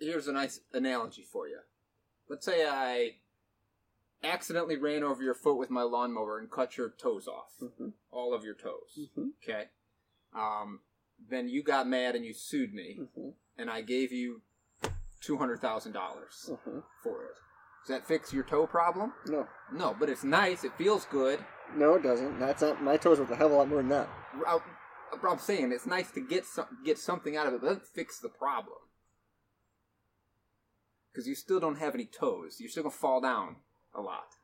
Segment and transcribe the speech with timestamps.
[0.00, 1.58] here's a nice analogy for you.
[2.28, 3.16] Let's say I
[4.22, 7.92] accidentally ran over your foot with my lawnmower and cut your toes off, Mhm.
[8.10, 8.98] all of your toes.
[9.16, 9.32] Mhm.
[9.42, 9.70] Okay.
[10.32, 10.82] Um,
[11.18, 13.34] then you got mad and you sued me, Mhm.
[13.56, 14.42] and I gave you
[15.20, 16.84] two hundred thousand dollars Mhm.
[17.02, 17.34] for it.
[17.82, 19.14] Does that fix your toe problem?
[19.26, 20.64] No, No, but it's nice.
[20.64, 21.44] It feels good.
[21.74, 22.38] no, it doesn't.
[22.38, 24.08] That's not my toes worth a hell of a lot more than that.
[24.46, 24.58] I,
[25.22, 27.86] I'm saying it's nice to get some, get something out of it, but it doesn't
[27.86, 28.78] fix the problem.
[31.12, 32.60] Because you still don't have any toes.
[32.60, 33.56] You're still gonna fall down
[33.94, 34.36] a lot.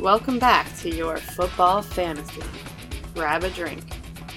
[0.00, 2.40] Welcome back to your football fantasy.
[3.12, 3.82] Grab a drink,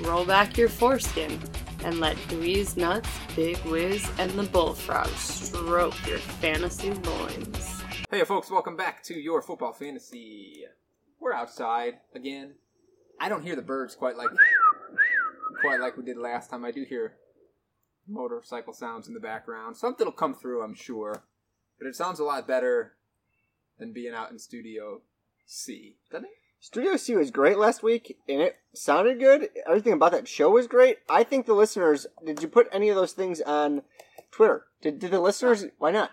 [0.01, 1.39] roll back your foreskin,
[1.83, 7.81] and let Dweez Nuts, Big Wiz, and the Bullfrog stroke your fantasy loins.
[8.11, 8.49] Hey, folks!
[8.49, 10.65] Welcome back to your football fantasy.
[11.19, 12.55] We're outside again.
[13.19, 14.29] I don't hear the birds quite like
[15.61, 16.65] quite like we did last time.
[16.65, 17.13] I do hear
[18.07, 19.77] motorcycle sounds in the background.
[19.77, 21.23] Something will come through, I'm sure,
[21.77, 22.93] but it sounds a lot better
[23.77, 25.01] than being out in Studio
[25.45, 26.31] C, doesn't it?
[26.61, 29.49] Studio C was great last week, and it sounded good.
[29.65, 30.97] Everything about that show was great.
[31.09, 32.05] I think the listeners.
[32.25, 33.83] Did you put any of those things on
[34.31, 34.65] Twitter?
[34.81, 35.65] Did did the listeners?
[35.77, 36.11] Why not?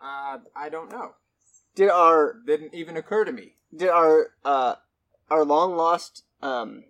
[0.00, 1.14] Uh, I don't know.
[1.74, 3.54] Did our Didn't even occur to me.
[3.74, 4.74] did our uh
[5.30, 6.84] our long lost um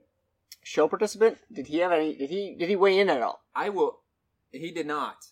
[0.63, 1.39] show participant?
[1.53, 2.17] Did he have any?
[2.17, 3.43] Did he did he weigh in at all?
[3.55, 4.01] I will.
[4.51, 5.27] He did not.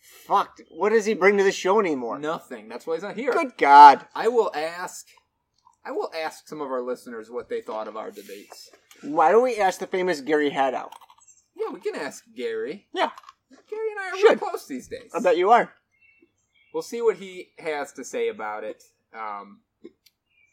[0.00, 0.58] Fuck!
[0.70, 2.18] What does he bring to the show anymore?
[2.18, 2.68] Nothing.
[2.68, 3.32] That's why he's not here.
[3.32, 4.06] Good God!
[4.14, 5.06] I will ask.
[5.88, 8.68] I will ask some of our listeners what they thought of our debates.
[9.02, 10.90] Why don't we ask the famous Gary Haddow?
[11.56, 12.86] Yeah, we can ask Gary.
[12.92, 13.08] Yeah,
[13.70, 14.38] Gary and I are real Should.
[14.40, 15.10] close these days.
[15.14, 15.72] I bet you are.
[16.74, 18.82] We'll see what he has to say about it.
[19.14, 19.60] Um,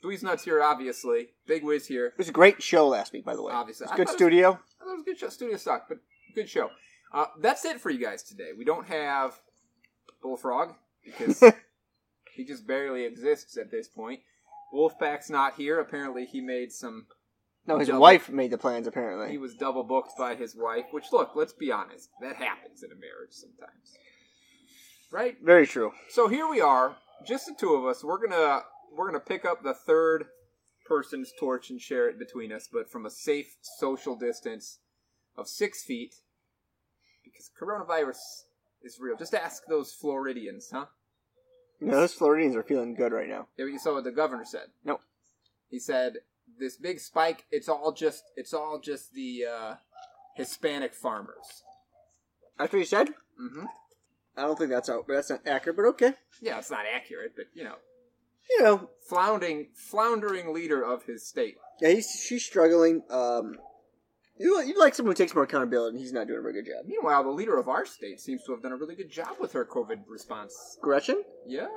[0.03, 1.29] Dweez Nuts here, obviously.
[1.45, 2.07] Big Wiz here.
[2.07, 3.51] It was a great show last week, by the way.
[3.51, 3.83] Obviously.
[3.85, 4.49] It was I good thought it was- studio.
[4.51, 5.29] I thought it was a good show.
[5.29, 5.97] Studio sucked, but
[6.33, 6.69] good show.
[7.13, 8.51] Uh, that's it for you guys today.
[8.57, 9.37] We don't have
[10.21, 11.43] Bullfrog because
[12.35, 14.21] he just barely exists at this point.
[14.75, 15.79] Wolfpack's not here.
[15.79, 17.07] Apparently, he made some.
[17.67, 18.01] No, his Double.
[18.01, 18.85] wife made the plans.
[18.85, 20.85] Apparently, He was double booked by his wife.
[20.91, 23.97] Which, look, let's be honest, that happens in a marriage sometimes,
[25.11, 25.35] right?
[25.43, 25.91] very true.
[26.09, 28.03] So here we are, just the two of us.
[28.03, 28.61] We're gonna
[28.95, 30.25] we're gonna pick up the third
[30.85, 34.79] person's torch and share it between us, but from a safe social distance
[35.35, 36.13] of six feet,
[37.23, 38.19] because coronavirus
[38.83, 39.17] is real.
[39.17, 40.85] Just ask those Floridians, huh?
[41.79, 43.47] You know, those Floridians are feeling good right now.
[43.57, 44.67] Yeah, You saw what the governor said.
[44.83, 44.99] No.
[45.69, 46.17] He said
[46.59, 47.45] this big spike.
[47.51, 49.75] It's all just it's all just the uh,
[50.35, 51.63] Hispanic farmers.
[52.57, 53.09] That's what you said.
[53.41, 53.65] Mm-hmm.
[54.37, 55.05] I don't think that's out.
[55.07, 56.13] That's not accurate, but okay.
[56.41, 57.75] Yeah, it's not accurate, but you know,
[58.49, 61.57] You know, floundering floundering leader of his state.
[61.81, 63.03] yeah, he's she's struggling.
[63.09, 63.57] Um,
[64.37, 66.65] you you like someone who takes more accountability, and he's not doing a very good
[66.65, 66.85] job.
[66.85, 69.53] Meanwhile, the leader of our state seems to have done a really good job with
[69.53, 70.77] her COVID response.
[70.81, 71.23] Gretchen.
[71.47, 71.67] Yeah,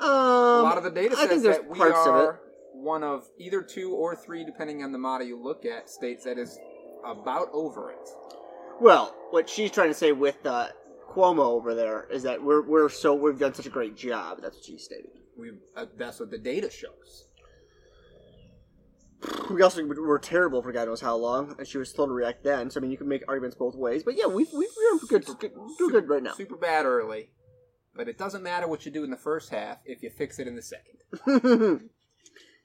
[0.00, 2.18] Um, a lot of the data I says think there's that we parts of it.
[2.18, 2.40] are
[2.72, 6.38] one of either two or three, depending on the model you look at, states that
[6.38, 6.58] is
[7.04, 8.08] about over it.
[8.80, 10.68] Well, what she's trying to say with uh,
[11.10, 14.38] Cuomo over there is that we're we're so we've done such a great job.
[14.40, 15.10] That's what she's stating.
[15.38, 17.26] We uh, that's what the data shows.
[19.50, 22.42] We also were terrible for God knows how long, and she was slow to react
[22.42, 22.70] then.
[22.70, 24.02] So I mean, you can make arguments both ways.
[24.02, 26.32] But yeah, we we we're good, good doing good right now.
[26.32, 27.30] Super bad early,
[27.94, 30.48] but it doesn't matter what you do in the first half if you fix it
[30.48, 30.98] in the second.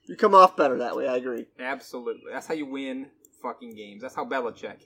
[0.08, 1.06] you come off better that way.
[1.06, 1.46] I agree.
[1.60, 3.10] Absolutely, that's how you win
[3.42, 4.02] fucking games.
[4.02, 4.82] That's how Belichick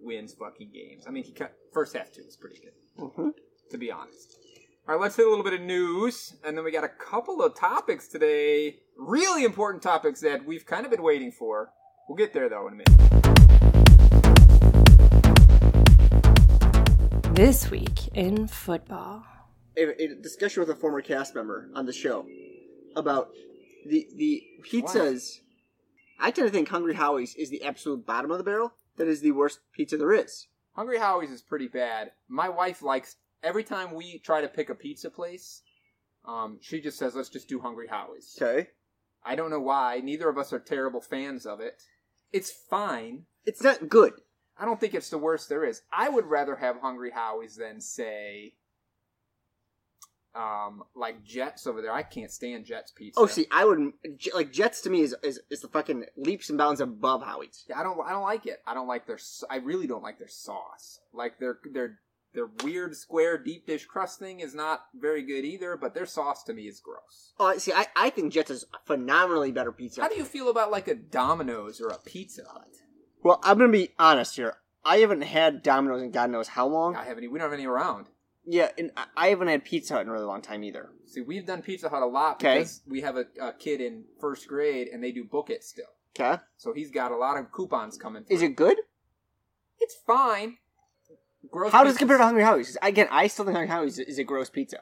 [0.00, 1.04] wins fucking games.
[1.06, 3.02] I mean, he cut first half too was pretty good.
[3.02, 3.28] Mm-hmm.
[3.70, 4.36] to be honest.
[4.90, 7.44] All right, let's hit a little bit of news, and then we got a couple
[7.44, 8.80] of topics today.
[8.98, 11.70] Really important topics that we've kind of been waiting for.
[12.08, 12.98] We'll get there though in a minute.
[17.36, 19.24] This week in football.
[19.76, 22.26] A, a discussion with a former cast member on the show
[22.96, 23.30] about
[23.86, 25.38] the the pizzas.
[26.18, 28.72] I tend to think Hungry Howie's is the absolute bottom of the barrel.
[28.96, 30.48] That is the worst pizza there is.
[30.72, 32.10] Hungry Howie's is pretty bad.
[32.28, 35.62] My wife likes every time we try to pick a pizza place.
[36.24, 38.68] Um, she just says, "Let's just do Hungry Howie's." Okay,
[39.24, 40.00] I don't know why.
[40.02, 41.82] Neither of us are terrible fans of it.
[42.32, 43.24] It's fine.
[43.44, 44.12] it's not good.
[44.58, 45.82] I don't think it's the worst there is.
[45.90, 48.54] I would rather have Hungry Howie's than say,
[50.34, 51.92] um, like Jets over there.
[51.92, 53.18] I can't stand Jets pizza.
[53.18, 53.92] Oh, see, I would
[54.34, 57.64] like Jets to me is, is is the fucking leaps and bounds above Howie's.
[57.68, 57.98] Yeah, I don't.
[58.06, 58.60] I don't like it.
[58.66, 59.18] I don't like their.
[59.48, 61.00] I really don't like their sauce.
[61.12, 61.98] Like their their
[62.32, 66.44] Their weird square deep dish crust thing is not very good either, but their sauce
[66.44, 67.32] to me is gross.
[67.40, 70.02] Oh, see, I, I think Jets is phenomenally better pizza.
[70.02, 72.68] How do you feel about like a Domino's or a Pizza Hut?
[73.24, 74.54] Well, I'm gonna be honest here.
[74.84, 76.94] I haven't had Domino's in God knows how long.
[76.96, 77.30] I haven't.
[77.30, 78.06] We don't have any around.
[78.46, 80.88] Yeah, and I- haven't had Pizza Hut in a really long time either.
[81.06, 84.46] See, we've done Pizza Hut a lot because we have a, a kid in first
[84.48, 85.84] grade and they do book it still.
[86.18, 88.24] Okay, So he's got a lot of coupons coming.
[88.28, 88.78] is it good?
[89.78, 90.56] It's fine.
[91.50, 91.72] Gross.
[91.72, 92.76] How does it compare to Hungry Howie's?
[92.82, 94.78] Again, I still think Hungry Howie's is a gross pizza.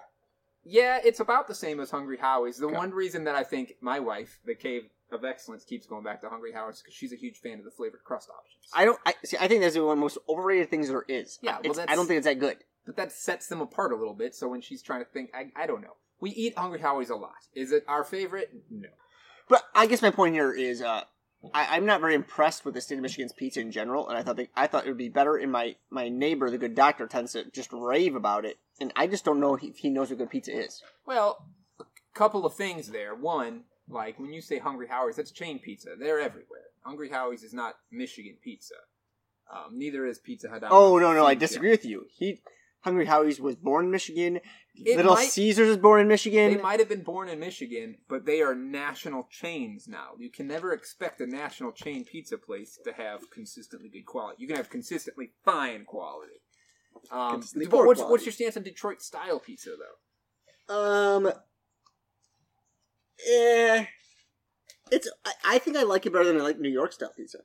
[0.65, 2.59] Yeah, it's about the same as Hungry Howie's.
[2.59, 2.76] The Okay.
[2.76, 6.29] one reason that I think my wife, the Cave of Excellence, keeps going back to
[6.29, 8.70] Hungry Howie's because she's a huge fan of the flavored crust options.
[8.75, 8.99] I don't.
[9.06, 9.38] I see.
[9.41, 11.38] I think that's one of the most overrated things there is.
[11.41, 12.59] Yeah, well, I don't think it's that good.
[12.85, 14.35] but that sets them apart a little bit.
[14.35, 15.97] So when she's trying to think, I, I don't know.
[16.21, 17.32] We eat Hungry Howie's a lot.
[17.55, 18.50] Is it our favorite?
[18.71, 18.88] No.
[19.49, 21.05] But I guess my point here is, uh,
[21.55, 24.23] I, I'm not very impressed with the state of Michigan's pizza in general, and I
[24.23, 25.37] thought they, I thought it would be better.
[25.37, 29.06] And my my neighbor, the good doctor, tends to just rave about it, and I
[29.06, 30.82] just don't know if he knows what good pizza is.
[31.06, 31.46] Well,
[31.81, 33.14] a couple of things there.
[33.14, 35.90] One, like when you say Hungry Howie's, that's chain pizza.
[35.99, 36.67] They're everywhere.
[36.82, 38.75] Hungry Howie's is not Michigan pizza.
[39.52, 40.62] Um, neither is Pizza Hut.
[40.70, 42.06] Oh no, no, I disagree with you.
[42.11, 42.40] He
[42.81, 44.41] Hungry Howie's was born in Michigan.
[44.75, 46.55] It Little might- Caesars was born in Michigan.
[46.55, 50.11] They might have been born in Michigan, but they are national chains now.
[50.19, 54.37] You can never expect a national chain pizza place to have consistently good quality.
[54.41, 56.41] You can have consistently fine quality.
[57.11, 58.13] Um, Consistently but what's, quality.
[58.13, 60.75] what's your stance on Detroit style pizza, though?
[60.75, 61.33] Um.
[63.29, 63.85] Eh.
[64.91, 65.09] It's.
[65.25, 67.39] I, I think I like it better than I like New York style pizza.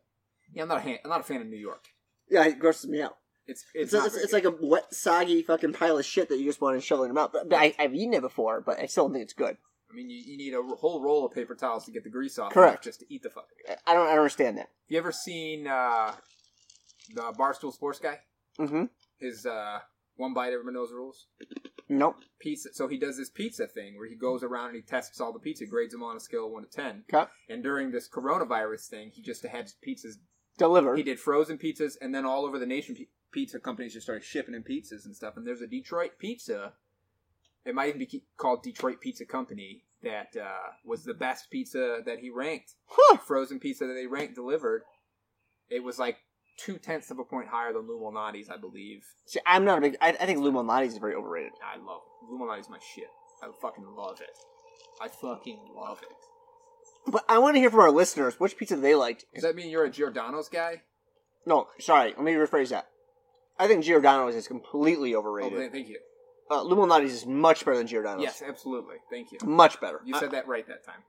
[0.53, 1.85] Yeah, I'm not a, han- I'm not a fan of New York.
[2.29, 3.17] Yeah, it grosses me out.
[3.47, 4.45] It's It's it's, it's, it's, very it's good.
[4.45, 7.09] like a wet, soggy fucking pile of shit that you just want to shovel in
[7.09, 7.31] your mouth.
[7.33, 9.57] But, but I, I've eaten it before, but I still don't think it's good.
[9.91, 12.39] I mean, you, you need a whole roll of paper towels to get the grease
[12.39, 12.51] off.
[12.53, 12.83] Correct.
[12.83, 13.49] Just to eat the fucking.
[13.67, 13.75] thing.
[13.85, 14.05] I don't.
[14.07, 14.61] I don't understand that.
[14.61, 16.13] Have You ever seen uh,
[17.13, 18.19] the Barstool Sports guy?
[18.59, 18.85] Mm-hmm.
[19.19, 19.79] His uh,
[20.15, 21.27] one bite, everyone knows the rules.
[21.89, 22.15] Nope.
[22.39, 22.69] pizza.
[22.73, 25.37] So he does this pizza thing where he goes around and he tests all the
[25.39, 27.03] pizza, grades them on a scale of one to ten.
[27.13, 27.29] Okay.
[27.49, 30.13] And during this coronavirus thing, he just had pizzas.
[30.57, 30.97] Delivered.
[30.97, 32.95] He did frozen pizzas, and then all over the nation,
[33.33, 35.35] pizza companies just started shipping in pizzas and stuff.
[35.35, 36.73] And there's a Detroit pizza.
[37.65, 39.83] It might even be called Detroit Pizza Company.
[40.03, 42.73] That uh, was the best pizza that he ranked.
[42.87, 43.17] Huh.
[43.17, 44.83] Frozen pizza that they ranked delivered.
[45.69, 46.17] It was like
[46.57, 49.05] two tenths of a point higher than Lou Malnati's, I believe.
[49.25, 49.97] See, I'm not a big.
[50.01, 51.53] I, I think Lou Malnati's is very overrated.
[51.63, 52.01] I love.
[52.29, 53.07] Lou Malnati's my shit.
[53.41, 54.37] I fucking love it.
[55.01, 57.11] I fucking love it.
[57.11, 59.25] But I want to hear from our listeners which pizza they liked.
[59.33, 60.81] Does that mean you're a Giordano's guy?
[61.45, 62.13] No, sorry.
[62.15, 62.87] Let me rephrase that.
[63.63, 65.57] I think Giordano's is completely Oh, overrated.
[65.57, 65.97] th- thank you.
[66.51, 68.21] uh, is much better than Giordano's.
[68.23, 68.97] Yes, absolutely.
[69.09, 69.37] Thank you.
[69.45, 70.01] Much better.
[70.03, 71.03] You said that right that time.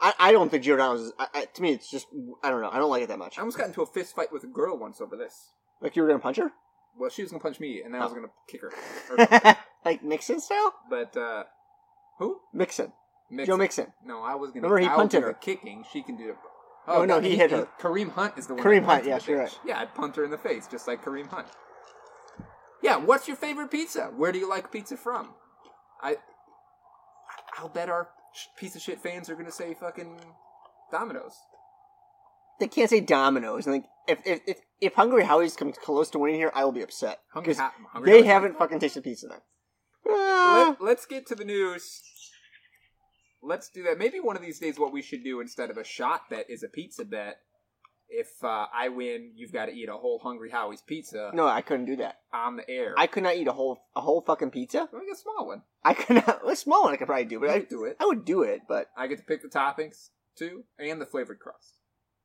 [0.00, 1.12] I, I don't think Giordano's is.
[1.18, 2.06] I, I, to me, it's just.
[2.42, 2.70] I don't know.
[2.70, 3.36] I don't like it that much.
[3.36, 5.52] I almost got into a fist fight with a girl once over this.
[5.82, 6.50] Like you were gonna punch her?
[6.98, 8.16] Well, she was gonna punch me, and then I was Oh.
[8.16, 9.56] gonna kick her.
[9.84, 10.72] Like Mixon style?
[10.90, 11.44] but uh,
[12.18, 12.40] who?
[12.52, 12.92] Mixon.
[13.30, 13.46] Mixon.
[13.52, 13.86] Joe Mixon.
[14.04, 14.68] No, I was gonna.
[14.68, 15.34] Remember, he I punted her.
[15.34, 15.84] kicking.
[15.92, 16.36] She can do it.
[16.86, 17.68] Oh, no, he hit her.
[17.78, 18.62] Kareem Hunt is the one.
[18.64, 19.58] Kareem Hunt, yes, you're right.
[19.66, 21.46] Yeah, I'd punt her in the face just like Kareem Hunt.
[22.82, 24.10] Yeah, what's your favorite pizza?
[24.16, 25.30] Where do you like pizza from?
[26.02, 26.16] I,
[27.58, 28.08] I'll bet our
[28.56, 30.20] piece of shit fans are gonna say fucking
[30.92, 31.34] Domino's.
[32.60, 33.66] They can't say Domino's.
[33.66, 36.72] And like, if if if, if Hungry Howie's comes close to winning here, I will
[36.72, 37.72] be upset Hungry, because Ha-
[38.04, 39.38] they Howie's- haven't fucking tasted pizza then.
[40.08, 42.00] Ah, Let, let's get to the news.
[43.42, 43.98] Let's do that.
[43.98, 46.62] Maybe one of these days, what we should do instead of a shot bet is
[46.64, 47.36] a pizza bet.
[48.10, 51.60] If uh, I win, you've got to eat a whole Hungry Howie's pizza no, I
[51.60, 52.16] couldn't do that.
[52.32, 52.94] on the air.
[52.96, 54.88] I could not eat a whole a whole fucking pizza.
[54.92, 55.62] I a small one.
[55.84, 56.40] I could not.
[56.50, 57.96] A small one I could probably do, but I could do it.
[58.00, 58.62] I would do it.
[58.68, 61.74] But I get to pick the toppings too, and the flavored crust.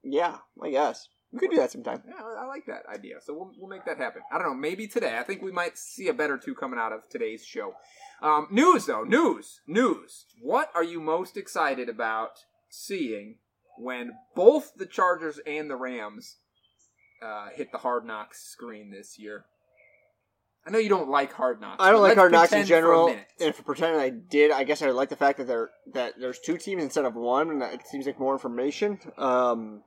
[0.03, 2.01] yeah, I guess we could do that sometime.
[2.07, 3.15] Yeah, I I like that idea.
[3.21, 4.21] So we'll, we'll make that happen.
[4.31, 5.17] I don't know, maybe today.
[5.17, 7.73] I think we might see a better two coming out of today's show.
[8.21, 9.03] Um, news, though.
[9.03, 9.59] News.
[9.67, 10.25] News.
[10.39, 13.35] What are you most excited about seeing
[13.77, 16.37] when both the Chargers and the Rams
[17.21, 19.45] uh, hit the Hard Knocks screen this year?
[20.65, 21.83] I know you don't like Hard Knocks.
[21.83, 23.13] I don't like hard knocks in general.
[23.41, 26.39] And for pretending I did, I guess I like the fact that there that there's
[26.39, 28.97] two teams instead of one, and that it seems like more information.
[29.17, 29.83] Um,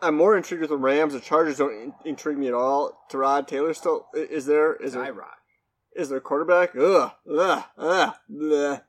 [0.00, 1.12] I'm more intrigued with the Rams.
[1.12, 3.06] The Chargers don't in- intrigue me at all.
[3.10, 4.74] Terod Taylor still is there?
[4.76, 5.36] Is there Tyrod.
[5.94, 6.74] is there a quarterback?
[6.74, 8.82] Ugh, ugh, ugh, bleh.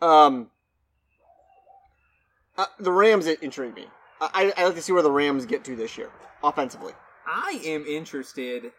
[0.00, 0.50] Um,
[2.58, 3.86] uh, the Rams intrigue me.
[4.20, 6.10] I, I like to see where the Rams get to this year
[6.44, 6.92] offensively.
[7.26, 8.72] I am interested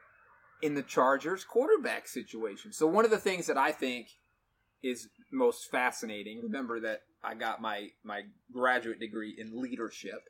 [0.62, 2.72] in the Chargers quarterback situation.
[2.72, 4.08] So one of the things that I think
[4.82, 10.22] is most fascinating, remember that I got my my graduate degree in leadership,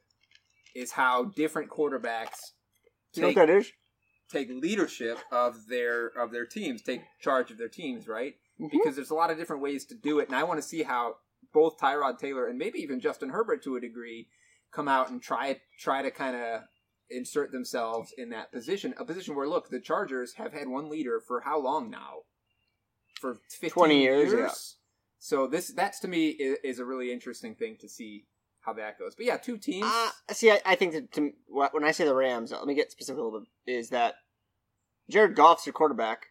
[0.75, 2.53] is how different quarterbacks
[3.13, 3.71] Do you know take that is?
[4.31, 8.35] take leadership of their of their teams, take charge of their teams, right?
[8.59, 8.71] Mhm.
[8.71, 10.83] Because there's a lot of different ways to do it, and I want to see
[10.83, 11.17] how
[11.53, 14.27] both Tyrod Taylor and maybe even Justin Herbert to a degree
[14.72, 16.62] come out and try try to kind of
[17.10, 21.22] insert themselves in that position, a position where look, the Chargers have had one leader
[21.25, 22.24] for how long now?
[23.19, 24.50] For 15 20 years, yeah.
[25.19, 28.25] So this that's to me is, is a really interesting thing to see
[28.62, 29.15] how that goes.
[29.15, 29.86] But yeah, two teams.
[29.88, 32.91] Uh, see, I, I think that to, when I say the Rams, let me get
[32.91, 33.74] specific a little bit.
[33.74, 34.15] Is that
[35.10, 36.27] Jared Goff's your quarterback?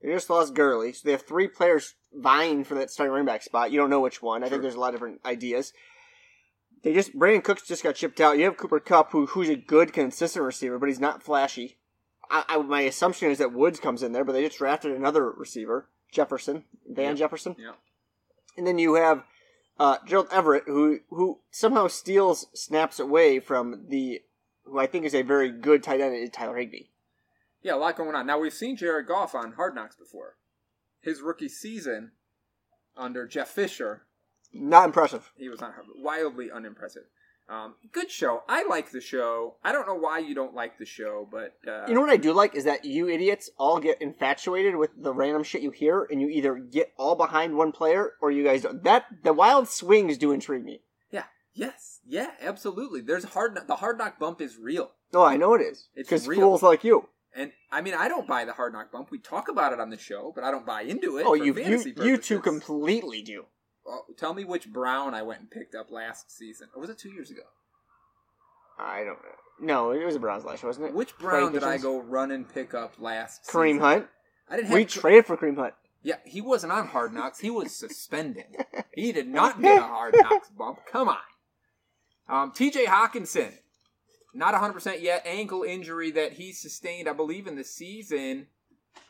[0.00, 3.42] They just lost Gurley, so they have three players vying for that starting running back
[3.42, 3.70] spot.
[3.72, 4.42] You don't know which one.
[4.42, 4.50] I Sure.
[4.50, 5.72] think there's a lot of different ideas.
[6.82, 8.38] They just Brandin Cooks just got shipped out.
[8.38, 11.78] You have Cooper Kupp, who who's a good, consistent receiver, but he's not flashy.
[12.30, 15.30] I, I, my assumption is that Woods comes in there, but they just drafted another
[15.30, 17.16] receiver, Jefferson, Van Yep.
[17.18, 17.56] Jefferson.
[17.58, 17.72] yeah.
[18.56, 19.22] And then you have
[19.78, 24.20] uh, Gerald Everett, who who somehow steals snaps away from the
[24.64, 26.86] who I think is a very good tight end, Tyler Higbee.
[27.62, 28.26] Yeah, a lot going on.
[28.26, 30.34] Now we've seen Jared Goff on Hard Knocks before.
[31.02, 32.12] His rookie season
[32.96, 34.02] under Jeff Fisher,
[34.52, 35.32] Not impressive.
[35.36, 37.04] he was not wildly unimpressive.
[37.48, 38.44] Um, good show.
[38.48, 39.56] I like the show.
[39.64, 42.16] I don't know why you don't like the show, but uh, You know what I
[42.16, 46.06] do like is that you idiots all get infatuated with the random shit you hear,
[46.10, 48.82] and you either get all behind one player or you guys don't.
[48.84, 50.80] That the wild swings do intrigue me.
[51.10, 53.00] yeah, yes, yeah, absolutely.
[53.00, 53.58] There's hard.
[53.66, 56.40] The hard knock bump is real, No, I know it is It's because real.
[56.40, 57.08] fools like you.
[57.34, 59.10] And I mean I don't buy the hard knock bump.
[59.10, 61.24] We talk about it on the show, but I don't buy into it.
[61.26, 63.46] Oh, you you you two completely do.
[64.16, 67.10] Tell me which Brown I went and picked up last season, or was it two
[67.10, 67.42] years ago?
[68.78, 69.36] I don't know.
[69.60, 70.94] No, it was a Browns last year, wasn't it?
[70.94, 73.44] Which Brown did I go run and pick up last?
[73.44, 73.80] Kareem season?
[73.80, 74.06] Hunt.
[74.48, 74.74] I didn't have.
[74.74, 75.74] We traded for Kareem Hunt.
[76.02, 77.38] yeah, he wasn't on Hard Knocks.
[77.40, 78.46] He was suspended.
[78.94, 80.80] he did not get a Hard Knocks bump.
[80.90, 81.16] Come on.
[82.28, 82.86] Um, T.J.
[82.86, 83.52] Hockenson,
[84.34, 85.22] not 100% yet.
[85.26, 88.46] Ankle injury that he sustained, I believe, in the season.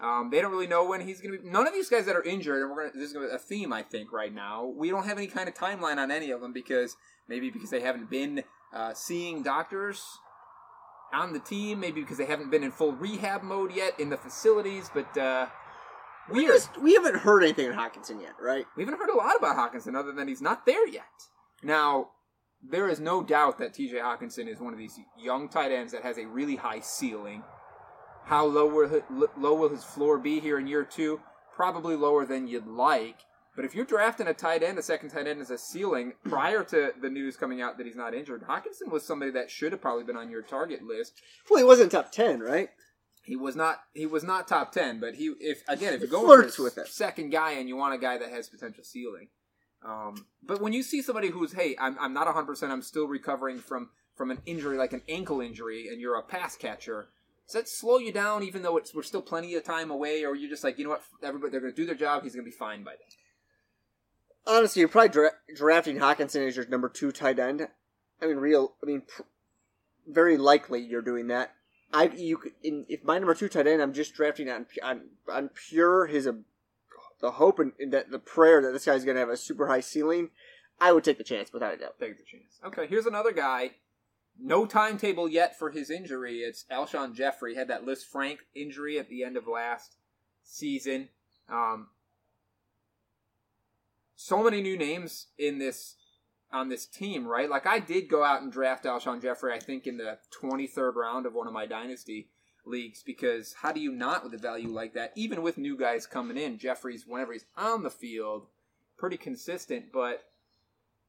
[0.01, 1.49] Um, they don't really know when he's going to be.
[1.51, 3.39] None of these guys that are injured, and we're gonna, this is gonna be a
[3.39, 4.65] theme, I think, right now.
[4.65, 6.97] We don't have any kind of timeline on any of them because
[7.29, 8.43] maybe because they haven't been
[8.75, 10.03] uh, seeing doctors
[11.13, 14.17] on the team, maybe because they haven't been in full rehab mode yet in the
[14.17, 14.91] facilities.
[14.93, 15.47] But uh,
[16.31, 18.67] We just we haven't heard anything on Hockenson yet, right?
[18.77, 21.05] We haven't heard a lot about Hockenson other than he's not there yet.
[21.63, 22.11] Now,
[22.63, 26.03] there is no doubt that TJ Hockenson is one of these young tight ends that
[26.03, 27.43] has a really high ceiling.
[28.25, 29.03] How low will,
[29.37, 31.21] low will his floor be here in year two?
[31.55, 33.17] Probably lower than you'd like.
[33.55, 36.65] But if you're drafting a tight end, a second tight end as a ceiling, prior
[36.65, 39.81] to the news coming out that he's not injured, Hockenson was somebody that should have
[39.81, 41.21] probably been on your target list.
[41.51, 42.71] Well, he wasn't top ten, right?
[43.25, 46.49] He was not he was not top ten, but he if again if you're going
[46.49, 46.89] for with it.
[46.89, 49.29] second guy and you want a guy that has potential ceiling.
[49.85, 53.07] Um, but when you see somebody who's hey I'm I'm not 100 percent I'm still
[53.07, 57.09] recovering from from an injury like an ankle injury and you're a pass catcher.
[57.47, 60.37] Does that slow you down even though it's we're still plenty of time away or
[60.37, 62.45] you're just like you know what everybody they're going to do their job he's going
[62.45, 62.99] to be fine by then.
[64.45, 67.69] Honestly, you're probably dra- drafting Hockenson as your number two tight end.
[68.21, 68.75] I mean, real.
[68.83, 69.23] I mean, pr-
[70.07, 71.55] very likely you're doing that.
[71.93, 75.51] I you in, if my number two tight end, I'm just drafting on on on
[75.69, 76.27] pure his
[77.23, 79.69] the hope and, and that the prayer that this guy's going to have a super
[79.69, 80.29] high ceiling.
[80.79, 81.95] I would take the chance without a doubt.
[81.99, 82.61] Take the chance.
[82.67, 83.71] Okay, here's another guy.
[84.39, 86.39] No timetable yet for his injury.
[86.39, 87.55] It's Alshon Jeffery.
[87.55, 89.97] Had that Lisfranc injury at the end of last
[90.43, 91.09] season.
[91.49, 91.89] Um,
[94.17, 95.97] so many new names in this
[96.51, 97.49] on this team, right?
[97.49, 99.55] Like I did go out and draft Alshon Jeffery.
[99.55, 102.29] I think in the 23rd round of one of my dynasty
[102.65, 105.13] leagues because how do you not with a value like that?
[105.17, 108.47] Even with new guys coming in, Jeffery's whenever he's on the field,
[108.97, 109.87] pretty consistent.
[109.93, 110.23] But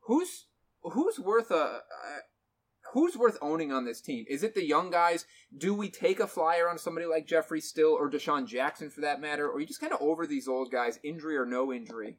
[0.02, 0.46] who's
[0.82, 1.82] who's worth a, a
[2.94, 4.26] who's worth owning on this team?
[4.28, 5.26] Is it the young guys?
[5.56, 9.22] Do we take a flyer on somebody like Jeffery Still or DeSean Jackson for that
[9.22, 9.50] matter?
[9.50, 12.18] Or you just kind of over these old guys, injury or no injury?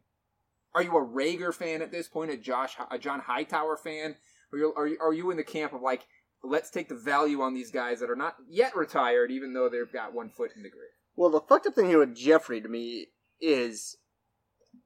[0.74, 2.32] Are you a Reagor fan at this point?
[2.32, 4.16] A Josh, a John Hightower fan?
[4.52, 6.06] Or are you, are you in the camp of like,
[6.44, 9.92] let's take the value on these guys that are not yet retired, even though they've
[9.92, 10.90] got one foot in the grave?
[11.16, 13.08] Well, the fucked up thing here with Jeffery to me
[13.40, 13.96] is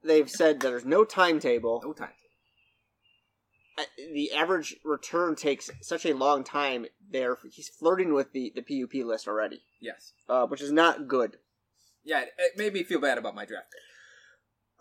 [0.04, 1.80] they've said that there's no timetable.
[1.84, 2.10] No time.
[3.78, 6.86] Uh, The average return takes such a long time.
[7.10, 10.12] There, he's flirting with the the PUP list already, Yes.
[10.28, 11.38] uh, which is not good.
[12.04, 13.80] Yeah, it, it made me feel bad about my draft pick.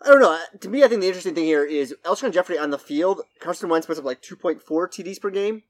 [0.06, 0.38] I don't know.
[0.60, 3.22] To me, I think the interesting thing here is Alshon Jeffery on the field.
[3.40, 5.62] Carson Wentz puts up like 2.4 TDs per game.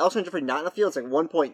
[0.00, 1.28] Alshon Jeffery not in the field, it's like 1.
[1.28, 1.52] 1.8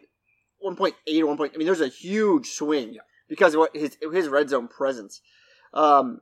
[1.20, 1.36] or 1.
[1.36, 3.00] Point, I mean, there's a huge swing Yeah.
[3.28, 5.20] because of what his his red zone presence.
[5.74, 6.20] Um,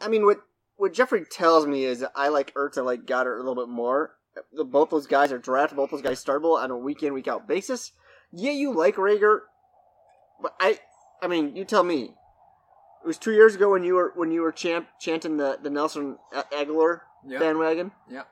[0.00, 0.38] I mean, what
[0.76, 4.16] what Jeffery tells me is I like Ertz, I like Goedert a little bit more.
[4.52, 5.76] The, both those guys are drafted.
[5.76, 7.92] Both those guys startable on a week in week out basis.
[8.32, 9.40] Yeah, you like Reagor,
[10.40, 10.78] but I,
[11.20, 12.14] I mean, you tell me.
[13.04, 15.68] It was two years ago when you were when you were champ, chanting the the
[15.70, 17.40] Nelson Agholor Yeah.
[17.40, 17.90] bandwagon.
[18.08, 18.22] Yeah.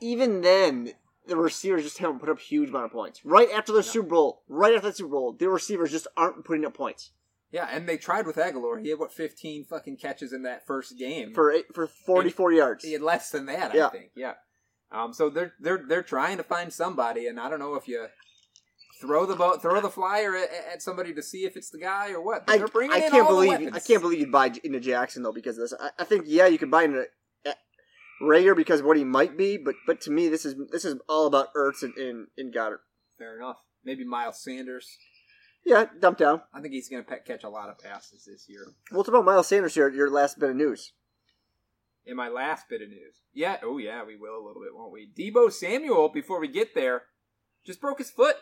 [0.00, 0.92] Even then,
[1.26, 3.20] the receivers just haven't put up huge amount of points.
[3.24, 3.90] Right after the Yeah.
[3.90, 7.10] Super Bowl, right after the Super Bowl, the receivers just aren't putting up points
[7.50, 8.80] Yeah, and they tried with Agholor.
[8.82, 11.32] He had what fifteen fucking catches in that first game.
[11.34, 12.84] for eight, for forty four yards.
[12.84, 13.86] he had less than that, Yeah.
[13.86, 14.10] I think.
[14.14, 14.34] Yeah.
[14.92, 15.12] Um.
[15.12, 18.06] So they're they're they're trying to find somebody, and I don't know if you
[19.00, 22.10] throw the boat, throw the flyer at, at somebody to see if it's the guy
[22.12, 22.44] or what.
[22.48, 25.58] I, they're bringing I can't believe I can't believe you'd buy into Jackson though because
[25.58, 25.74] of this.
[25.80, 27.04] I, I think yeah, you could buy into
[28.20, 30.96] Reagor because of what he might be, but but to me this is this is
[31.08, 32.80] all about Ertz and, and, and Goedert.
[33.18, 33.58] Fair enough.
[33.84, 34.96] Maybe Miles Sanders.
[35.64, 36.42] Yeah, dump down.
[36.54, 38.68] I think he's going to catch a lot of passes this year.
[38.92, 39.88] Well, it's about Miles Sanders here.
[39.88, 40.92] Your last bit of news.
[42.06, 44.92] In my last bit of news, yeah, oh yeah, we will a little bit, won't
[44.92, 45.08] we?
[45.08, 46.08] Deebo Samuel.
[46.08, 47.02] Before we get there,
[47.64, 48.36] just broke his foot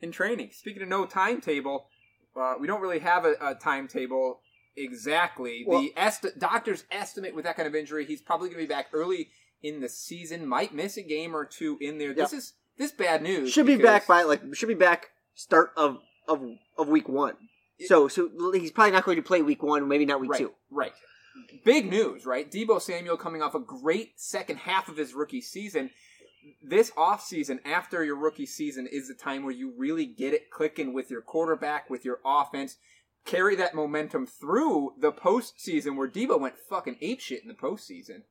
[0.00, 0.50] in training.
[0.52, 1.88] Speaking of no timetable,
[2.34, 4.40] uh, we don't really have a, a timetable
[4.78, 5.64] exactly.
[5.66, 8.72] Well- the est- doctors estimate with that kind of injury, he's probably going to be
[8.72, 9.28] back early
[9.62, 10.46] in the season.
[10.46, 12.14] Might miss a game or two in there.
[12.14, 13.52] This is this bad news.
[13.52, 16.42] Should be back by like should be back start of of
[16.76, 17.34] of week one.
[17.86, 20.52] So so he's probably not going to play week one, maybe not week right, two.
[20.70, 20.92] Right.
[21.64, 22.50] Big news, right?
[22.50, 25.90] Deebo Samuel coming off a great second half of his rookie season.
[26.62, 30.92] This offseason, after your rookie season, is the time where you really get it clicking
[30.92, 32.76] with your quarterback, with your offense.
[33.24, 38.22] Carry that momentum through the postseason where Deebo went fucking apeshit in the postseason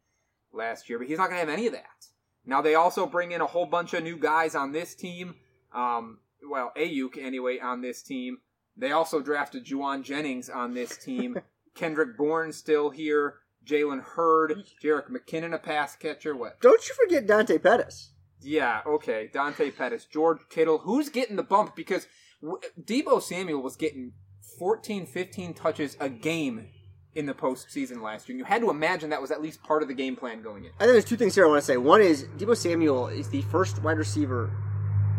[0.52, 2.08] last year, but he's not going to have any of that.
[2.46, 5.36] Now, they also bring in a whole bunch of new guys on this team.
[5.74, 8.40] Um, well, Aiyuk, anyway, on this team.
[8.76, 11.38] They also drafted Jauan Jennings on this team.
[11.76, 13.36] Kendrick Bourne still here.
[13.66, 16.36] Jalen Hurd, Jerick McKinnon, a pass catcher.
[16.36, 16.62] What?
[16.62, 18.12] Don't you forget Dante Pettis.
[18.40, 19.30] Yeah, okay.
[19.34, 20.80] Dante Pettis, George Kittle.
[20.80, 21.76] Who's getting the bump?
[21.76, 22.08] Because
[22.42, 24.14] Deebo Samuel was getting
[24.58, 26.68] 14, 15 touches a game
[27.16, 28.34] in the postseason last year.
[28.34, 30.66] And you had to imagine that was at least part of the game plan going
[30.66, 30.72] in.
[30.80, 31.78] I think there's two things here I want to say.
[31.78, 34.52] One is Deebo Samuel is the first wide receiver.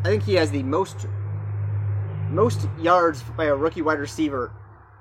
[0.04, 1.06] I think he has the most
[2.30, 4.52] most yards by a rookie wide receiver,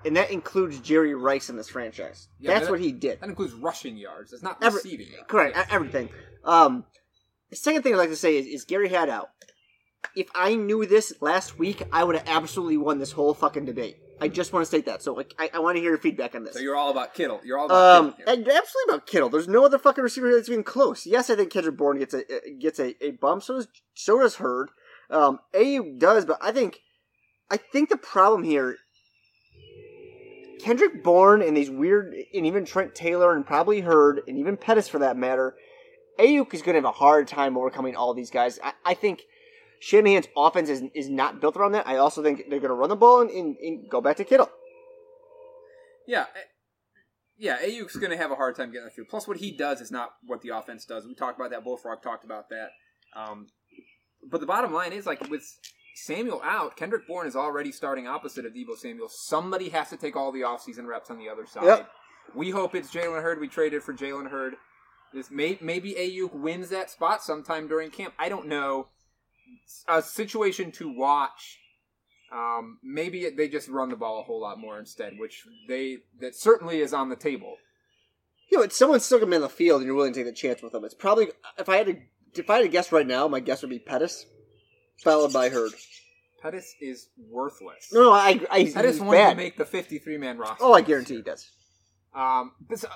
[0.05, 2.29] and that includes Jerry Rice in this franchise.
[2.39, 3.19] Yeah, That's that- what he did.
[3.19, 4.31] That includes rushing yards.
[4.31, 5.25] That's not Every- receiving yards.
[5.27, 5.67] Correct, Yes.
[5.69, 6.09] everything.
[6.45, 6.85] Um,
[7.49, 9.25] the second thing I'd like to say is, is Gary Hadow.
[10.15, 13.97] If I knew this last week, I would have absolutely won this whole fucking debate.
[14.19, 15.03] I just want to state that.
[15.03, 16.53] So like, I, I want to hear your feedback on this.
[16.55, 17.39] So you're all about Kittle.
[17.43, 18.35] You're all about Um, Kittle.
[18.35, 18.53] here.
[18.57, 19.29] absolutely about Kittle.
[19.29, 21.05] There's no other fucking receiver here that's even close.
[21.05, 22.23] Yes, I think Kendrick Bourne gets a
[22.59, 23.43] gets a, a bump.
[23.43, 24.69] So does so does Hurd.
[25.09, 26.79] Um, AU does, but I think
[27.49, 28.77] I think the problem here,
[30.59, 34.89] Kendrick Bourne and these weird, and even Trent Taylor and probably Hurd and even Pettis
[34.89, 35.55] for that matter,
[36.19, 38.59] Aiyuk is going to have a hard time overcoming all these guys.
[38.63, 39.21] I, I think
[39.79, 41.87] Shanahan's offense is, is not built around that.
[41.87, 44.23] I also think they're going to run the ball and, and, and go back to
[44.23, 44.49] Kittle.
[46.07, 46.25] Yeah,
[47.37, 47.57] yeah.
[47.57, 49.05] Aiyuk's going to have a hard time getting through.
[49.05, 51.05] Plus, what he does is not what the offense does.
[51.05, 51.63] We talked about that.
[51.63, 52.69] Bullfrog talked about that.
[53.15, 53.47] Um,
[54.29, 55.43] but the bottom line is, like with
[55.95, 59.09] Samuel out, Kendrick Bourne is already starting opposite of Deebo Samuel.
[59.09, 61.65] Somebody has to take all the offseason reps on the other side.
[61.65, 61.89] Yep.
[62.35, 63.39] We hope it's Jalen Hurd.
[63.39, 64.55] We traded for Jalen Hurd.
[65.13, 68.13] This may maybe Aiyuk wins that spot sometime during camp.
[68.19, 68.87] I don't know.
[69.87, 71.59] A situation to watch.
[72.31, 75.99] Um, maybe it, they just run the ball a whole lot more instead, which they
[76.19, 77.55] that certainly is on the table.
[78.51, 80.25] You know, it's someone's still gonna be in the field, and you're willing to take
[80.25, 80.83] the chance with them.
[80.83, 81.97] It's probably if I had to
[82.35, 84.25] if I had to guess right now, my guess would be Pettis,
[85.03, 85.71] followed by Hurd.
[86.41, 87.89] Pettis is worthless.
[87.91, 89.29] No, no, I, I Pettis wanted bad.
[89.31, 90.63] to make the 53 man roster.
[90.63, 91.49] oh, I guarantee he does.
[92.15, 92.89] Um, this, uh,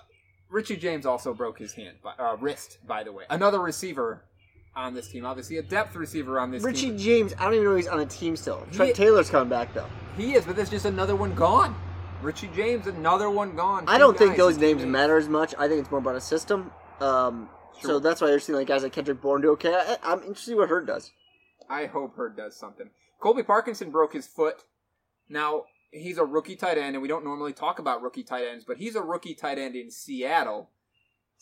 [0.50, 3.24] Richie James also broke his hand, by, uh, wrist, by the way.
[3.30, 4.26] Another receiver
[4.76, 6.68] on this team, obviously a depth receiver on this team.
[6.68, 6.98] Richie team.
[6.98, 8.66] James, I don't even know he's on the team still.
[8.72, 9.88] Trent He- Taylor's coming back though.
[10.18, 11.76] He is, but there's just another one gone.
[12.22, 13.86] Richie James, another one gone.
[13.88, 15.56] I don't think those names matter as much.
[15.58, 16.72] I think it's more about a system.
[17.00, 17.50] Um,
[17.82, 19.74] So that's why you're seeing like guys like Kendrick Bourne do okay.
[19.74, 21.12] I, I'm interested see what Hurd does.
[21.70, 22.90] I hope Hurd does something.
[23.20, 24.64] Colby Parkinson broke his foot.
[25.30, 28.66] Now, he's a rookie tight end, and we don't normally talk about rookie tight ends,
[28.66, 30.70] but he's a rookie tight end in Seattle.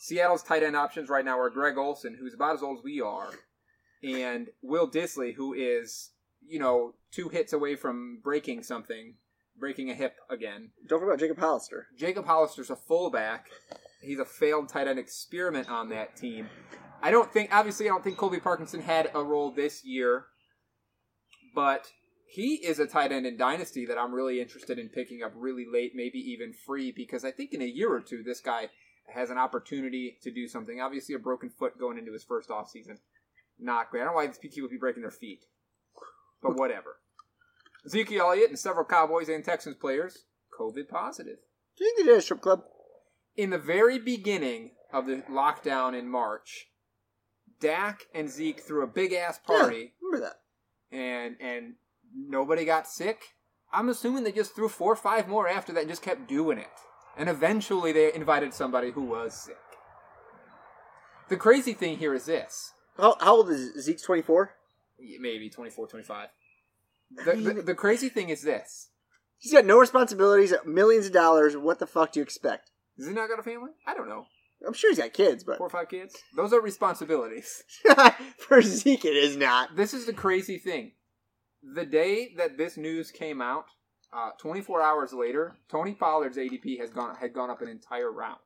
[0.02, 3.02] Seattle's tight end options right now are Greg Olsen, who's about as old as we
[3.02, 3.28] are,
[4.02, 9.16] and Will Dissly, who is, you know, two hits away from breaking something,
[9.58, 10.70] breaking a hip again.
[10.88, 11.86] Don't forget about Jacob Hollister.
[11.98, 13.48] Jacob Hollister's a fullback.
[14.00, 16.48] He's a failed tight end experiment on that team.
[17.02, 20.24] I don't think, obviously, I don't think Colby Parkinson had a role this year,
[21.54, 21.92] but
[22.26, 25.66] he is a tight end in Dynasty that I'm really interested in picking up really
[25.70, 28.70] late, maybe even free, because I think in a year or two, this guy
[29.14, 30.80] has an opportunity to do something.
[30.80, 32.98] Obviously, a broken foot going into his first offseason.
[33.58, 34.00] Not great.
[34.00, 35.44] I don't know why these people would be breaking their feet,
[36.42, 36.96] but whatever.
[37.84, 40.24] Ezekiel Elliott and several Cowboys and Texans players
[40.58, 41.36] COVID positive.
[41.76, 42.62] Do you think they did a strip club?
[43.36, 46.66] In the very beginning of the lockdown in March,
[47.60, 50.96] Dak and Zeke threw a big ass party Yeah, remember that?
[50.96, 51.74] and and
[52.14, 53.22] nobody got sick.
[53.72, 56.58] I'm assuming they just threw four or five more after that and just kept doing
[56.58, 56.66] it.
[57.16, 59.56] And eventually they invited somebody who was sick.
[61.28, 62.72] The crazy thing here is this.
[62.96, 64.54] How, how old is Zeke's 24?
[65.20, 66.28] Maybe 24, 25.
[67.24, 68.88] The, the, the crazy thing is this.
[69.38, 71.56] He's got no responsibilities, millions of dollars.
[71.56, 72.70] What the fuck do you expect?
[72.98, 73.70] Does he not got a family?
[73.86, 74.26] I don't know.
[74.66, 76.16] I'm sure he's got kids, but Four or five kids?
[76.36, 77.64] Those are responsibilities.
[78.38, 79.76] for Zeke, it is not.
[79.76, 80.92] This is the crazy thing.
[81.62, 83.64] The day that this news came out,
[84.12, 88.38] uh, 24 hours later, Tony Pollard's ADP has gone had gone up an entire round.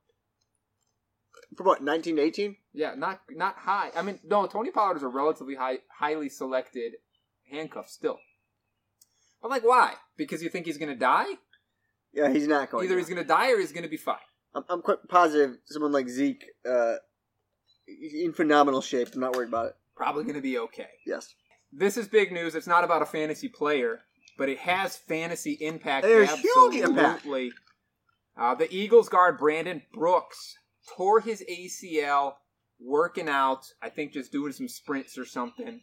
[1.57, 2.57] For what, 19 to 18?
[2.73, 3.91] Yeah, not not high.
[3.97, 6.95] I mean, no, Tony Pollard is a relatively high, highly selected
[7.51, 8.19] handcuff still.
[9.41, 9.95] But like, why?
[10.17, 11.27] Because you think he's going to die?
[12.13, 12.85] Yeah, he's not going.
[12.85, 12.99] Either to.
[12.99, 14.17] he's going to die or he's going to be fine.
[14.55, 16.95] I'm, I'm quite positive someone like Zeke, uh,
[17.87, 19.09] in phenomenal shape.
[19.15, 19.77] I'm not worried about it.
[19.97, 20.89] Probably going to be okay.
[21.07, 21.35] Yes.
[21.73, 22.55] This is big news.
[22.55, 24.01] It's not about a fantasy player,
[24.37, 26.05] but it has fantasy impact.
[26.05, 27.47] There's huge absolutely.
[27.47, 27.61] impact.
[28.37, 30.59] Uh, the Eagles guard Brandon Brooks
[30.97, 32.35] tore his ACL
[32.81, 33.67] working out.
[33.81, 35.81] I think just doing some sprints or something.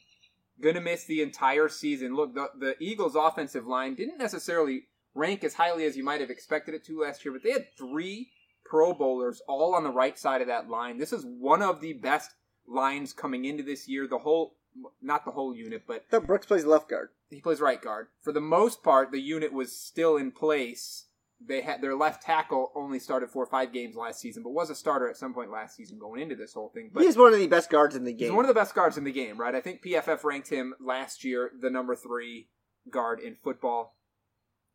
[0.62, 2.16] Gonna miss the entire season.
[2.16, 4.84] Look, the, the Eagles' offensive line didn't necessarily
[5.16, 7.68] rank as highly as you might have expected it to last year, but they had
[7.78, 8.30] three
[8.66, 10.98] Pro Bowlers all on the right side of that line.
[10.98, 12.32] This is one of the best
[12.68, 14.08] lines coming into this year.
[14.08, 14.56] The whole,
[15.02, 17.10] not the whole unit, but thought Brooks plays left guard.
[17.32, 18.08] He plays right guard.
[18.22, 21.06] For the most part, the unit was still in place.
[21.44, 24.70] They had their left tackle only started four or five games last season, but was
[24.70, 26.92] a starter at some point last season going into this whole thing.
[26.94, 28.28] But He's one of the best guards in the game.
[28.28, 29.56] he's one of the best guards in the game, right?
[29.56, 32.50] I think PFF ranked him last year the number three
[32.92, 33.96] guard in football.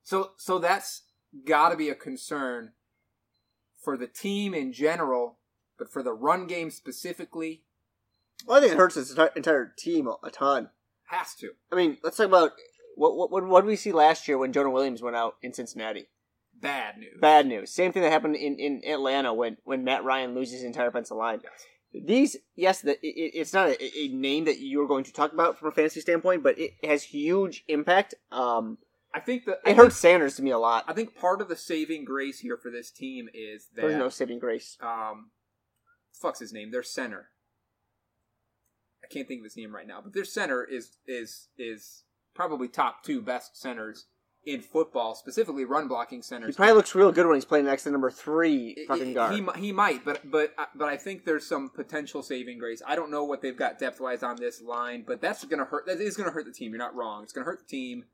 [0.03, 1.03] So so that's
[1.47, 2.73] got to be a concern
[3.81, 5.39] for the team in general,
[5.79, 7.63] but for the run game specifically,
[8.45, 10.71] well, I think it hurts his entire team a ton.
[11.09, 11.51] Has to.
[11.73, 12.53] I mean, let's talk about
[12.97, 15.53] what what what, what did we see last year when Jonah Williams went out in
[15.53, 16.07] Cincinnati?
[16.59, 17.19] Bad news.
[17.21, 17.71] Bad news.
[17.71, 21.17] Same thing that happened in, in Atlanta when, when Matt Ryan loses his entire offensive
[21.19, 21.41] line.
[21.43, 22.07] Yes.
[22.07, 25.59] These, yes, the, it, it's not a, a name that you're going to talk about
[25.59, 28.15] from a fantasy standpoint, but it has huge impact.
[28.33, 28.79] Um,
[29.15, 30.85] I think that it hurts Sanders to me a lot.
[30.89, 34.09] I think part of the saving grace here for this team is that There's no
[34.09, 34.79] saving grace.
[34.81, 35.31] um,
[36.15, 36.71] fuck's his name?
[36.71, 37.29] Their center.
[39.09, 42.69] I can't think of his name right now, but their center is is is probably
[42.69, 44.07] top two best centers
[44.45, 46.55] in football, specifically run blocking centers.
[46.55, 49.15] He probably looks real good when he's playing next to number three He- fucking he,
[49.15, 49.35] guard.
[49.35, 52.81] He, mi- he might, but but uh, but I think there's some potential saving grace.
[52.87, 55.87] I don't know what they've got depth wise on this line, but that's gonna hurt.
[55.87, 56.71] That is gonna hurt the team.
[56.71, 57.23] You're not wrong.
[57.23, 58.05] It's gonna hurt the team.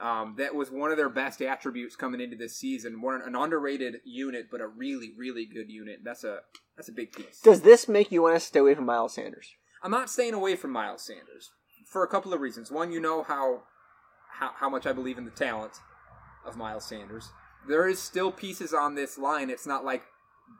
[0.00, 3.00] Um, that was one of their best attributes coming into this season.
[3.00, 6.00] One an underrated unit, but a really really good unit.
[6.02, 6.40] That's a
[6.76, 7.40] that's a big piece.
[7.40, 9.54] Does this make you want to stay away from Miles Sanders?
[9.82, 11.50] I'm not staying away from Miles Sanders
[11.86, 12.70] for a couple of reasons.
[12.70, 13.62] One, you know how
[14.30, 15.72] how, how much I believe in the talent
[16.46, 17.30] of Miles Sanders.
[17.68, 19.50] There is still pieces on this line.
[19.50, 20.02] It's not like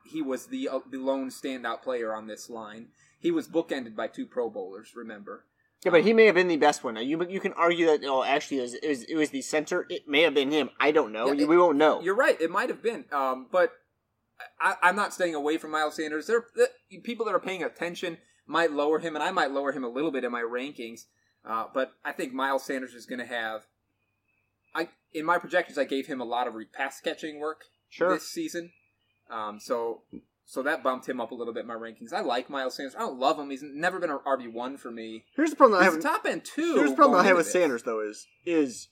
[0.05, 2.89] he was the uh, the lone standout player on this line.
[3.21, 4.93] He was bookended by two Pro Bowlers.
[4.97, 5.45] Remember,
[5.85, 6.95] Yeah, but he may have been the best one.
[6.95, 9.43] Now, you you can argue that oh, actually it was, it was, it was the
[9.43, 9.87] center.
[9.89, 10.71] It may have been him.
[10.81, 11.27] I don't know.
[11.27, 12.01] Yeah, it- we won't know.
[12.01, 12.41] You're right.
[12.41, 13.05] It might have been.
[13.13, 13.73] Um, but
[14.61, 16.27] I, I'm not staying away from Miles Sanders.
[16.27, 16.69] There, the,
[17.03, 20.11] people that are paying attention might lower him, and I might lower him a little
[20.11, 21.03] bit in my rankings.
[21.45, 23.63] Uh, but I think Miles Sanders is going to have.
[24.75, 28.15] I in my projections, I gave him a lot of pass catching work Sure.
[28.15, 28.73] this season.
[29.31, 30.03] Um, so
[30.45, 32.13] so that bumped him up a little bit in my rankings.
[32.13, 32.95] I like Miles Sanders.
[32.95, 33.51] I don't love him.
[33.51, 35.25] He's never been an RB one for me.
[35.37, 35.99] Here's the problem that I have.
[35.99, 36.77] a top end two.
[36.77, 37.47] Here's the problem I have with.
[37.47, 38.89] Sanders though is is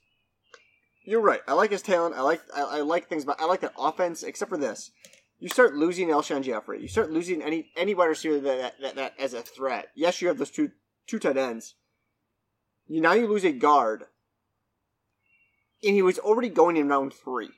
[1.04, 1.40] you're right.
[1.48, 2.14] I like his talent.
[2.14, 4.22] I like I, I like things, but I like that offense.
[4.22, 4.90] Except for this,
[5.40, 6.80] you start losing Alshon Jeffery.
[6.82, 9.88] You start losing any any wide receiver that that, that, as a threat.
[9.94, 10.70] Yes, you have those two
[11.06, 11.74] two tight ends.
[12.86, 14.04] You now you lose a guard,
[15.82, 17.50] and he was already going in round three.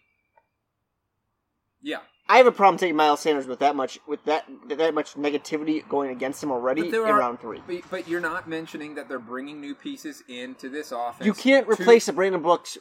[1.82, 5.14] Yeah, I have a problem taking Miles Sanders with that much with that that much
[5.14, 7.60] negativity going against him already in are- round three.
[7.66, 11.26] but, but you're not mentioning that they're bringing new pieces into this offense.
[11.26, 12.78] You can't to- replace the Brandon Brooks.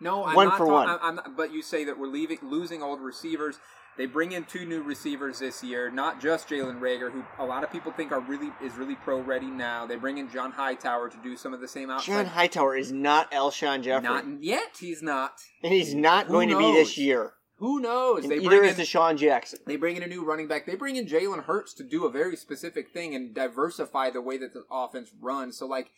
[0.00, 0.98] No, I'm One not for one.
[1.02, 3.58] I'm, not, but you say that we're leaving, losing old receivers.
[3.96, 7.64] They bring in two new receivers this year, not just Jalen Reagor, who a lot
[7.64, 9.86] of people think are really is really pro ready now.
[9.86, 12.12] They bring in John Hightower to do some of the same outside.
[12.12, 14.08] John Hightower is not Alshon Jeffery.
[14.08, 14.76] not yet.
[14.78, 15.32] He's not.
[15.64, 17.32] And he's not Who going to be this year.
[17.56, 18.22] Who knows?
[18.22, 19.58] And they either bring is in DeSean Jackson.
[19.66, 20.64] they bring in a new running back.
[20.64, 24.38] They bring in Jalen Hurts to do a very specific thing and diversify the way
[24.38, 25.58] that the offense runs.
[25.58, 25.90] So like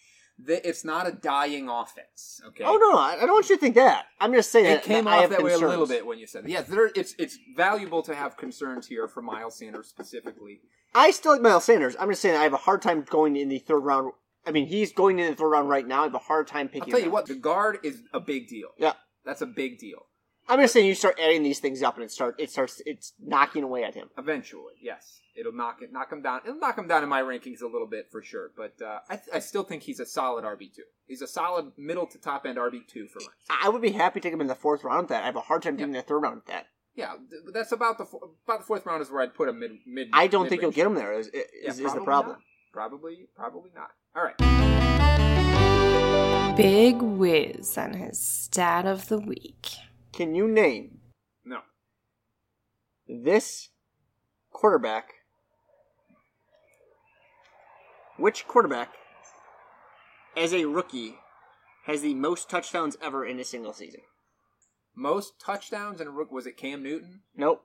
[0.47, 2.41] th- it's not a dying offense.
[2.49, 2.65] Okay.
[2.65, 4.07] Oh no, I I don't want you to think that.
[4.21, 6.45] I'm just saying It that came off that way a little bit when you said
[6.45, 6.51] it.
[6.51, 10.61] Yes, there, it's it's valuable to have concerns here for Miles Sanders specifically.
[10.95, 11.97] I still like Miles Sanders.
[11.99, 14.13] I'm just saying I have a hard time going in the third round.
[14.47, 16.01] I mean, he's going in the third round right now.
[16.01, 16.95] I have a hard time picking.
[16.95, 18.69] I'll tell you what, the guard is a big deal.
[18.79, 18.95] Yeah.
[19.25, 20.07] That's a big deal.
[20.51, 23.13] I'm just saying you start adding these things up and it start it starts it's
[23.25, 24.11] knocking away at him.
[24.19, 26.41] Eventually, yes, it'll knock it, knock him down.
[26.45, 28.51] It'll knock him down in my rankings a little bit for sure.
[28.57, 30.83] But uh, I, I still think he's a solid RB two.
[31.07, 33.27] He's a solid middle to top end RB two for me.
[33.63, 35.03] I would be happy to take him in the fourth round.
[35.03, 36.67] With that I have a hard time getting the third round with that.
[36.97, 39.61] Yeah, th- that's about the fo- about the fourth round is where I'd put him
[39.61, 40.09] mid mid.
[40.13, 41.13] I don't think you'll get him there.
[41.13, 42.33] Is, is, Yeah, is the problem?
[42.33, 42.41] not.
[42.73, 43.91] Probably, probably not.
[44.17, 44.37] All right.
[46.57, 49.69] Big whiz on his stat of the week.
[50.21, 51.01] Can you name
[51.47, 51.63] No.
[53.09, 53.71] this
[54.51, 55.15] quarterback?
[58.19, 58.93] Which quarterback,
[60.37, 61.17] as a rookie,
[61.85, 64.03] has the most touchdowns ever in a single season?
[64.95, 67.23] Most touchdowns in a rook was it Cam Newton?
[67.35, 67.65] Nope.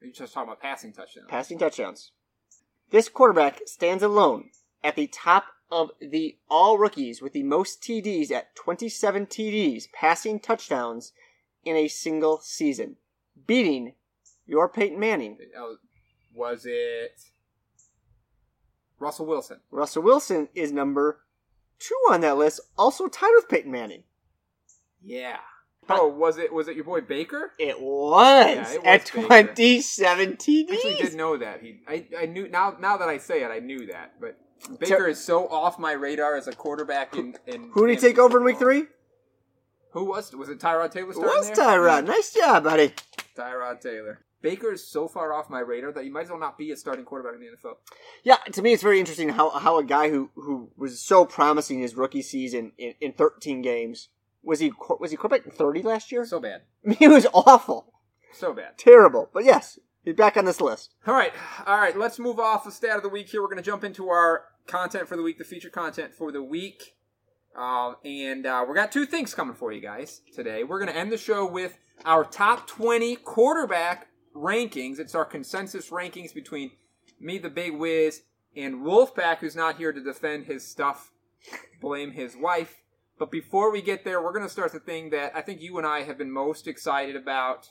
[0.00, 1.26] Are you just talking about passing touchdowns?
[1.28, 2.12] Passing touchdowns.
[2.88, 4.48] This quarterback stands alone
[4.82, 10.40] at the top of the all rookies with the most TDs at 27 TDs, passing
[10.40, 11.12] touchdowns
[11.64, 12.96] in a single season,
[13.46, 13.94] beating
[14.46, 15.38] your Peyton Manning.
[16.34, 17.20] Was it
[18.98, 19.60] Russell Wilson?
[19.70, 21.20] Russell Wilson is number
[21.78, 24.04] two on that list, also tied with Peyton Manning.
[25.02, 25.38] Yeah.
[25.88, 27.52] Oh, was it was it your boy Baker?
[27.58, 29.06] It was, Yeah, it was at.
[29.06, 30.70] 27 TDs.
[30.70, 31.60] I actually did know that.
[31.60, 32.76] He, I, I knew now.
[32.78, 34.14] Now that I say it, I knew that.
[34.20, 34.38] But
[34.78, 37.16] Baker is so off my radar as a quarterback.
[37.16, 38.84] In, in Who did he take over in week three?
[39.92, 40.36] Who was it?
[40.36, 40.58] was it?
[40.58, 41.56] Tyrod Taylor It was there?
[41.56, 42.06] Tyrod.
[42.06, 42.92] Nice job, buddy.
[43.36, 44.20] Tyrod Taylor.
[44.40, 46.76] Baker is so far off my radar that you might as well not be a
[46.76, 47.76] starting quarterback in the NFL.
[48.24, 51.78] Yeah, to me, it's very interesting how, how a guy who, who was so promising
[51.78, 54.08] his rookie season in, in 13 games
[54.42, 56.24] was he was he quarterback in 30 last year?
[56.26, 56.62] So bad.
[56.98, 57.92] he was awful,
[58.32, 58.76] So bad.
[58.78, 59.30] terrible.
[59.32, 60.94] But yes, he's back on this list.
[61.06, 61.32] All right,
[61.64, 61.96] all right.
[61.96, 63.40] Let's move off the stat of the week here.
[63.42, 66.42] We're going to jump into our content for the week, the feature content for the
[66.42, 66.96] week,
[67.56, 70.64] um, and uh, we got two things coming for you guys today.
[70.64, 74.98] We're going to end the show with our top twenty quarterback rankings.
[74.98, 76.72] It's our consensus rankings between
[77.20, 78.22] me, the Big Wiz,
[78.56, 81.12] and Wolfpack, who's not here to defend his stuff.
[81.80, 82.82] Blame his wife.
[83.18, 85.78] But before we get there, we're going to start the thing that I think you
[85.78, 87.70] and I have been most excited about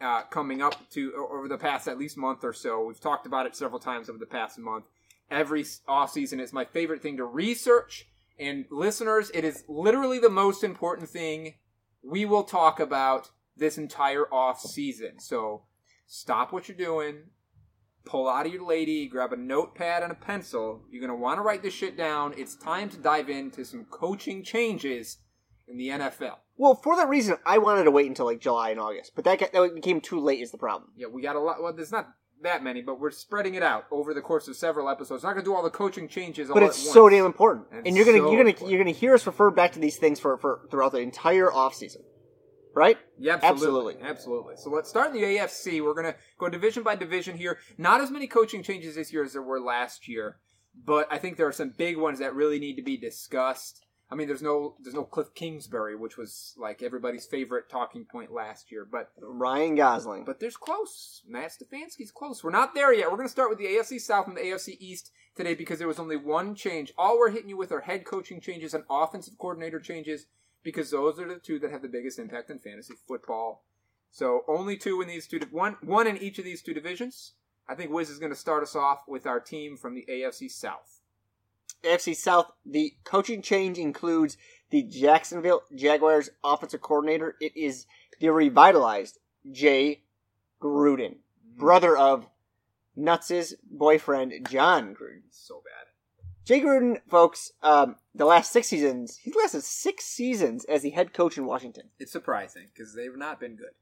[0.00, 2.84] uh, coming up to over the past at least month or so.
[2.84, 4.84] We've talked about it several times over the past month.
[5.30, 8.06] Every off season is my favorite thing to research.
[8.38, 11.54] And listeners, it is literally the most important thing
[12.02, 15.18] we will talk about this entire off season.
[15.18, 15.62] So
[16.06, 17.24] stop what you're doing,
[18.04, 20.82] pull out of your lady, grab a notepad and a pencil.
[20.90, 22.34] You're going to want to write this shit down.
[22.36, 25.18] It's time to dive into some coaching changes
[25.66, 26.36] in the NFL.
[26.56, 29.38] Well, for that reason, I wanted to wait until like July and August, but that,
[29.38, 30.40] got, that became too late.
[30.40, 30.90] Is the problem?
[30.96, 31.62] Yeah, we got a lot.
[31.62, 32.08] Well, there's not
[32.42, 35.22] that many, but we're spreading it out over the course of several episodes.
[35.22, 37.96] Not gonna do all the coaching changes, all But it's so damn important, And and
[37.96, 38.70] you're gonna so you're gonna important.
[38.70, 41.74] you're gonna hear us refer back to these things for, for throughout the entire off
[41.74, 42.02] season,
[42.74, 42.98] right?
[43.18, 43.94] Yeah, absolutely.
[43.94, 44.54] absolutely, absolutely.
[44.56, 45.82] So let's start in the AFC.
[45.82, 47.58] We're gonna go division by division here.
[47.78, 50.36] Not as many coaching changes this year as there were last year,
[50.84, 53.85] but I think there are some big ones that really need to be discussed.
[54.08, 58.32] I mean, there's no there's no Cliff Kingsbury, which was like everybody's favorite talking point
[58.32, 60.24] last year, but Ryan Gosling.
[60.24, 61.22] But there's close.
[61.26, 62.44] Matt Stefanski's close.
[62.44, 63.10] We're not there yet.
[63.10, 65.88] We're going to start with the AFC South and the AFC East today because there
[65.88, 66.92] was only one change.
[66.96, 70.26] All we're hitting you with are head coaching changes and offensive coordinator changes
[70.62, 73.64] because those are the two that have the biggest impact in fantasy football.
[74.12, 77.32] So only two in these two, one one in each of these two divisions.
[77.68, 80.48] I think Wiz is going to start us off with our team from the AFC
[80.48, 80.95] South.
[81.84, 84.36] AFC South, the coaching change includes
[84.70, 87.36] the Jacksonville Jaguars offensive coordinator.
[87.40, 87.86] It is
[88.20, 89.18] the revitalized
[89.50, 90.02] Jay
[90.60, 91.16] Gruden,
[91.56, 92.26] brother of
[92.96, 95.22] Nuts' boyfriend Jon Gruden.
[95.30, 95.86] So bad.
[96.44, 101.12] Jay Gruden, folks, um, the last six seasons, he's lasted six seasons as the head
[101.12, 101.90] coach in Washington.
[101.98, 103.72] It's surprising because they've not been good.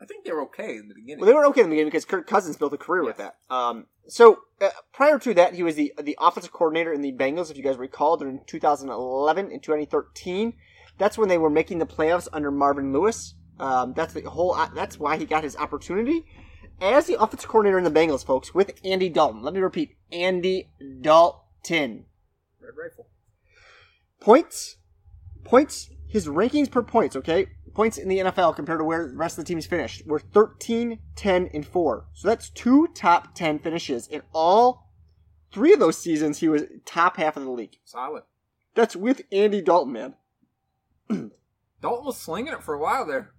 [0.00, 1.20] I think they were okay in the beginning.
[1.20, 3.36] Well, they were okay in the beginning because Kirk Cousins built a career with that.
[3.50, 7.50] Um, so uh, prior to that, he was the the offensive coordinator in the Bengals.
[7.50, 10.54] If you guys recall, during 2011 and 2013,
[10.96, 13.34] that's when they were making the playoffs under Marvin Lewis.
[13.58, 14.54] Um, that's the whole.
[14.54, 16.24] Uh, that's why he got his opportunity
[16.80, 19.42] as the offensive coordinator in the Bengals, folks, with Andy Dalton.
[19.42, 22.04] Let me repeat, Andy Dalton.
[22.60, 23.08] Red Rifle.
[24.20, 24.76] Points,
[25.44, 25.90] points.
[26.08, 27.16] His rankings per points.
[27.16, 30.18] Okay, points in the NFL compared to where the rest of the teams finished were
[30.18, 32.06] 13, 10, and 4.
[32.12, 34.88] So that's two top 10 finishes in all
[35.50, 37.78] Three of those seasons, he was top half of the league.
[37.84, 38.24] Solid.
[38.74, 40.14] That's with Andy Dalton, man.
[41.80, 43.30] Dalton was slinging it for a while there.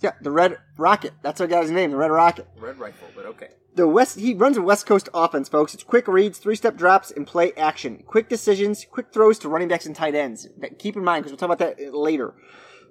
[0.00, 1.14] Yeah, the Red Rocket.
[1.22, 2.48] That's our guy's name, the Red Rocket.
[2.58, 3.48] Red rifle, but okay.
[3.74, 5.72] The West he runs a West Coast offense, folks.
[5.72, 8.02] It's quick reads, three step drops, and play action.
[8.06, 10.48] Quick decisions, quick throws to running backs and tight ends.
[10.58, 12.34] That- Keep in mind because we'll talk about that later.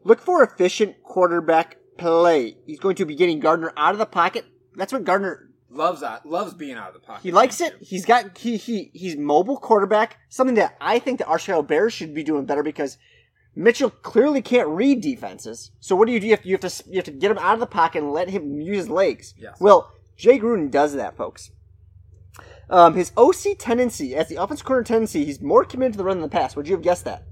[0.04, 2.58] Look for efficient quarterback play.
[2.66, 4.46] He's going to be getting Gardner out of the pocket.
[4.76, 6.26] That's what Gardner Loves that.
[6.26, 7.24] Loves being out of the pocket.
[7.24, 7.76] he likes it.
[7.80, 10.18] He's got he he he's mobile quarterback.
[10.28, 12.98] Something that I think the Chicago Bears should be doing better because
[13.56, 15.72] Mitchell clearly can't read defenses.
[15.80, 16.28] So what do you do?
[16.28, 18.04] You have to you have to, you have to get him out of the pocket
[18.04, 19.34] and let him use his legs.
[19.38, 19.62] Yes.
[19.62, 21.52] Well, Jay Gruden does that, folks.
[22.70, 26.18] Um, his OC tendency as the offensive corner tendency, he's more committed to the run
[26.18, 26.56] than the pass.
[26.56, 27.24] Would you have guessed that?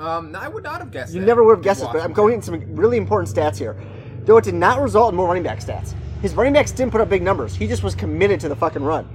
[0.00, 1.12] Um, I would not have guessed.
[1.12, 1.26] You that.
[1.26, 3.76] never would have guessed but I'm going into some really important stats here.
[4.24, 5.94] Though it did not result in more running back stats.
[6.22, 7.54] His running backs didn't put up big numbers.
[7.54, 9.08] He just was committed to the fucking run.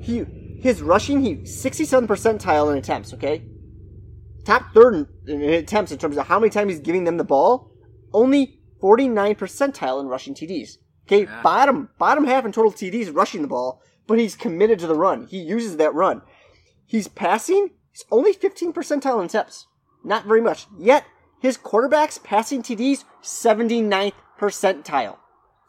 [0.00, 0.24] He
[0.60, 3.12] his rushing, he 67 percentile in attempts.
[3.12, 3.42] Okay,
[4.44, 7.24] top third in, in attempts in terms of how many times he's giving them the
[7.24, 7.70] ball.
[8.12, 10.78] Only 49 percentile in rushing TDs.
[11.06, 11.42] Okay, Yeah.
[11.42, 15.26] bottom bottom half in total TDs rushing the ball, but he's committed to the run.
[15.26, 16.22] He uses that run.
[16.86, 17.70] He's passing.
[17.90, 19.66] He's only 15 percentile in attempts.
[20.04, 20.66] Not very much.
[20.78, 21.04] Yet
[21.40, 25.16] his quarterbacks passing TDs 79th percentile.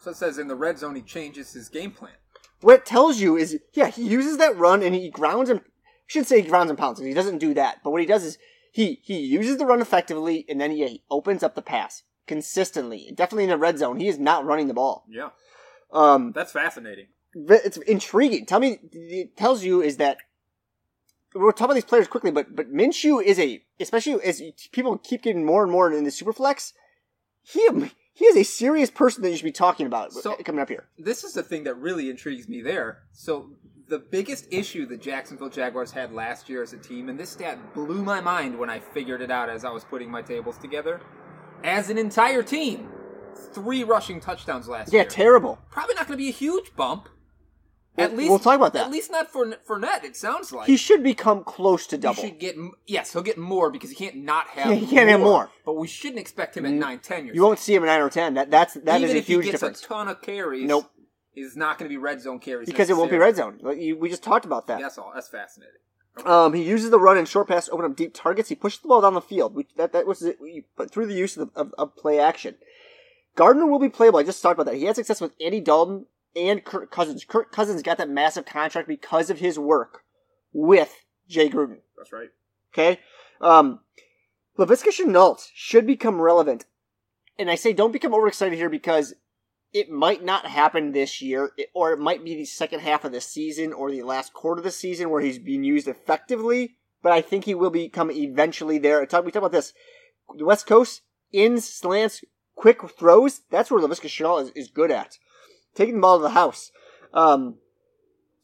[0.00, 2.12] So it says in the red zone he changes his game plan.
[2.60, 5.62] What it tells you is, yeah, he uses that run and he grounds and I
[6.06, 6.98] should say he grounds and pounds.
[6.98, 8.38] 'cause He doesn't do that, but what he does is
[8.72, 13.10] he he uses the run effectively and then he, he opens up the pass consistently.
[13.14, 15.04] Definitely in the red zone, he is not running the ball.
[15.08, 15.30] Yeah,
[15.92, 17.06] Um, that's fascinating.
[17.34, 18.46] it's intriguing.
[18.46, 20.18] Tell me, it tells you is that
[21.38, 25.22] we'll talk about these players quickly, but but Minshew is a especially as people keep
[25.22, 26.72] getting more and more in the superflex.
[27.42, 27.68] He
[28.12, 30.84] he is a serious person that you should be talking about So- coming up here.
[30.98, 33.02] This is the thing that really intrigues me there.
[33.12, 33.50] So
[33.88, 37.74] the biggest issue the Jacksonville Jaguars had last year as a team, and this stat
[37.74, 41.00] blew my mind when I figured it out as I was putting my tables together.
[41.62, 42.88] As an entire team,
[43.52, 45.02] three rushing touchdowns last Yeah, year.
[45.04, 45.58] Yeah, terrible.
[45.70, 47.08] Probably not going to be a huge bump.
[47.98, 48.86] At We'll- least we'll talk about that.
[48.86, 50.04] At least not for Fournette.
[50.04, 52.20] It sounds like He should become close to double.
[52.22, 52.56] He should get
[52.86, 54.72] yes, he'll get more because he can't not have.
[54.78, 55.50] He can't have more.
[55.64, 57.26] But we shouldn't expect him at nine ten.
[57.32, 58.34] You won't see him at nine or ten.
[58.34, 60.66] That that's that is Even a if huge he gets difference a ton of carries.
[60.66, 60.90] Nope.
[61.34, 63.58] Is not going to be red zone carries because it won't be red zone.
[63.62, 64.80] Like, you- We just talked about that.
[64.80, 65.12] That's all.
[65.14, 65.74] That's fascinating.
[66.24, 68.48] Um, he uses the run and short pass to open up deep targets.
[68.48, 69.54] He pushes the ball down the field.
[69.54, 70.38] We, that that was it.
[70.40, 72.54] We, but through the use of, of, of play action,
[73.34, 74.18] Gardner will be playable.
[74.18, 74.78] I just talked about that.
[74.78, 76.06] He had success with Andy Dalton
[76.36, 77.24] and Kirk Cousins.
[77.24, 80.04] Kirk Cousins got that massive contract because of his work
[80.52, 81.78] with Jay Gruden.
[81.96, 82.28] That's right.
[82.72, 83.00] Okay,
[83.40, 83.80] um,
[84.58, 86.66] Laviska Shenault should become relevant,
[87.38, 89.14] and I say don't become overexcited here because
[89.72, 93.20] it might not happen this year, or it might be the second half of the
[93.20, 96.76] season or the last quarter of the season where he's being used effectively.
[97.02, 99.04] But I think he will become eventually there.
[99.06, 99.72] Talk, we talk about this.
[100.34, 103.42] The West Coast ins, slants, quick throws.
[103.50, 105.18] That's where Laviska Shenault is, is good at.
[105.76, 106.72] Taking the ball to the house.
[107.12, 107.56] Um,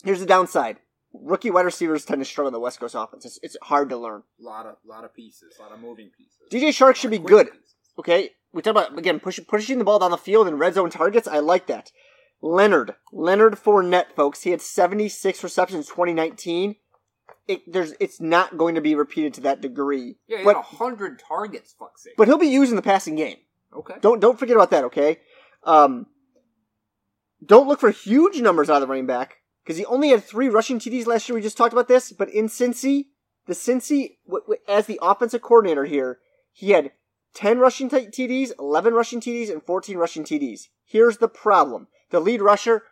[0.05, 0.79] here's the downside.
[1.15, 3.27] Rookie wide receivers tend to struggle in the West Coast offense.
[3.27, 4.23] It's, it's hard to learn.
[4.41, 6.39] lot of lot of pieces, a lot of moving pieces.
[6.51, 7.51] DJ Chark should be good.
[7.51, 7.75] pieces.
[7.99, 10.91] Okay, we talk about again push, pushing the ball down the field and red zone
[10.91, 11.29] targets.
[11.29, 11.91] I like that.
[12.41, 14.43] Leonard, Leonard Fournette, folks.
[14.43, 16.77] He had 76 receptions 2019.
[17.47, 20.17] It, there's, it's not going to be repeated to that degree.
[20.27, 21.75] Yeah, he but, had hundred targets.
[21.79, 22.15] Fuck sake.
[22.17, 23.37] but he'll be used in the passing game.
[23.77, 23.95] okay.
[24.01, 24.85] Don't don't forget about that.
[24.85, 25.19] Okay.
[25.65, 26.07] Um,
[27.45, 30.49] don't look for huge numbers out of the running back because he only had three
[30.49, 31.35] rushing TDs last year.
[31.37, 33.07] We just talked about this, but in Cincy,
[33.47, 36.19] the Cincy w- w- as the offensive coordinator here,
[36.53, 36.93] he had
[37.35, 40.69] 10 rushing t- TDs, 11 rushing TDs, and 14 rushing TDs.
[40.85, 42.85] Here's the problem: the lead rusher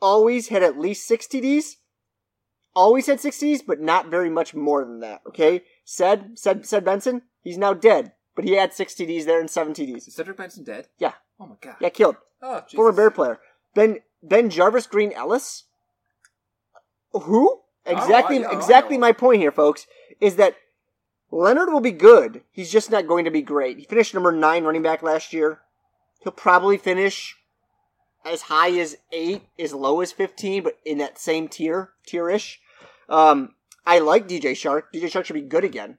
[0.00, 1.76] always had at least six TDs.
[2.74, 5.22] Always had six TDs, but not very much more than that.
[5.26, 7.22] Okay, said said said Benson.
[7.40, 10.08] He's now dead, but he had six TDs there and seven TDs.
[10.08, 10.88] Is Cedric Benson dead?
[10.98, 11.12] Yeah.
[11.40, 11.76] Oh my god.
[11.80, 12.16] Yeah, killed.
[12.42, 12.74] Oh, Jesus.
[12.74, 13.40] Former Bear player.
[13.76, 15.64] Ben Ben Jarvus Green Ellis.
[17.12, 17.60] Who?
[17.84, 19.86] Exactly yeah, I exactly my point here, folks,
[20.20, 20.56] is that
[21.30, 22.42] Leonard will be good.
[22.50, 23.78] He's just not going to be great.
[23.78, 25.60] He finished number nine running back last year.
[26.24, 27.36] He'll probably finish
[28.24, 32.56] as high as eight, as low as fifteen, but in that same tier, tierish.
[33.08, 33.54] Um,
[33.86, 34.84] I like DJ Chark.
[34.92, 35.98] DJ Chark should be good again.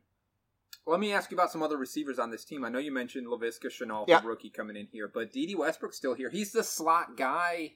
[0.87, 2.63] Let me ask you about some other receivers on this team.
[2.63, 4.21] I know you mentioned Laviska Shenault, Yeah.
[4.21, 6.29] the rookie coming in here, but Dede Westbrook's still here.
[6.29, 7.75] He's the slot guy.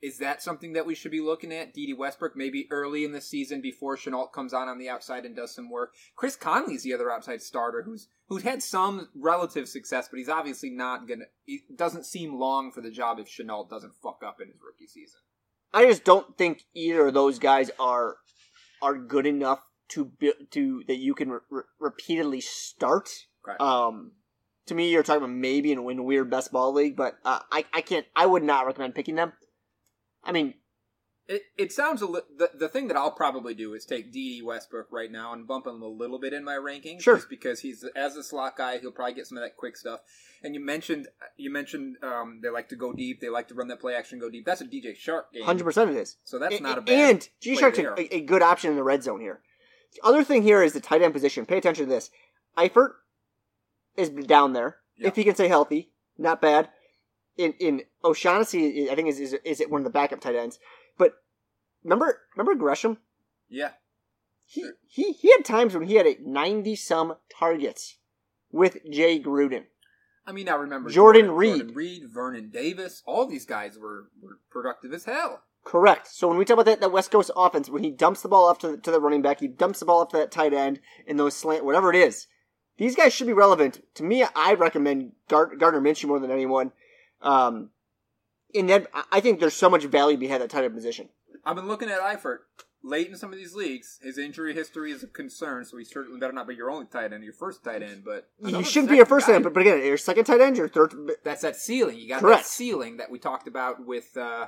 [0.00, 1.74] Is that something that we should be looking at?
[1.74, 5.36] Dede Westbrook maybe early in the season before Shenault comes on on the outside and
[5.36, 5.94] does some work.
[6.16, 10.70] Chris Conley's the other outside starter who's who's had some relative success, but he's obviously
[10.70, 11.26] not gonna.
[11.46, 14.86] It doesn't seem long for the job if Shenault doesn't fuck up in his rookie
[14.86, 15.20] season.
[15.74, 18.16] I just don't think either of those guys are
[18.80, 20.10] are good enough to
[20.50, 23.26] to that you can re- re- repeatedly start.
[23.42, 23.60] Correct.
[23.60, 24.12] Um,
[24.66, 27.64] to me, you're talking about maybe in a weird best ball league, but uh, I
[27.72, 28.06] I can't.
[28.16, 29.32] I would not recommend picking them.
[30.22, 30.54] I mean,
[31.28, 34.44] It, it sounds a li- the the thing that I'll probably do is take Dede
[34.44, 37.16] Westbrook right now and bump him a little bit in my rankings, Sure.
[37.16, 40.00] just because he's as a slot guy, he'll probably get some of that quick stuff.
[40.42, 43.68] And you mentioned you mentioned um, they like to go deep, they like to run
[43.68, 44.44] that play action, go deep.
[44.44, 46.16] That's a DJ Chark game, hundred percent it is.
[46.24, 47.10] so that's not a bad.
[47.10, 49.40] And G Chark's a, a good option in the red zone here.
[49.94, 51.46] The other thing here is the tight end position.
[51.46, 52.10] Pay attention to this.
[52.56, 52.92] Eifert
[53.96, 54.76] is down there.
[54.96, 55.08] Yeah.
[55.08, 56.68] If he can stay healthy, not bad.
[57.36, 60.58] In in O'Shaughnessy, I think is is, is one of the backup tight ends.
[60.98, 61.14] But
[61.82, 62.98] remember remember Gresham?
[63.48, 63.70] yeah,
[64.46, 67.96] He he he had times when he had a ninety some targets
[68.52, 69.64] with Jay Gruden.
[70.26, 71.56] I mean, I remember Jordan Reed.
[71.56, 75.42] Jordan Reed, Vernon Davis, all these guys were, were productive as hell.
[75.64, 76.06] Correct.
[76.08, 78.48] So when we talk about that, that West Coast offense, when he dumps the ball
[78.48, 80.52] off to the, to the running back, he dumps the ball off to that tight
[80.54, 82.26] end in those slant, whatever it is.
[82.78, 83.84] These guys should be relevant.
[83.96, 86.72] To me, I recommend Gard- Gardner Minshew more than anyone.
[87.20, 87.70] Um,
[88.54, 91.10] that, I- I think there's so much value behind that tight end position.
[91.44, 92.38] I've been looking at Eifert
[92.82, 93.98] late in some of these leagues.
[94.02, 97.12] His injury history is a concern, so he certainly better not be your only tight
[97.12, 98.02] end, your first tight end.
[98.04, 100.56] But You shouldn't be your first tight end, but, but again, your second tight end,
[100.56, 100.94] your third.
[101.22, 101.98] that's that ceiling.
[101.98, 102.44] You got Correct.
[102.44, 104.46] that ceiling that we talked about with uh,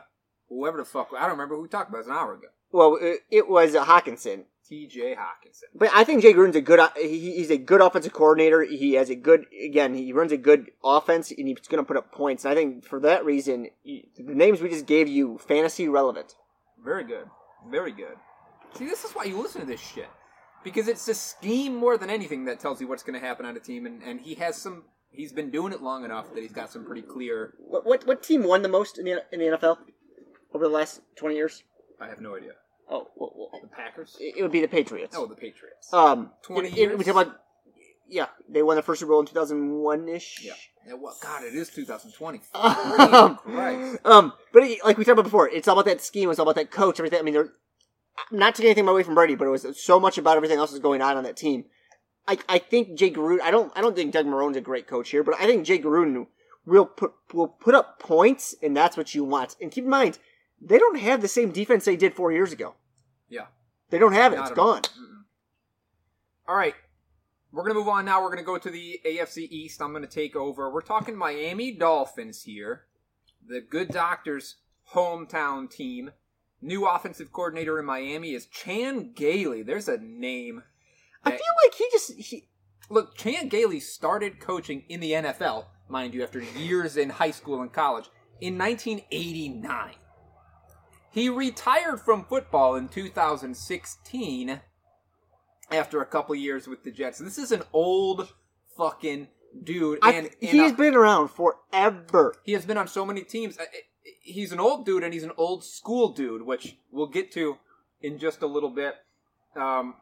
[0.58, 1.08] whoever the fuck.
[1.16, 1.98] I don't remember who we talked about.
[1.98, 2.48] Was an hour ago.
[2.70, 4.44] Well, it, it was uh, Hockenson.
[4.68, 5.16] T.J.
[5.16, 5.64] Hockenson.
[5.74, 6.80] But I think Jay Gruden's a good.
[6.96, 8.62] He, he's a good offensive coordinator.
[8.62, 9.44] He has a good.
[9.62, 12.44] Again, he runs a good offense, and he's going to put up points.
[12.44, 16.36] And I think for that reason, the names we just gave you, fantasy relevant.
[16.82, 17.26] Very good.
[17.70, 18.16] Very good.
[18.74, 20.08] See, this is why you listen to this shit.
[20.64, 23.56] Because it's the scheme more than anything that tells you what's going to happen on
[23.56, 24.84] a team, and, and he has some.
[25.10, 27.52] He's been doing it long enough that he's got some pretty clear.
[27.58, 29.78] What what, what team won the most in the in the NFL
[30.54, 31.62] over the last twenty years?
[32.00, 32.52] I have no idea.
[32.90, 34.16] Oh, well, well, The Packers?
[34.20, 35.14] it it would be the Patriots.
[35.16, 35.92] Oh, the Patriots.
[35.92, 36.98] um, 20 it- it- years?
[36.98, 37.36] We talk about.
[38.08, 40.40] Yeah, they won the first Super Bowl in two thousand one ish.
[40.44, 40.52] yeah.
[40.86, 40.94] yeah.
[40.94, 42.40] Well, God, it is 2020.
[42.54, 43.98] Um, Christ.
[44.04, 46.28] um, but it, like we talked about before, it's all about that scheme.
[46.28, 46.98] It's all about that coach.
[47.00, 47.20] Everything.
[47.20, 47.52] I mean, they're
[48.30, 50.82] not taking anything away from Brady, but it was so much about everything else that's
[50.82, 51.64] going on on that team.
[52.28, 53.40] I, I think Jay Gruden.
[53.40, 53.72] I don't.
[53.74, 56.26] I don't think Doug Marrone's a great coach here, but I think Jay Gruden
[56.66, 59.56] will put will put up points, and that's what you want.
[59.60, 60.18] And keep in mind,
[60.64, 62.74] they don't have the same defense they did four years ago.
[63.28, 63.46] Yeah.
[63.90, 64.36] They don't have it.
[64.36, 64.82] Not it's gone.
[66.48, 66.74] All right.
[67.52, 68.22] We're going to move on now.
[68.22, 69.82] We're going to go to the AFC East.
[69.82, 70.70] I'm going to take over.
[70.70, 72.84] We're talking Miami Dolphins here.
[73.46, 74.56] The good doctor's
[74.94, 76.12] hometown team.
[76.62, 79.62] New offensive coordinator in Miami is Chan Gailey.
[79.62, 80.62] There's a name.
[81.24, 82.48] I feel like he just he.
[82.88, 87.60] Look, Chan Gailey started coaching in the NFL, mind you, after years in high school
[87.60, 88.08] and college,
[88.40, 89.94] in 1989.
[91.12, 94.60] He retired from football in 2016
[95.70, 97.18] after a couple years with the Jets.
[97.18, 98.32] This is an old
[98.76, 99.28] fucking
[99.62, 102.34] dude, I, and, and he's uh, been around forever.
[102.44, 103.58] he has been on so many teams.
[104.20, 107.58] He's an old dude, and he's an old school dude, which we'll get to
[108.00, 108.94] in just a little bit.
[109.54, 109.94] Um,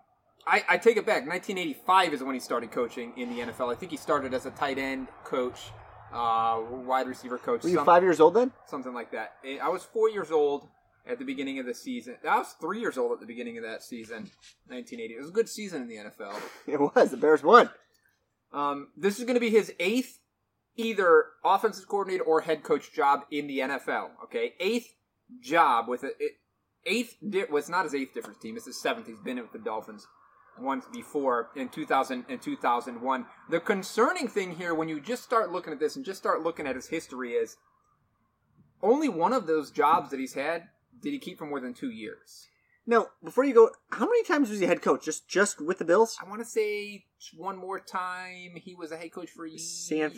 [0.46, 1.26] I, I take it back.
[1.26, 3.72] 1985 is when he started coaching in the NFL.
[3.72, 5.70] I think he started as a tight end coach,
[6.12, 8.52] uh, wide receiver coach, Were you five years old then?
[8.66, 9.34] something like that.
[9.60, 10.68] I was four years old
[11.10, 12.16] at the beginning of the season.
[12.28, 14.30] I was three years old at the beginning of that season,
[14.68, 15.14] 1980.
[15.14, 16.40] It was a good season in the NFL.
[16.66, 17.10] It was.
[17.10, 17.70] The Bears won.
[18.52, 20.20] Um, this is going to be his eighth
[20.76, 24.10] either offensive coordinator or head coach job in the NFL.
[24.24, 24.94] Okay, eighth
[25.40, 26.32] job with a it,
[26.86, 27.16] eighth.
[27.28, 28.56] Di- well, it's not his eighth different team.
[28.56, 29.06] It's his seventh.
[29.06, 30.06] He's been with the Dolphins
[30.58, 33.26] once before in 2000 and 2001.
[33.48, 36.66] The concerning thing here, when you just start looking at this and just start looking
[36.66, 37.56] at his history, is
[38.82, 40.68] only one of those jobs that he's had
[41.02, 42.46] did he keep for more than two years.
[42.86, 45.04] Now, before you go, how many times was he head coach?
[45.04, 46.16] Just just with the Bills?
[46.24, 47.04] I want to say
[47.36, 49.56] one more time he was a head coach for a.
[49.58, 50.12] San-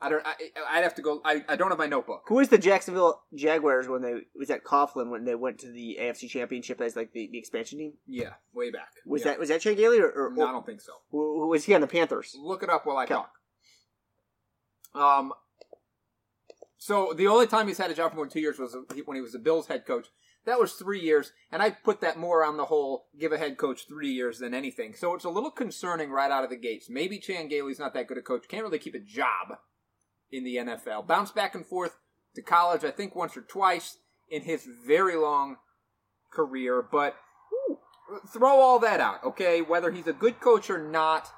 [0.00, 0.26] I don't.
[0.26, 0.34] I,
[0.70, 1.22] I'd have to go.
[1.24, 2.24] I, I don't have my notebook.
[2.26, 5.96] Who was the Jacksonville Jaguars when they was at Coughlin when they went to the
[6.00, 7.92] AFC Championship as like the, the expansion team?
[8.06, 8.88] Yeah, way back.
[9.06, 9.30] Was Yeah.
[9.32, 10.92] that was that Chan Gailey or, or, No, I don't think so.
[11.10, 12.36] who, who was he on the Panthers?
[12.38, 13.14] Look it up while I Okay.
[13.14, 13.30] talk.
[14.94, 15.32] Um.
[16.84, 18.76] So the only time he's had a job for more than two years was
[19.06, 20.08] when he was the Bills head coach.
[20.44, 23.56] That was three years, and I put that more on the whole give a head
[23.56, 24.92] coach three years than anything.
[24.94, 26.90] So it's a little concerning right out of the gates.
[26.90, 28.48] Maybe Chan Gailey's not that good a coach.
[28.48, 29.56] Can't really keep a job
[30.30, 31.06] in the NFL.
[31.06, 31.96] Bounce back and forth
[32.34, 33.96] to college, I think once or twice
[34.28, 35.56] in his very long
[36.30, 37.16] career, but
[38.30, 39.62] throw all that out, okay?
[39.62, 41.30] Whether he's a good coach or not,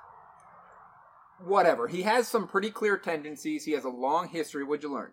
[1.39, 1.87] whatever.
[1.87, 3.65] He has some pretty clear tendencies.
[3.65, 4.65] He has a long history.
[4.65, 5.13] What'd you learn?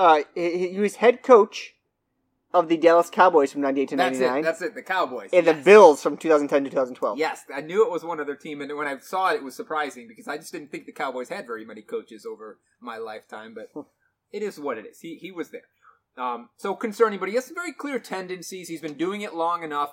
[0.00, 1.74] Uh, he, was head coach
[2.54, 4.42] of the Dallas Cowboys from 98 to That's 99 it.
[4.42, 4.74] That's it.
[4.74, 5.28] The Cowboys.
[5.30, 7.18] and the Bills from 2010 to 2012.
[7.18, 9.54] Yes, I knew it was one other team, and when I saw it, it was
[9.54, 13.54] surprising because I just didn't think the Cowboys had very many coaches over my lifetime.
[13.54, 13.70] But
[14.32, 15.00] it is what it is.
[15.00, 15.68] He he was there.
[16.16, 18.68] Um, so concerning, but he has some very clear tendencies.
[18.68, 19.90] He's been doing it long enough.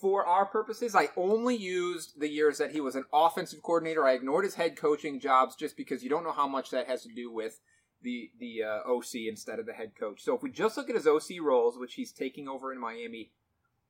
[0.00, 4.06] For our purposes, I only used the years that he was an offensive coordinator.
[4.06, 7.02] I ignored his head coaching jobs just because you don't know how much that has
[7.02, 7.58] to do with
[8.02, 10.22] the the uh, OC instead of the head coach.
[10.22, 13.30] So if we just look at his OC roles, which he's taking over in Miami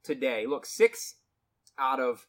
[0.03, 1.17] today, look six
[1.79, 2.27] out of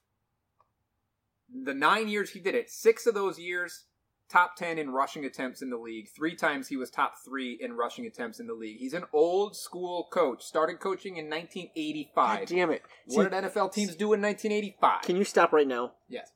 [1.52, 3.86] the nine years he did it, six of those years,
[4.30, 6.08] top 10 in rushing attempts in the league.
[6.16, 8.78] Three times he was top three in rushing attempts in the league.
[8.78, 10.44] He's an old school coach.
[10.44, 12.40] Started coaching in 1985.
[12.40, 12.84] God damn it.
[13.06, 15.02] what See, did NFL teams do in 1985?
[15.02, 15.94] can you stop right now?
[16.08, 16.32] yes.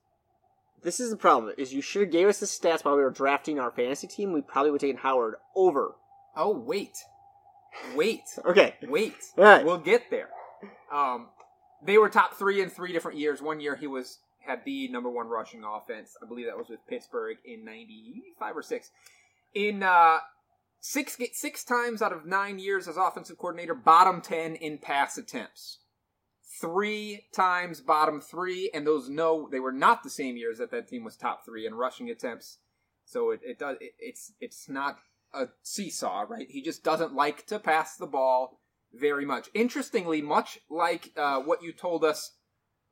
[0.83, 1.53] This is the problem.
[1.57, 4.33] Is you should have gave us the stats while we were drafting our fantasy team.
[4.33, 5.95] We probably would have taken Howard over.
[6.35, 6.97] Oh, wait.
[7.95, 8.21] Wait.
[8.45, 8.75] Okay.
[8.83, 9.15] Wait.
[9.37, 9.65] All right.
[9.65, 10.29] We'll get there.
[10.93, 11.27] Um,
[11.85, 13.41] they were top three in three different years.
[13.41, 16.15] One year he was had the number one rushing offense.
[16.21, 18.91] I believe that was with Pittsburgh in '95 or six.
[19.53, 20.17] In uh,
[20.79, 25.79] six six times out of nine years as offensive coordinator, bottom ten in pass attempts.
[26.61, 30.87] Three times bottom three, and those no, they were not the same years that that
[30.87, 32.59] team was top three in rushing attempts.
[33.05, 34.99] So it, it does it, it's it's not
[35.33, 36.47] a seesaw, right?
[36.49, 38.59] He just doesn't like to pass the ball
[38.93, 39.49] very much.
[39.53, 42.33] Interestingly, much like uh, what you told us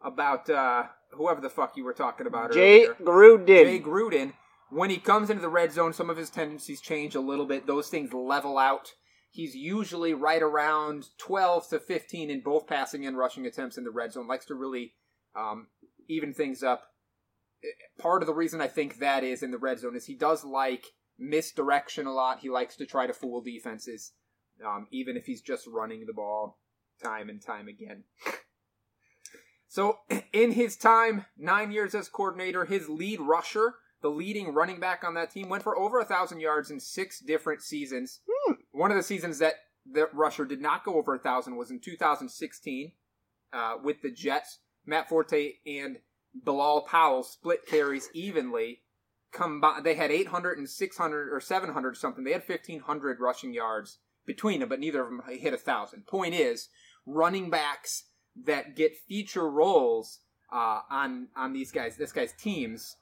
[0.02, 3.48] about uh, whoever the fuck you were talking about Jay earlier, Gruden.
[3.48, 4.34] Jay Gruden.
[4.70, 7.68] When he comes into the red zone, some of his tendencies change a little bit.
[7.68, 8.94] Those things level out.
[9.32, 13.92] He's usually right around 12 to 15 in both passing and rushing attempts in the
[13.92, 14.28] red zone.
[14.28, 14.94] Likes to really
[15.36, 15.68] um,
[16.10, 16.84] even things up.
[17.98, 20.44] Part of the reason I think that is in the red zone is he does
[20.44, 20.86] like
[21.18, 22.40] misdirection a lot.
[22.40, 24.12] He likes to try to fool defenses,
[24.66, 26.60] um, even if he's just running the ball
[27.02, 28.04] time and time again.
[29.72, 30.00] So,
[30.34, 35.14] in his time, nine years as coordinator, his lead rusher, the leading running back on
[35.16, 38.20] that team, went for over a thousand yards in six different seasons.
[38.72, 39.56] One of the seasons that
[39.90, 42.92] the rusher did not go over a thousand was in 2016
[43.54, 44.60] uh, with the Jets.
[44.86, 45.98] Matt Forte and
[46.34, 48.82] Bilal Powell split carries evenly.
[49.34, 52.24] Combi- they had 800 and 600 or 700 something.
[52.24, 56.08] They had 1500 rushing yards between them, but neither of them hit a thousand.
[56.08, 56.70] Point is,
[57.06, 58.04] running backs
[58.46, 60.20] that get feature roles
[60.52, 62.98] uh, on on these guys, this guy's teams,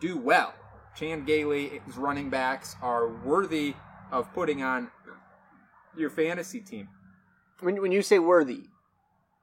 [0.00, 0.54] do well.
[0.96, 3.74] Chan Gailey's running backs are worthy
[4.12, 4.90] of putting on
[5.96, 6.88] your fantasy team.
[7.60, 8.64] When, when you say worthy.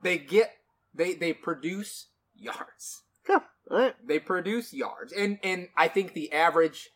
[0.02, 0.52] They get
[0.94, 3.04] they they produce yards.
[3.28, 3.42] Huh.
[3.70, 3.96] All right.
[4.06, 6.90] They produce yards, and and I think the average,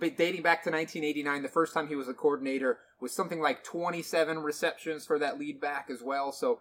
[0.00, 4.38] dating back to 1989, the first time he was a coordinator was something like 27
[4.38, 6.32] receptions for that lead back as well.
[6.32, 6.60] So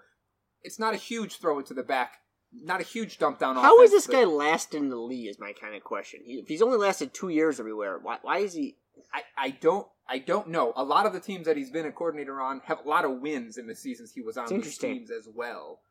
[0.64, 2.20] it's not a huge throw it to the back,
[2.54, 3.56] not a huge dump down.
[3.56, 5.28] How is offense, this but guy lasting in the league?
[5.28, 6.22] Is my kind of question.
[6.26, 8.76] He, if he's only lasted two years everywhere, why, why is he?
[9.14, 10.74] I, I don't I don't know.
[10.76, 13.22] A lot of the teams that he's been a coordinator on have a lot of
[13.22, 15.82] wins in the seasons he was on these teams as well.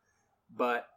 [0.55, 0.87] But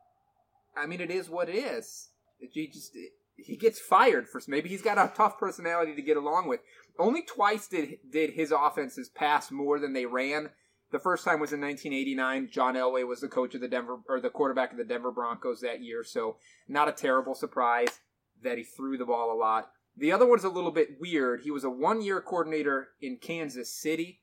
[0.76, 2.08] I mean, it is what it is.
[2.40, 2.96] He just
[3.36, 6.60] he gets fired for maybe he's got a tough personality to get along with.
[6.98, 10.50] Only twice did did his offenses pass more than they ran.
[10.92, 12.50] The first time was in 1989.
[12.52, 15.60] John Elway was the coach of the Denver or the quarterback of the Denver Broncos
[15.62, 16.36] that year, so
[16.68, 18.00] not a terrible surprise
[18.42, 19.70] that he threw the ball a lot.
[19.96, 21.40] The other one's a little bit weird.
[21.42, 24.20] He was a one-year coordinator in Kansas City.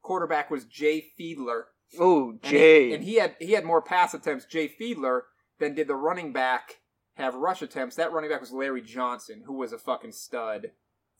[0.00, 1.62] Quarterback was Jay Fiedler.
[1.98, 2.88] Oh, And Jay.
[2.88, 5.22] he, and he had he had more pass attempts, Jay Fiedler,
[5.58, 6.80] than did the running back
[7.14, 7.96] have rush attempts.
[7.96, 10.70] That running back was Larry Johnson, who was a fucking stud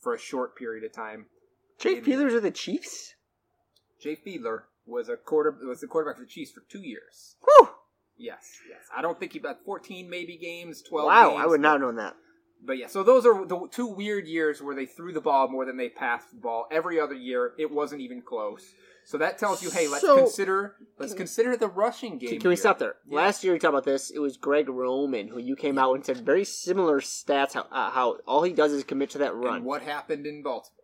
[0.01, 1.27] for a short period of time.
[1.79, 3.15] Jay Fiedler's are the Chiefs.
[4.01, 7.37] Jay Fiedler was a quarter was the quarterback for the Chiefs for two years.
[7.45, 7.69] Whew.
[8.17, 8.81] Yes, yes.
[8.95, 11.07] I don't think he got fourteen maybe games, twelve.
[11.07, 12.15] Wow, games, I would not have known that.
[12.65, 15.65] But yeah, so those are the two weird years where they threw the ball more
[15.65, 16.67] than they passed the ball.
[16.71, 18.65] Every other year, it wasn't even close.
[19.05, 22.31] So that tells you, hey, let's So- consider let's consider the rushing game.
[22.31, 22.95] Can, can we stop there?
[23.09, 23.17] Yeah.
[23.17, 24.11] Last year we talked about this.
[24.11, 27.55] It was Greg Roman who you came out and said very similar stats.
[27.55, 29.57] How, uh, how all he does is commit to that run.
[29.57, 30.82] And what happened in Baltimore?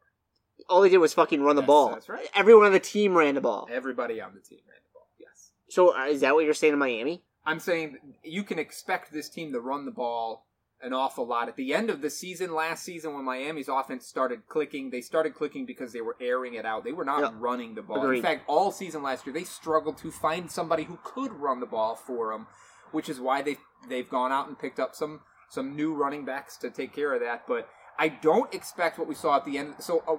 [0.69, 1.91] All they did was fucking run the Yes, ball.
[1.91, 2.29] that's right.
[2.35, 3.69] Everyone on the team ran the ball.
[3.73, 5.09] Everybody on the team ran the ball.
[5.19, 5.51] Yes.
[5.69, 7.23] So uh, is that what you're saying in Miami?
[7.47, 10.45] I'm saying you can expect this team to run the ball
[10.81, 11.49] an awful lot.
[11.49, 15.35] At the end of the season, last season, when Miami's offense started clicking, they started
[15.35, 16.85] clicking because they were airing it out.
[16.85, 17.31] They were not Yeah.
[17.37, 18.01] running the ball.
[18.01, 18.19] Agreed.
[18.19, 21.67] In fact, all season last year, they struggled to find somebody who could run the
[21.67, 22.47] ball for them,
[22.93, 23.57] which is why they
[23.89, 27.21] they've gone out and picked up some some new running backs to take care of
[27.23, 27.47] that.
[27.49, 29.77] But I don't expect what we saw at the end.
[29.81, 30.05] So.
[30.07, 30.17] Uh,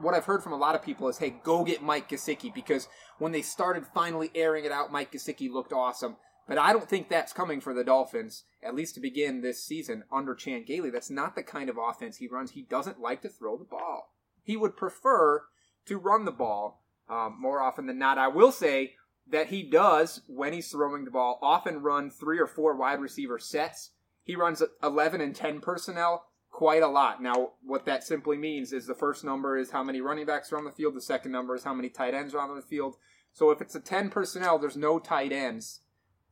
[0.00, 2.88] what I've heard from a lot of people is, hey, go get Mike Gesicki because
[3.18, 6.16] when they started finally airing it out, Mike Gesicki looked awesome.
[6.46, 10.04] But I don't think that's coming for the Dolphins, at least to begin this season
[10.12, 10.90] under Chan Gailey.
[10.90, 12.50] That's not the kind of offense he runs.
[12.50, 14.12] He doesn't like to throw the ball.
[14.42, 15.44] He would prefer
[15.86, 18.18] to run the ball um, more often than not.
[18.18, 18.94] I will say
[19.30, 23.38] that he does, when he's throwing the ball, often run three or four wide receiver
[23.38, 23.92] sets.
[24.22, 27.20] He runs 11 and 10 personnel quite a lot.
[27.20, 30.56] Now, what that simply means is the first number is how many running backs are
[30.56, 32.94] on the field, the second number is how many tight ends are on the field.
[33.32, 35.80] So if it's a 10 personnel, there's no tight ends.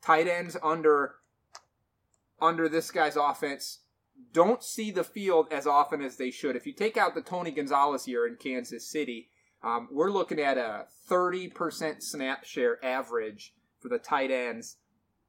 [0.01, 1.17] Tight ends under
[2.41, 3.81] under this guy's offense
[4.33, 6.55] don't see the field as often as they should.
[6.55, 9.29] If you take out the Tony Gonzalez year in Kansas City,
[9.63, 14.77] um, we're looking at a 30% snap share average for the tight ends,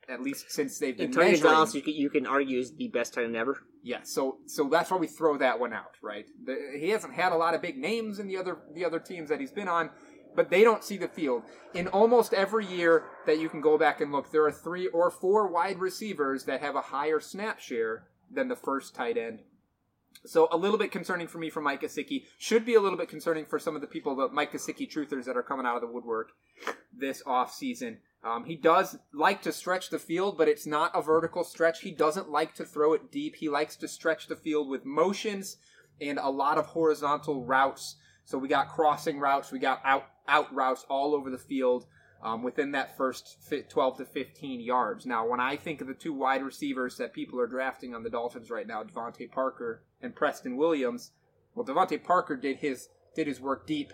[0.09, 1.51] at least since they've been And Tony measuring.
[1.51, 3.63] Gonzalez, you can, you can argue is the best tight end ever.
[3.81, 6.25] Yeah, so so that's why we throw that one out, right?
[6.45, 9.29] The, he hasn't had a lot of big names in the other the other teams
[9.29, 9.89] that he's been on,
[10.35, 11.43] but they don't see the field.
[11.73, 15.11] In almost every year that you can go back and look, there are three or
[15.11, 19.39] four wide receivers that have a higher snap share than the first tight end.
[20.25, 22.23] So a little bit concerning for me for Mike Gesicki.
[22.37, 25.25] Should be a little bit concerning for some of the people, the Mike Gesicki truthers
[25.25, 26.29] that are coming out of the woodwork
[26.97, 27.97] this offseason.
[28.23, 31.81] Um, he does like to stretch the field, but it's not a vertical stretch.
[31.81, 33.35] He doesn't like to throw it deep.
[33.35, 35.57] He likes to stretch the field with motions
[35.99, 37.97] and a lot of horizontal routes.
[38.25, 41.85] So we got crossing routes, we got out out routes all over the field
[42.23, 45.05] um, within that first fi- 12 to 15 yards.
[45.05, 48.09] Now, when I think of the two wide receivers that people are drafting on the
[48.09, 51.11] Dolphins right now, DeVante Parker and Preston Williams,
[51.53, 53.91] well, DeVante Parker did his did his work deep.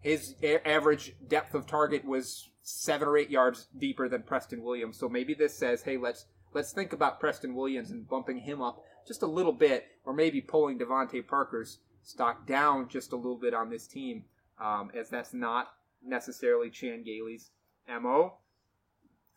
[0.00, 0.34] His
[0.64, 4.98] average depth of target was seven or eight yards deeper than Preston Williams.
[4.98, 8.82] So maybe this says, hey, let's let's think about Preston Williams and bumping him up
[9.06, 13.54] just a little bit, or maybe pulling DeVante Parker's stock down just a little bit
[13.54, 14.24] on this team,
[14.60, 15.68] um, as that's not
[16.04, 17.50] necessarily Chan Gailey's
[17.88, 18.34] mo.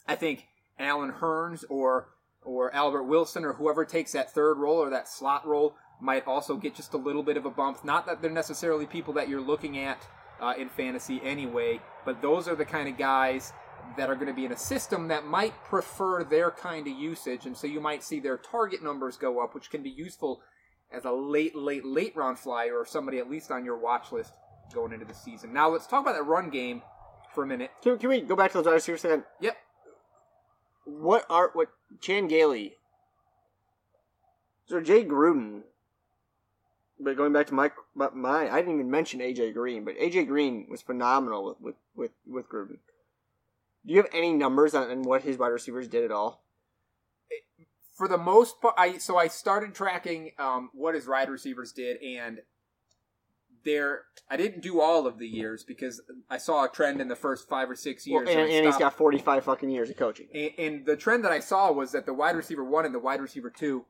[0.07, 0.47] I think
[0.78, 2.09] Allen Hurns or
[2.43, 6.57] or Albert Wilson or whoever takes that third role or that slot role might also
[6.57, 7.84] get just a little bit of a bump.
[7.84, 10.05] Not that they're necessarily people that you're looking at
[10.42, 13.54] uh, in fantasy anyway, but those are the kind of guys
[13.98, 17.46] that are going to be in a system that might prefer their kind of usage,
[17.46, 20.42] and so you might see their target numbers go up, which can be useful
[20.92, 24.34] as a late, late, late round flyer or somebody at least on your watch list
[24.74, 25.54] going into the season.
[25.54, 26.82] Now let's talk about that run game
[27.34, 27.72] for a minute.
[27.84, 29.24] Can, can we go back to those wide receivers again?
[29.42, 29.58] Yep.
[30.86, 31.70] What are what
[32.02, 32.76] Chan Gailey?
[34.68, 35.62] So Jay Gruden.
[37.00, 40.68] But going back to my my, I didn't even mention AJ Green, but AJ Green
[40.70, 42.80] was phenomenal with with with, with Gruden.
[43.86, 46.46] Do you have any numbers on, on what his wide receivers did at all?
[47.96, 51.98] for the most part, I so I started tracking um, what his wide receivers did,
[52.04, 52.39] and
[53.64, 57.16] there I didn't do all of the years because I saw a trend in the
[57.16, 58.28] first five or six years.
[58.28, 60.28] Well, and, and he's got forty five fucking years of coaching.
[60.34, 63.00] and, and the trend that I saw was that the wide receiver one and the
[63.00, 63.86] wide receiver two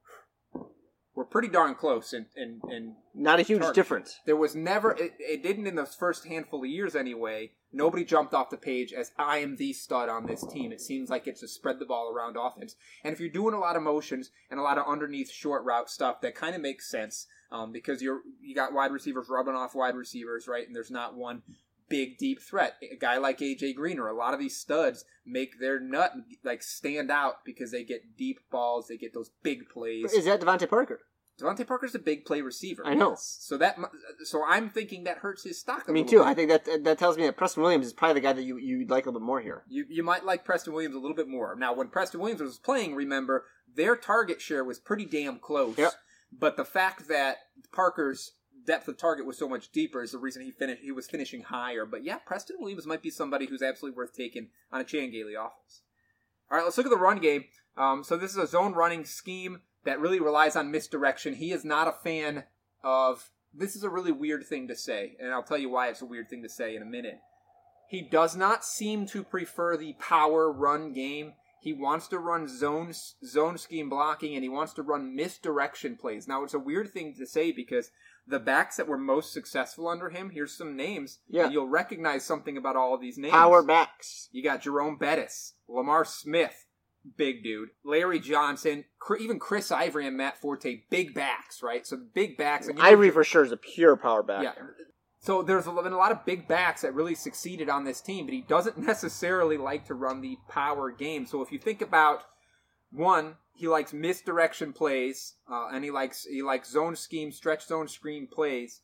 [1.15, 3.75] were pretty darn close, and and and Not a huge Target.
[3.75, 4.19] difference.
[4.25, 8.33] there was never it, it didn't in the first handful of years anyway nobody jumped
[8.33, 11.43] off the page as i am the stud on this team it seems like it's
[11.43, 14.59] a spread the ball around offense and if you're doing a lot of motions and
[14.59, 18.21] a lot of underneath short route stuff that kind of makes sense um, because you're
[18.41, 21.41] you got wide receivers rubbing off wide receivers right and there's not one
[21.89, 25.59] big deep threat a guy like aj green or a lot of these studs make
[25.59, 26.13] their nut
[26.43, 30.41] like stand out because they get deep balls they get those big plays Is that
[30.41, 30.99] DeVante Parker?
[31.39, 32.87] DeVante Parker's a big play receiver.
[32.87, 33.09] I know.
[33.09, 33.39] Yes.
[33.41, 33.77] So that
[34.23, 35.83] so I'm thinking that hurts his stock.
[35.85, 36.23] a I mean, little too.
[36.23, 36.29] bit.
[36.29, 38.55] I think that that tells me that Preston Williams is probably the guy that you
[38.57, 39.63] you like a little bit more here.
[39.67, 41.53] you you might like Preston Williams a little bit more.
[41.57, 43.43] Now, when Preston Williams was playing, remember
[43.75, 45.77] their target share was pretty damn close.
[45.77, 45.91] Yep.
[46.31, 47.35] But the fact that
[47.73, 48.31] Parker's
[48.65, 50.81] depth of target was so much deeper is the reason he finished.
[50.81, 51.85] He was finishing higher.
[51.85, 55.35] But yeah, Preston Williams might be somebody who's absolutely worth taking on a Chan Gailey
[55.35, 55.81] offense.
[56.51, 57.45] All right, let's look at the run game.
[57.77, 61.35] Um, so this is a zone running scheme that really relies on misdirection.
[61.35, 62.43] He is not a fan
[62.83, 63.29] of.
[63.57, 66.05] This is a really weird thing to say, and I'll tell you why it's a
[66.05, 67.19] weird thing to say in a minute.
[67.87, 71.33] He does not seem to prefer the power run game.
[71.61, 72.93] He wants to run zone
[73.25, 76.27] zone scheme blocking, and he wants to run misdirection plays.
[76.27, 77.91] Now, it's a weird thing to say because
[78.27, 80.31] the backs that were most successful under him.
[80.31, 81.19] Here's some names.
[81.29, 81.49] Yeah.
[81.49, 83.31] you'll recognize something about all of these names.
[83.31, 84.29] Power backs.
[84.31, 86.65] You got Jerome Bettis, Lamar Smith,
[87.17, 88.85] big dude, Larry Johnson,
[89.19, 91.85] even Chris Ivory and Matt Forte, big backs, right?
[91.85, 92.67] So big backs.
[92.67, 94.43] And know- Ivory for sure is a pure power back.
[94.43, 94.53] yeah.
[95.19, 98.33] So there's been a lot of big backs that really succeeded on this team, but
[98.33, 101.25] he doesn't necessarily like to run the power game.
[101.25, 102.23] So if you think about
[102.91, 107.87] one, he likes misdirection plays, uh, and he likes he likes zone scheme, stretch zone
[107.87, 108.81] screen plays.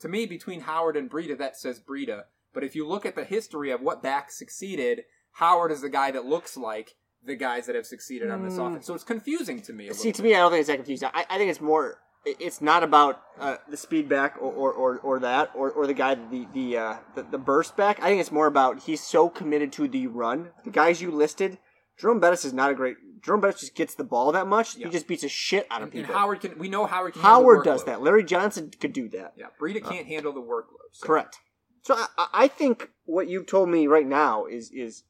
[0.00, 2.24] to me, between Howard and Breida, that says Breida.
[2.52, 6.10] But if you look at the history of what backs succeeded, Howard is the guy
[6.10, 6.94] that looks like
[7.24, 8.66] the guys that have succeeded on this Mm.
[8.70, 8.86] offense.
[8.86, 9.84] So it's confusing to me.
[9.92, 11.08] See, little to me, I don't think it's that confusing.
[11.14, 11.98] I, I think it's more.
[12.24, 15.94] It's not about uh, the speed back or, or, or, or that or, or the
[15.94, 18.00] guy the the, uh, the the burst back.
[18.00, 20.50] I think it's more about he's so committed to the run.
[20.64, 21.58] The guys you listed,
[21.96, 22.96] Jerome Bettis is not a great.
[23.22, 24.76] Jerome Bettis just gets the ball that much.
[24.76, 24.86] Yeah.
[24.86, 26.18] He just beats a shit out of And, and people.
[26.18, 26.58] Howard can.
[26.58, 27.22] We know Howard can.
[27.22, 28.02] Howard does that.
[28.02, 29.34] Larry Johnson could do that.
[29.36, 30.90] Yeah, Breida uh, can't handle the workload.
[30.92, 31.06] So.
[31.06, 31.38] Correct.
[31.82, 35.04] So I- I, I think what you've told me right now is is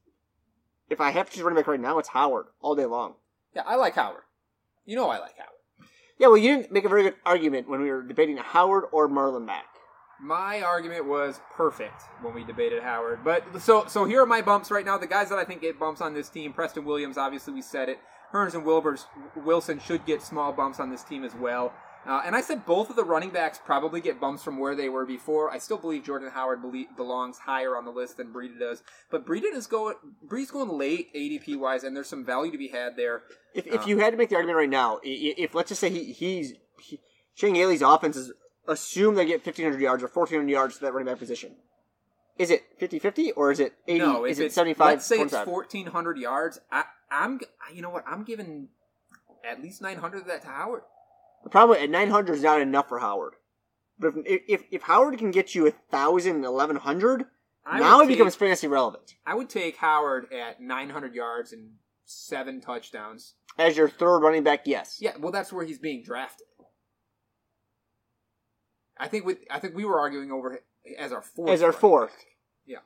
[0.91, 3.15] if I have to choose running back right now, it's Howard all day long.
[3.57, 4.23] Yeah, I like Howard.
[4.85, 5.89] You know I like Howard.
[6.19, 9.09] Yeah, well, you didn't make a very good argument when we were debating Howard or
[9.09, 9.65] Marlon Mack.
[10.23, 13.25] My argument was perfect when we debated Howard.
[13.25, 14.97] But so so here are my bumps right now.
[14.97, 17.89] The guys that I think get bumps on this team: Preston Williams, obviously we said
[17.89, 17.99] it.
[18.33, 19.05] Hurns and Wilbers
[19.37, 21.73] Wilson should get small bumps on this team as well.
[22.07, 24.89] Uh, and I said both of the running backs probably get bumps from where they
[24.89, 25.51] were before.
[25.53, 26.61] I still believe Jordan Howard
[26.97, 28.83] belongs higher on the list than Breida does.
[29.11, 32.69] But Breida is going Bree's going late ADP wise, and there's some value to be
[32.69, 33.23] had there.
[33.55, 33.87] If, if Uh.
[33.87, 36.13] you had to make the argument right now, i- i- if let's just say he,
[36.13, 37.01] he's he,
[37.37, 38.33] Chan Gailey's offense is
[38.67, 41.57] assume they get fifteen hundred yards or fourteen hundred yards to that running back position,
[42.39, 43.99] is it 50-50 or is it eighty?
[43.99, 44.95] No, is it seventy five?
[44.95, 46.61] Let's say it's fourteen hundred yards.
[46.71, 47.41] I, I'm,
[47.73, 48.05] you know what?
[48.07, 48.69] I'm giving
[49.49, 50.83] at least nine hundred of that to Howard.
[51.45, 53.35] The problem at nine hundred is not enough for Howard.
[53.99, 57.27] But if if, if Howard can get you a thousand, eleven hundred,
[57.67, 61.53] I now would it becomes fantasy relevant I would take Howard at nine hundred yards
[61.53, 61.73] and
[62.05, 63.35] seven touchdowns.
[63.59, 64.63] as your third running back.
[64.67, 64.99] Yes.
[65.01, 66.47] Yeah, well, that's where he's being drafted.
[69.03, 70.61] I think we, I think we were arguing over
[70.97, 71.51] as our fourth.
[71.51, 72.25] As our fourth.
[72.65, 72.79] Yeah.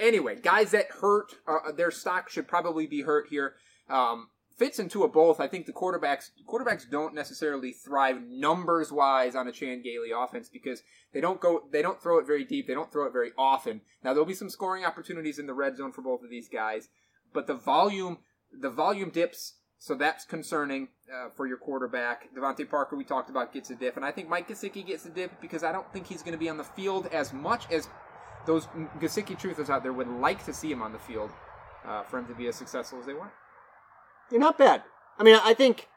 [0.00, 3.56] Anyway, guys that hurt, uh, their stock should probably be hurt here.
[3.90, 5.38] Um, fits into a both.
[5.38, 10.48] I think the quarterbacks quarterbacks don't necessarily thrive numbers wise on a Chan Gailey offense
[10.48, 12.66] because they don't go they don't throw it very deep.
[12.66, 13.82] They don't throw it very often.
[14.02, 16.88] Now there'll be some scoring opportunities in the red zone for both of these guys,
[17.34, 18.18] but the volume
[18.50, 19.56] the volume dips.
[19.84, 22.32] So that's concerning uh, for your quarterback.
[22.36, 23.96] DeVante Parker, we talked about, gets a dip.
[23.96, 26.38] And I think Mike Gesicki gets a dip because I don't think he's going to
[26.38, 27.88] be on the field as much as
[28.46, 28.66] those
[29.00, 31.30] Gesicki truthers out there would like to see him on the field
[31.84, 33.32] uh, for him to be as successful as they want.
[34.30, 34.84] You're not bad.
[35.18, 35.88] I mean, I think.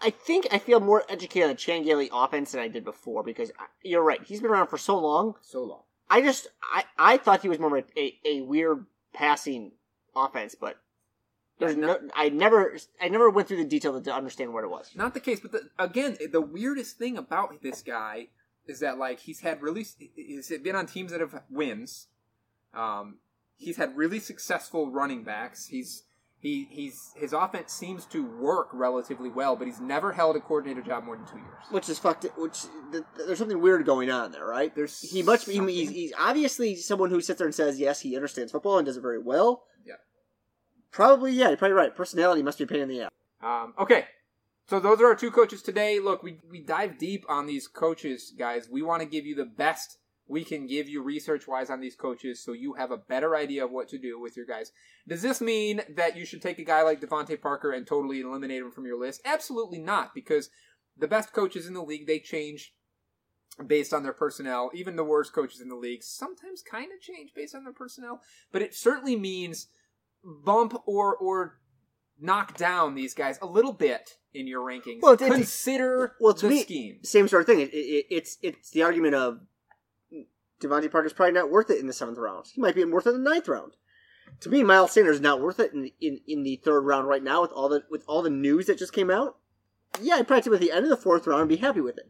[0.00, 3.50] I think I feel more educated on the Chan offense than I did before because
[3.58, 4.20] I- you're right.
[4.24, 5.34] He's been around for so long.
[5.42, 5.82] So long.
[6.08, 9.72] I just I, I thought he was more of a, a, a weird passing
[10.16, 10.76] offense, but
[11.60, 14.90] there's no, I never I never went through the detail to understand what it was.
[14.94, 18.28] Not the case, but the, again, the weirdest thing about this guy
[18.66, 19.86] is that like he's had really
[20.16, 22.08] he's been on teams that have wins.
[22.72, 23.18] Um,
[23.56, 25.66] he's had really successful running backs.
[25.66, 26.04] He's
[26.38, 30.80] he he's his offense seems to work relatively well, but he's never held a coordinator
[30.80, 31.64] job more than two years.
[31.70, 32.24] Which is fucked.
[32.38, 34.74] Which th- th- there's something weird going on there, right?
[34.74, 38.16] There's he much he, he's, he's obviously someone who sits there and says yes he
[38.16, 39.64] understands football and does it very well.
[40.92, 41.94] Probably yeah, you're probably right.
[41.94, 43.10] Personality must be a pain in the ass.
[43.42, 44.06] Um, okay.
[44.68, 45.98] So those are our two coaches today.
[45.98, 48.68] Look, we, we dive deep on these coaches, guys.
[48.70, 49.98] We want to give you the best
[50.30, 53.64] we can give you research wise on these coaches so you have a better idea
[53.64, 54.70] of what to do with your guys.
[55.08, 58.62] Does this mean that you should take a guy like DeVante Parker and totally eliminate
[58.62, 59.22] him from your list?
[59.24, 60.48] Absolutely not, because
[60.96, 62.72] the best coaches in the league, they change
[63.66, 64.70] based on their personnel.
[64.72, 68.20] Even the worst coaches in the league sometimes kind of change based on their personnel.
[68.52, 69.66] But it certainly means
[70.24, 71.58] bump or or
[72.20, 75.00] knock down these guys a little bit in your rankings.
[75.02, 76.98] Well, it's- it's- Consider well, to the me- scheme.
[77.02, 77.60] Same sort of thing.
[77.60, 79.40] It, it, it's it's the argument of
[80.60, 82.46] DeVante Parker's probably not worth it in the seventh round.
[82.52, 83.72] He might be worth it in the ninth round.
[84.40, 87.22] To me, Miles Sanders is not worth it in, in in the third round right
[87.22, 89.38] now with all the with all the news that just came out.
[90.00, 92.08] Yeah, I'd probably at the end of the fourth round and be happy with it.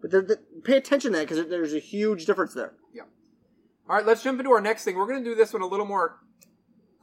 [0.00, 2.74] But there, there- pay attention to that because there's a huge difference there.
[2.94, 3.02] Yeah.
[3.88, 4.96] All right, let's jump into our next thing.
[4.96, 6.18] We're going to do this one a little more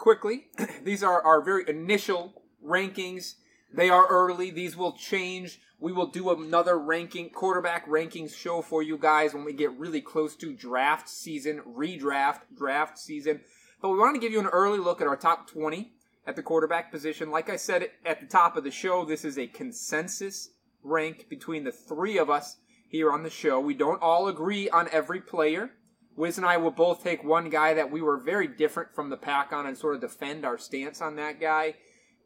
[0.03, 0.47] quickly.
[0.83, 3.35] These are our very initial rankings.
[3.73, 4.51] They are early.
[4.51, 5.61] These will change.
[5.79, 10.01] We will do another ranking quarterback rankings show for you guys when we get really
[10.01, 13.39] close to draft season, redraft, draft season.
[13.81, 15.93] But we want to give you an early look at our top 20
[16.27, 17.31] at the quarterback position.
[17.31, 20.49] Like I said at the top of the show, this is a consensus
[20.83, 22.57] rank between the three of us
[22.89, 23.57] here on the show.
[23.57, 25.71] We don't all agree on every player.
[26.15, 29.17] Wiz and I will both take one guy that we were very different from the
[29.17, 31.75] pack on and sort of defend our stance on that guy.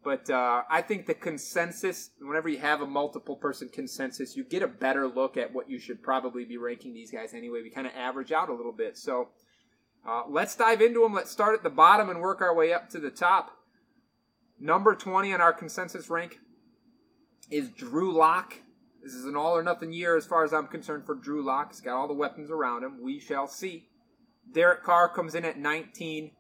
[0.04, 4.62] But uh, I think the consensus, whenever you have a multiple person consensus, you get
[4.62, 7.62] a better look at what you should probably be ranking these guys anyway.
[7.62, 8.98] We kind of average out a little bit.
[8.98, 9.30] So
[10.08, 11.14] uh, let's dive into them.
[11.14, 13.52] Let's start at the bottom and work our way up to the top.
[14.60, 16.40] Number 20 on our consensus rank
[17.52, 18.56] is Drew Lock.
[19.08, 21.72] This is an all or nothing year as far as I'm concerned for Drew Lock.
[21.72, 23.02] He's got all the weapons around him.
[23.02, 23.88] We shall see.
[24.54, 26.32] Derek Carr comes in at 19.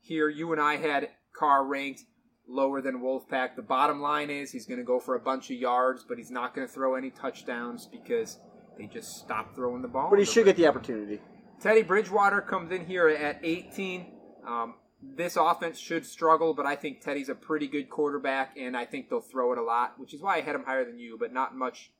[0.00, 2.02] Here, you and I had Carr ranked
[2.48, 3.54] lower than Wolfpack.
[3.54, 6.32] The bottom line is he's going to go for a bunch of yards, but he's
[6.32, 8.40] not going to throw any touchdowns because
[8.76, 10.10] they just stopped throwing the ball.
[10.10, 11.20] But he should get the opportunity.
[11.60, 14.06] Teddy Bridgewater comes in here at 18.
[14.44, 18.84] Um, this offense should struggle, but I think Teddy's a pretty good quarterback, and I
[18.84, 21.16] think they'll throw it a lot, which is why I had him higher than you,
[21.16, 21.92] but not much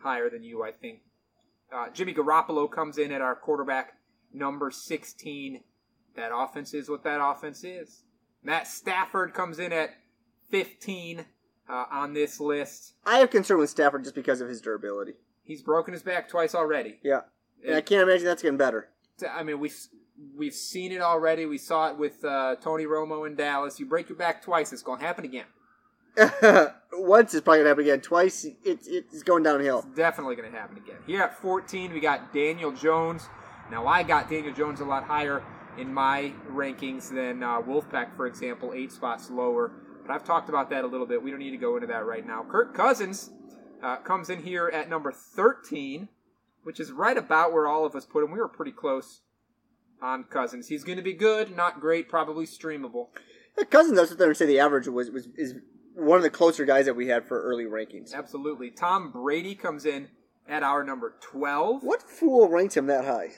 [0.00, 1.00] higher than you, I think.
[1.72, 3.94] Uh, Jimmy Garoppolo comes in at our quarterback
[4.32, 5.60] number 16.
[6.16, 8.02] That offense is what that offense is.
[8.42, 9.90] Matt Stafford comes in at
[10.50, 11.24] 15
[11.68, 12.94] uh, on this list.
[13.04, 15.14] I have concern with Stafford just because of his durability.
[15.44, 16.98] He's broken his back twice already.
[17.02, 17.20] Yeah.
[17.66, 18.88] And I can't imagine that's getting better.
[19.30, 19.76] I mean, we've
[20.36, 21.46] we've seen it already.
[21.46, 23.80] We saw it with uh, Tony Romo in Dallas.
[23.80, 25.46] You break your back twice, it's going to happen again.
[26.92, 28.00] Once it's probably gonna happen again.
[28.00, 29.78] Twice, it's it's going downhill.
[29.78, 30.96] It's definitely going to happen again.
[31.06, 33.28] Here at 14, we got Daniel Jones.
[33.70, 35.42] Now, I got Daniel Jones a lot higher
[35.78, 39.70] in my rankings than uh, Wolfpack, for example, eight spots lower.
[40.06, 41.22] But I've talked about that a little bit.
[41.22, 42.44] We don't need to go into that right now.
[42.50, 43.30] Kirk Cousins
[43.82, 46.08] uh, comes in here at number 13,
[46.64, 48.30] which is right about where all of us put him.
[48.30, 49.20] We were pretty close
[50.00, 50.68] on Cousins.
[50.68, 53.08] He's going to be good, not great, probably streamable.
[53.56, 55.56] Yeah, Cousins, I was there and say the average was, was is
[55.98, 58.14] one of the closer guys that we had for early rankings.
[58.14, 58.70] Absolutely.
[58.70, 60.08] Tom Brady comes in
[60.48, 61.82] at our number 12.
[61.82, 63.30] What fool ranked him that high?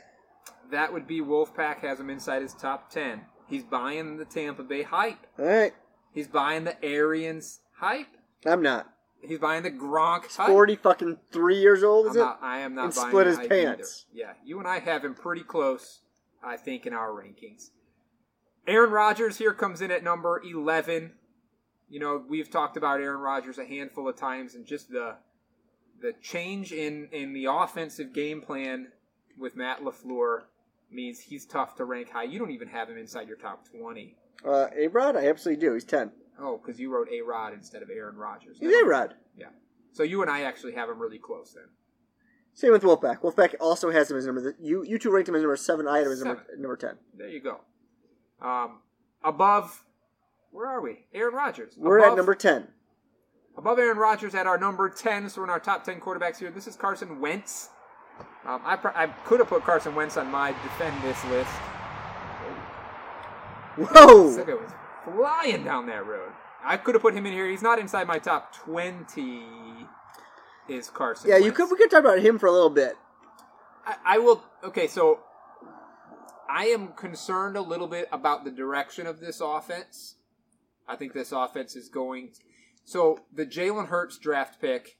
[0.70, 3.22] That would be Wolfpack has him inside his top 10.
[3.48, 5.26] He's buying the Tampa Bay hype.
[5.38, 5.72] All right,
[6.12, 8.16] He's buying the Arians hype.
[8.46, 8.88] I'm not.
[9.22, 10.48] He's buying the Gronk hype.
[10.48, 12.24] Forty fucking three years old, is I'm it?
[12.24, 14.06] not, I am not And buying split the his pants.
[14.12, 14.18] Either.
[14.20, 16.00] Yeah, you and I have him pretty close,
[16.42, 17.70] I think, in our rankings.
[18.66, 21.12] Aaron Rodgers here comes in at number 11.
[21.91, 25.16] You know, we've talked about Aaron Rodgers a handful of times and just the
[26.01, 28.88] the change in, in the offensive game plan
[29.38, 30.45] with Matt LaFleur
[30.91, 32.22] means he's tough to rank high.
[32.22, 34.16] You don't even have him inside your top 20.
[34.43, 35.74] Uh, A Rod, I absolutely do.
[35.74, 36.12] He's ten.
[36.41, 38.57] Oh, because you wrote A Rod instead of Aaron Rodgers.
[38.59, 39.14] He's A Rod.
[39.36, 39.49] Yeah.
[39.93, 41.64] So you and I actually have him really close then.
[42.55, 43.20] Same with Wolfpack.
[43.20, 44.55] Wolfpack also has him as number.
[44.59, 45.86] You you two ranked him as number seven.
[45.86, 46.95] I had him as number, number ten.
[47.16, 47.61] There you go.
[48.41, 48.80] Um,
[49.22, 49.84] above,
[50.51, 51.07] where are we?
[51.14, 51.74] Aaron Rodgers.
[51.76, 52.68] We're above, at number ten.
[53.57, 55.28] above Aaron Rodgers at our number ten.
[55.28, 56.51] So we're in our top ten quarterbacks here.
[56.51, 57.70] This is Carson Wentz.
[58.46, 61.51] Um, I, pr- I could have put Carson Wentz on my defend this list.
[63.76, 64.30] Whoa!
[64.34, 64.70] Sucker was
[65.05, 66.32] flying down that road.
[66.62, 67.48] I could have put him in here.
[67.48, 69.44] He's not inside my top twenty.
[70.68, 71.30] Is Carson?
[71.30, 71.70] Yeah, you could.
[71.70, 72.96] We could talk about him for a little bit.
[73.86, 74.44] I, I will.
[74.62, 75.20] Okay, so
[76.48, 80.16] I am concerned a little bit about the direction of this offense.
[80.91, 82.30] I think this offense is going.
[82.84, 84.99] So the Jalen Hurts draft pick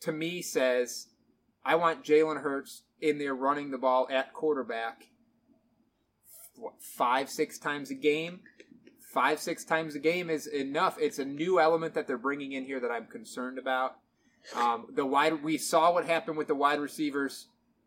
[0.00, 1.08] to me says
[1.64, 5.06] I want Jalen Hurts in there running the ball at quarterback.
[6.56, 8.40] What five six times a game?
[9.12, 10.96] Five six times a game is enough.
[11.00, 13.96] It's a new element that they're bringing in here that I'm concerned about.
[14.54, 17.46] Um, the wide we saw what happened with the wide receivers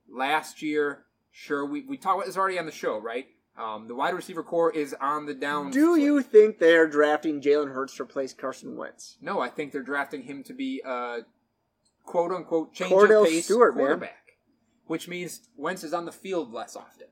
[0.09, 1.05] last year.
[1.31, 3.27] Sure, we we talked about this already on the show, right?
[3.57, 5.71] Um, the wide receiver core is on the down.
[5.71, 9.17] Do you think they're drafting Jalen Hurts to replace Carson Wentz?
[9.21, 11.19] No, I think they're drafting him to be a
[12.03, 13.85] quote unquote change Cordell of pace Stewart, man.
[13.85, 14.33] quarterback,
[14.87, 17.07] which means Wentz is on the field less often.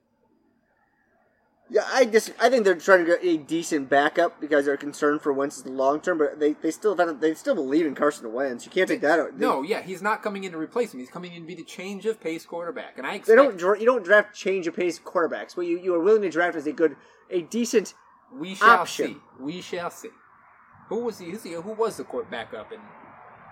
[1.69, 5.21] Yeah, I just I think they're trying to get a decent backup because they're concerned
[5.21, 8.65] for Wentz's long term, but they, they still they still believe in Carson Wentz.
[8.65, 9.37] You can't take that out.
[9.39, 10.99] They, No, yeah, he's not coming in to replace him.
[10.99, 13.57] He's coming in to be the change of pace quarterback, and I they don't.
[13.57, 15.55] dra- You don't draft change of pace quarterbacks.
[15.57, 16.95] What you, you are willing to draft is a good,
[17.31, 17.93] a decent.
[18.31, 19.07] we shall option.
[19.15, 19.17] see.
[19.39, 20.09] We shall see.
[20.89, 21.31] Who was he?
[21.31, 21.43] Who's?
[21.43, 22.79] Who was the court backup in?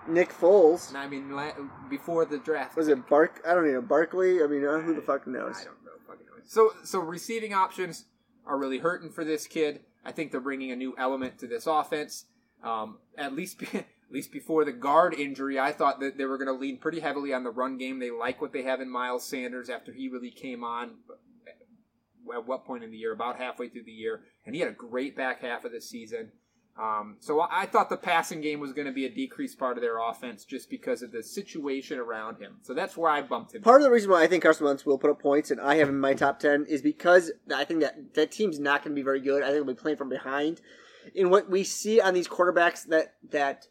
[0.06, 1.52] Nick Foles I mean, la-
[1.88, 2.76] before the draft.
[2.76, 3.40] was it Bark?
[3.46, 4.42] I don't know Barkley.
[4.42, 5.56] I mean, uh, who the fuck knows?
[5.60, 5.81] I don't know.
[6.46, 8.06] So, so receiving options
[8.46, 9.80] are really hurting for this kid.
[10.04, 12.26] I think they're bringing a new element to this offense.
[12.62, 16.38] Um, at least, be, at least before the guard injury, I thought that they were
[16.38, 17.98] going to lean pretty heavily on the run game.
[17.98, 20.96] They like what they have in Miles Sanders after he really came on.
[22.34, 23.12] At what point in the year?
[23.12, 26.32] About halfway through the year, and he had a great back half of the season.
[26.80, 29.82] Um, so I thought the passing game was going to be a decreased part of
[29.82, 32.56] their offense just because of the situation around him.
[32.62, 33.60] So that's where I bumped him.
[33.62, 35.76] Part of the reason why I think Carson Wentz will put up points and I
[35.76, 38.94] have him in my top ten is because I think that that team's not going
[38.94, 39.42] to be very good.
[39.42, 40.62] I think they'll be playing from behind.
[41.14, 43.66] And what we see on these quarterbacks that that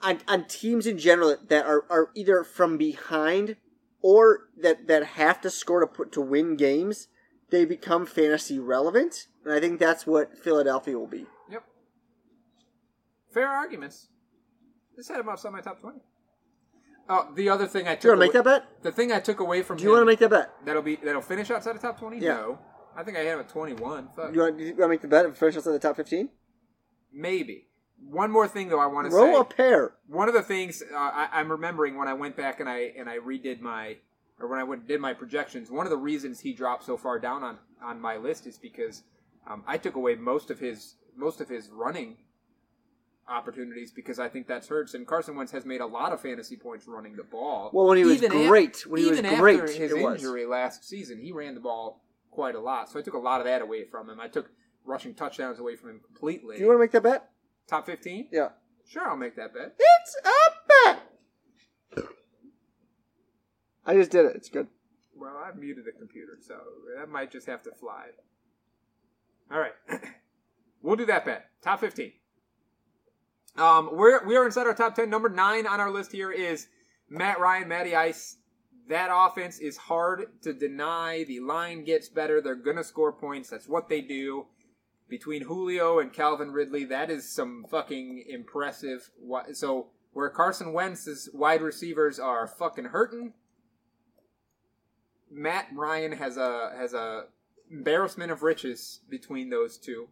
[0.00, 3.56] on, on teams in general that are, are either from behind
[4.02, 7.08] or that, that have to score to put to win games,
[7.50, 11.26] they become fantasy relevant, and I think that's what Philadelphia will be.
[13.34, 14.08] Fair arguments.
[14.96, 15.98] This had him outside my top 20.
[17.08, 18.82] Oh, the other thing I took Do you want to make away- that bet?
[18.82, 20.50] the thing I took away from Do you want to make that bet?
[20.64, 22.18] that'll be that'll finish outside the top twenty.
[22.18, 22.34] Yeah.
[22.36, 22.58] No,
[22.96, 24.08] I think I had him at twenty one.
[24.32, 26.30] You want, you want to make the bet and finish outside the top fifteen?
[27.12, 27.66] Maybe.
[28.08, 29.40] One more thing though, I want to Roll say.
[29.40, 29.94] a pair.
[30.06, 33.08] one of the things uh, I, I'm remembering when I went back and I and
[33.10, 33.96] I redid my
[34.40, 37.18] or when I went, did my projections, one of the reasons he dropped so far
[37.18, 39.02] down on on my list is because
[39.46, 42.16] um, I took away most of his most of his running
[43.28, 44.94] opportunities because I think that's hurts.
[44.94, 47.70] And Carson Wentz has made a lot of fantasy points running the ball.
[47.72, 50.22] Well, when he was af- great, when he was great, after his was.
[50.22, 52.90] injury last season, he ran the ball quite a lot.
[52.90, 54.20] So I took a lot of that away from him.
[54.20, 54.50] I took
[54.84, 56.56] rushing touchdowns away from him completely.
[56.56, 57.30] Do you want to make that bet?
[57.66, 58.28] Top fifteen?
[58.30, 58.48] Yeah.
[58.86, 59.74] Sure, I'll make that bet.
[59.78, 62.04] It's a bet.
[63.86, 64.36] I just did it.
[64.36, 64.68] It's good.
[65.16, 66.54] Well, I've muted the computer, so
[66.98, 68.06] that might just have to fly.
[69.50, 69.72] All right,
[70.82, 71.46] we'll do that bet.
[71.62, 72.12] Top fifteen.
[73.56, 75.10] Um, we're we are inside our top ten.
[75.10, 76.66] Number nine on our list here is
[77.08, 78.38] Matt Ryan, Matty Ice.
[78.88, 81.24] That offense is hard to deny.
[81.24, 82.40] The line gets better.
[82.40, 83.50] They're gonna score points.
[83.50, 84.46] That's what they do.
[85.08, 89.10] Between Julio and Calvin Ridley, that is some fucking impressive.
[89.52, 93.34] So where Carson Wentz's wide receivers are fucking hurting,
[95.30, 97.24] Matt Ryan has a has a
[97.70, 100.08] embarrassment of riches between those two.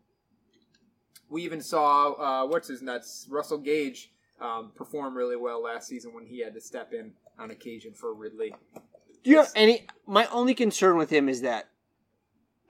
[1.28, 6.14] We even saw uh, what's his nuts Russell Gage um, perform really well last season
[6.14, 8.54] when he had to step in on occasion for Ridley.
[9.24, 9.86] Do you have any?
[10.06, 11.68] My only concern with him is that,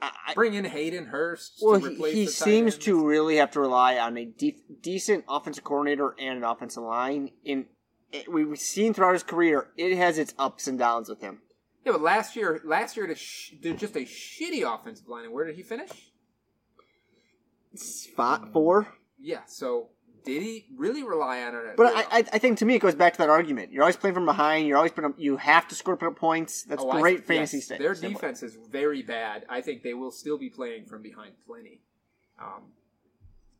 [0.00, 1.60] I, Bring in Hayden Hurst.
[1.62, 2.84] well, to he, replace he seems ends.
[2.86, 7.30] to really have to rely on a de- decent offensive coordinator and an offensive line.
[7.44, 7.66] In
[8.10, 11.40] it, we've seen throughout his career, it has its ups and downs with him.
[11.86, 15.24] Yeah, but last year, last year, sh- did just a shitty offensive line.
[15.24, 16.11] And where did he finish?
[17.74, 18.88] Spot four.
[19.20, 19.40] Yeah.
[19.46, 19.88] So
[20.24, 21.76] did he really rely on it?
[21.76, 23.72] But I, I, I think to me it goes back to that argument.
[23.72, 24.66] You're always playing from behind.
[24.68, 26.62] You're always putting up, you have to score put up points.
[26.64, 28.20] That's Oh, I- great fantasy yes, stat- Their standpoint.
[28.20, 29.44] defense is very bad.
[29.48, 31.80] I think they will still be playing from behind plenty.
[32.40, 32.62] Um,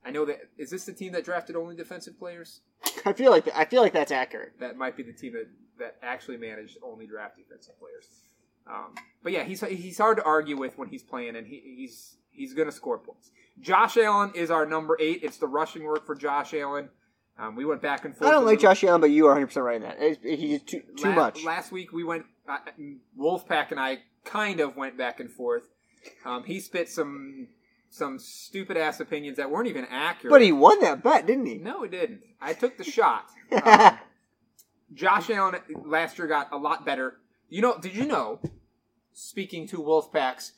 [0.05, 2.61] I know that is this the team that drafted only defensive players?
[3.07, 4.53] I feel like I feel like that's accurate.
[4.61, 5.49] That might be the team that,
[5.79, 8.07] that actually managed only draft defensive players.
[8.67, 12.17] Um, but yeah, he's he's hard to argue with when he's playing, and he, he's
[12.31, 13.31] he's going to score points.
[13.61, 15.21] Josh Allen is our number eight.
[15.23, 16.89] It's the rushing work for Josh Allen.
[17.39, 18.29] Um, we went back and forth.
[18.29, 20.01] I don't like Josh Allen, but you are 100 percent right in that.
[20.03, 21.45] It's- He's too too La- much.
[21.45, 22.59] Last week we went, uh,
[23.19, 25.69] Wolfpack and I kind of went back and forth.
[26.25, 27.49] Um, he spit some
[27.91, 30.31] some stupid ass opinions that weren't even accurate.
[30.33, 31.57] But he won that bet, didn't he?
[31.59, 32.23] no, he didn't.
[32.41, 33.27] I took the shot.
[33.65, 33.99] Um,
[34.95, 37.17] Josh Allen last year got a lot better.
[37.49, 37.79] You know?
[37.79, 38.41] Did you know?
[39.15, 40.53] Speaking to Wolfpacks,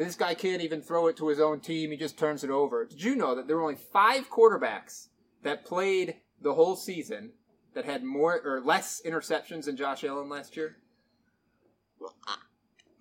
[0.00, 1.90] this guy can't even throw it to his own team.
[1.90, 2.84] He just turns it over.
[2.84, 5.08] Did you know that there were only five quarterbacks
[5.42, 7.32] that played the whole season
[7.74, 10.76] that had more or less interceptions than Josh Allen last year?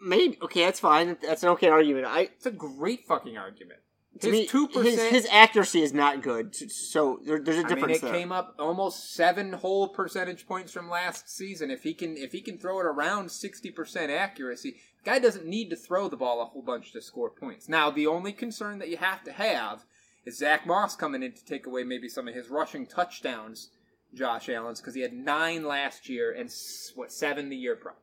[0.01, 1.17] Maybe okay, that's fine.
[1.21, 2.05] That's an okay argument.
[2.05, 3.79] I It's a great fucking argument.
[4.21, 5.13] His two percent.
[5.13, 6.53] his accuracy is not good.
[6.71, 8.13] So there, there's a I mean, difference it there.
[8.13, 11.69] came up almost seven whole percentage points from last season.
[11.71, 15.69] If he can, if he can throw it around sixty percent accuracy, guy doesn't need
[15.69, 17.67] to throw the ball a whole bunch to score points.
[17.69, 19.85] Now, the only concern that you have to have
[20.25, 23.69] is Zach Moss coming in to take away maybe some of his rushing touchdowns,
[24.13, 26.49] Josh Allen's, because he had nine last year and
[26.95, 27.95] what seven the year prior.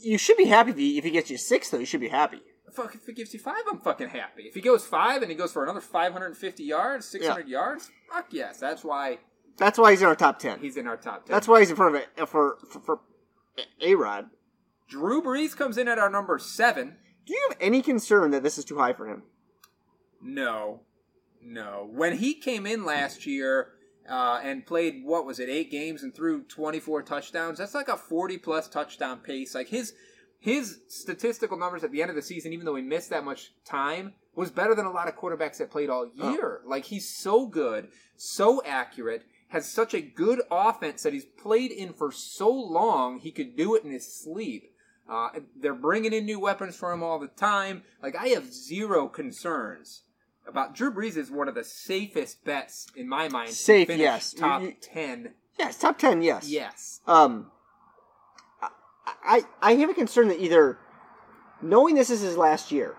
[0.00, 1.78] you should be happy if he, if he gets you six, though.
[1.78, 2.40] You should be happy.
[2.72, 4.44] Fuck, if he gives you five, I'm fucking happy.
[4.44, 8.58] If he goes five and he goes for another 550 yards, 600 yards, fuck yes.
[8.60, 9.18] That's why
[9.58, 10.60] That's why he's in our top ten.
[10.60, 11.34] he's in our top 10.
[11.34, 13.00] That's why he's in front of it for for, for
[13.80, 14.26] A Rod.
[14.88, 16.96] Drew Brees comes in at our number seven.
[17.26, 19.22] Do you have any concern that this is too high for him?
[20.20, 20.80] No.
[21.42, 21.88] No.
[21.90, 23.68] When he came in last year
[24.08, 27.96] uh, and played, what was it, eight games and threw 24 touchdowns, that's like a
[27.96, 29.54] 40 plus touchdown pace.
[29.54, 29.94] Like his.
[30.42, 33.52] His statistical numbers at the end of the season, even though he missed that much
[33.66, 36.62] time, was better than a lot of quarterbacks that played all year.
[36.64, 41.92] Like he's so good, so accurate, has such a good offense that he's played in
[41.92, 44.72] for so long he could do it in his sleep.
[45.08, 45.28] Uh,
[45.60, 47.82] they're bringing in new weapons for him all the time.
[48.02, 50.02] Like I have zero concerns
[50.46, 53.50] about Drew Brees is one of the safest bets in my mind.
[53.50, 54.32] Safe, yes.
[54.32, 56.22] Top You- you- ten, Yes, top ten.
[56.22, 56.48] Yes.
[56.48, 57.00] yes.
[57.06, 57.50] Um,
[59.24, 60.78] I I have a concern that either
[61.60, 62.96] knowing this is his last year,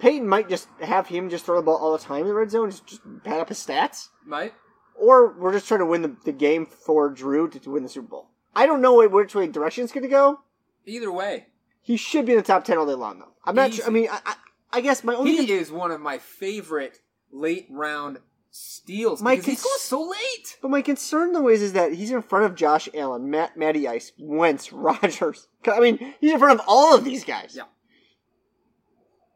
[0.00, 2.50] Payton might just have him just throw the ball all the time in the red
[2.50, 4.52] zone, just, just pad up his stats, Right?
[4.96, 7.88] Or we're just trying to win the, the game for Drew to, to win the
[7.88, 8.30] Super Bowl.
[8.54, 10.40] I don't know which way direction it's going to go.
[10.86, 11.46] Either way,
[11.82, 13.32] He should be in the top ten all day long, though.
[13.44, 13.74] I'm not.
[13.74, 14.34] Sure, I mean, I, I,
[14.74, 17.00] I guess my only he is one of my favorite
[17.32, 18.18] late round
[18.50, 20.58] steals My because he's cons- going so late.
[20.62, 23.88] But my concern though is, is that he's in front of Josh Allen, Matt, Matty
[23.88, 25.48] Ice, Wentz, Rodgers.
[25.66, 27.54] I mean, he's in front of all of these guys.
[27.56, 27.64] Yeah.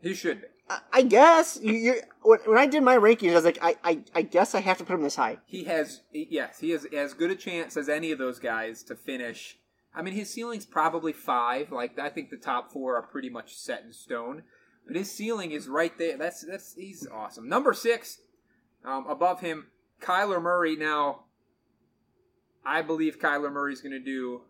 [0.02, 0.46] He should be.
[0.93, 4.01] I, guess you, you when, when I did my rankings, I was like, I, I,
[4.14, 5.39] I guess I have to put him this high.
[5.47, 8.95] He has yes, he has as good a chance as any of those guys to
[8.95, 9.57] finish.
[9.95, 11.73] I mean, his ceiling's probably five.
[11.73, 14.43] Like I think the top four are pretty much set in stone,
[14.87, 16.16] but his ceiling is right there.
[16.19, 17.49] That's that's he's awesome.
[17.49, 18.19] Number six,
[18.85, 19.69] um, above him,
[20.03, 20.77] Kyler Murray.
[20.77, 21.25] Now,
[22.64, 24.43] I believe Kyler Murray's going to do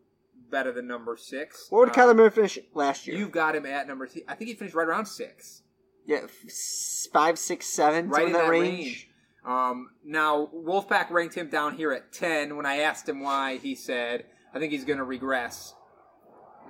[0.50, 1.66] better than number six.
[1.70, 3.16] What would Uh, Kyler Murray finish last year?
[3.16, 4.08] You've got him at number.
[4.26, 5.62] I think he finished right around six.
[6.08, 6.20] Yeah,
[7.12, 8.78] five, six, seven, right in that that range.
[8.78, 9.08] range.
[9.44, 12.56] Um, now, Wolfpack ranked him down here at 10.
[12.56, 15.74] When I asked him why, he said, I think he's going to regress.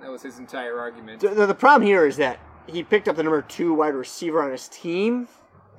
[0.01, 1.21] That was his entire argument.
[1.21, 4.51] The, the, problem here is that he picked up the number two wide receiver on
[4.51, 5.29] his team,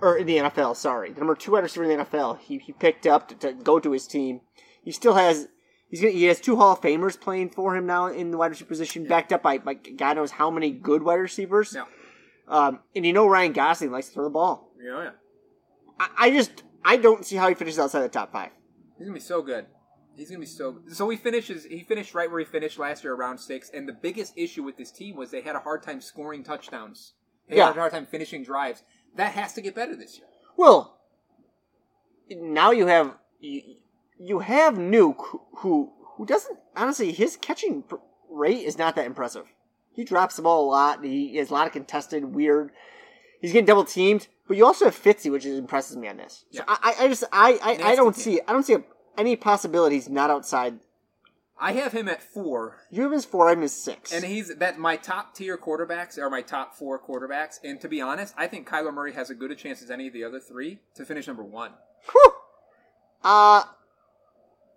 [0.00, 0.74] or in the NFL.
[0.76, 2.38] Sorry, the number two wide receiver in the NFL.
[2.40, 4.40] He, he picked up to, to go to his team.
[4.82, 5.48] He still has
[5.90, 8.50] he's gonna, he has two Hall of Famers playing for him now in the wide
[8.50, 11.74] receiver position, backed up by, by God knows how many good wide receivers.
[11.74, 11.84] Yeah.
[12.50, 14.72] Um, and you know Ryan Gosling likes to throw the ball.
[14.82, 15.10] Yeah, yeah.
[15.98, 18.50] I, I just I don't see how he finishes outside the top five.
[18.98, 19.66] He's going to be so good.
[20.16, 20.94] He's going to be so good.
[20.94, 23.70] So he finishes, he finished right where he finished last year, around six.
[23.72, 27.14] And the biggest issue with this team was they had a hard time scoring touchdowns.
[27.48, 27.68] They Yeah.
[27.68, 28.82] had a hard time finishing drives.
[29.16, 30.26] That has to get better this year.
[30.56, 30.98] Well,
[32.30, 33.76] now you have you,
[34.18, 35.24] you have Nuke
[35.58, 37.84] who who doesn't honestly his catching
[38.30, 39.46] rate is not that impressive.
[39.92, 41.04] He drops the ball a lot.
[41.04, 42.70] He has a lot of contested weird.
[43.40, 46.44] He's getting double teamed, but you also have Fitzy, which impresses me on this.
[46.50, 46.62] Yeah.
[46.68, 48.76] I, I I just I I, I don't see I don't see
[49.16, 50.80] any possibilities not outside.
[51.62, 52.76] I have him at four.
[52.90, 54.12] You have his four, I have his six.
[54.12, 57.60] And he's that my top tier quarterbacks are my top four quarterbacks.
[57.62, 60.06] And to be honest, I think Kyler Murray has as good a chance as any
[60.06, 61.72] of the other three to finish number one.
[62.10, 62.32] Whew.
[63.22, 63.64] Uh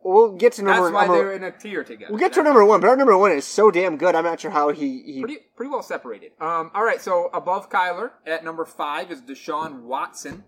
[0.03, 0.83] we'll get to number.
[0.83, 0.93] One.
[0.93, 2.11] That's why number they're in a tier together.
[2.11, 4.15] we'll get to number one, but our number one is so damn good.
[4.15, 5.01] I'm not sure how he.
[5.03, 6.31] he pretty pretty well separated.
[6.39, 10.43] Um, all right, so above Kyler at number five is Deshaun Watson.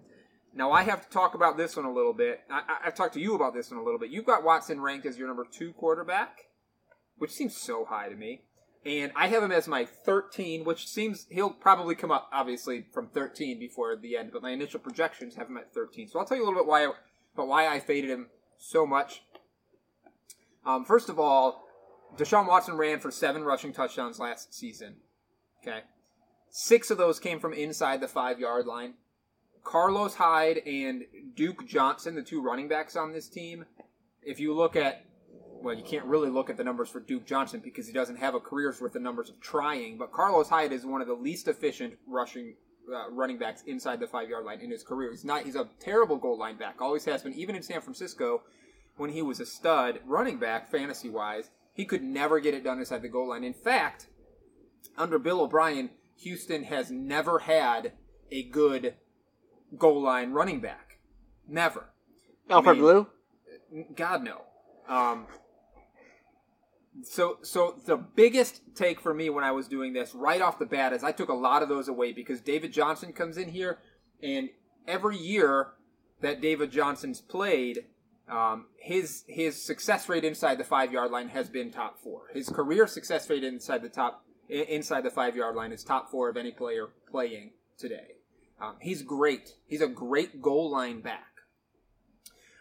[0.53, 2.41] Now I have to talk about this one a little bit.
[2.49, 4.09] I, I, I've talked to you about this one a little bit.
[4.09, 6.45] You've got Watson ranked as your number two quarterback,
[7.17, 8.43] which seems so high to me.
[8.85, 13.07] And I have him as my 13, which seems he'll probably come up obviously from
[13.07, 14.29] 13 before the end.
[14.31, 16.07] But my initial projections have him at 13.
[16.07, 16.87] So I'll tell you a little bit why
[17.33, 18.27] about why I faded him
[18.57, 19.23] so much.
[20.65, 21.67] Um, first of all,
[22.17, 24.95] Deshaun Watson ran for seven rushing touchdowns last season.
[25.61, 25.81] Okay.
[26.49, 28.93] Six of those came from inside the five yard line.
[29.63, 31.03] Carlos Hyde and
[31.35, 33.65] Duke Johnson, the two running backs on this team,
[34.21, 35.05] if you look at,
[35.61, 38.35] well, you can't really look at the numbers for Duke Johnson because he doesn't have
[38.35, 41.47] a career's worth of numbers of trying, but Carlos Hyde is one of the least
[41.47, 42.55] efficient rushing
[42.93, 45.09] uh, running backs inside the five yard line in his career.
[45.09, 48.43] He's not, he's a terrible goal line back, always has been, even in San Francisco
[48.97, 52.79] when he was a stud running back, fantasy wise, he could never get it done
[52.79, 53.43] inside the goal line.
[53.43, 54.07] In fact,
[54.97, 55.89] under Bill O'Brien,
[56.19, 57.93] Houston has never had
[58.31, 58.95] a good
[59.77, 60.99] goal line running back.
[61.47, 61.89] Never.
[62.49, 63.07] Alfred I mean, Blue.
[63.95, 64.41] God no.
[64.87, 65.27] Um,
[67.03, 70.65] so so the biggest take for me when I was doing this right off the
[70.65, 73.79] bat is I took a lot of those away because David Johnson comes in here
[74.23, 74.49] and
[74.87, 75.73] every year
[76.21, 77.85] that David Johnson's played,
[78.29, 82.23] um, his his success rate inside the five yard line has been top four.
[82.33, 86.29] His career success rate inside the top inside the five yard line is top four
[86.29, 88.15] of any player playing today.
[88.59, 89.55] Um, he's great.
[89.67, 91.27] He's a great goal line back.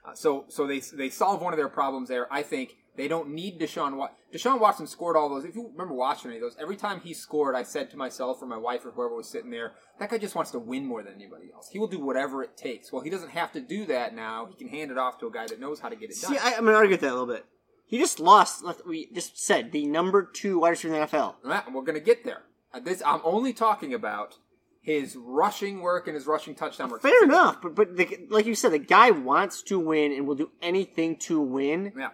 [0.05, 2.31] Uh, so so they they solve one of their problems there.
[2.33, 4.17] I think they don't need Deshaun Watson.
[4.33, 5.45] Deshaun Watson scored all those.
[5.45, 8.43] If you remember watching any of those, every time he scored, I said to myself
[8.43, 11.03] or my wife or whoever was sitting there, that guy just wants to win more
[11.03, 11.69] than anybody else.
[11.71, 12.93] He will do whatever it takes.
[12.93, 14.47] Well, he doesn't have to do that now.
[14.47, 16.33] He can hand it off to a guy that knows how to get it done.
[16.33, 17.47] See, I, I'm gonna argue with that a little bit.
[17.87, 18.65] He just lost.
[18.65, 21.37] like We just said the number two wide receiver in the NFL.
[21.45, 22.43] Right, We're going to get there.
[22.73, 24.39] Uh, This I'm only talking about
[24.81, 27.03] his rushing work and his rushing touchdown work.
[27.03, 30.35] Fair enough, but but the, like you said, the guy wants to win and will
[30.35, 31.93] do anything to win.
[31.97, 32.11] Yeah.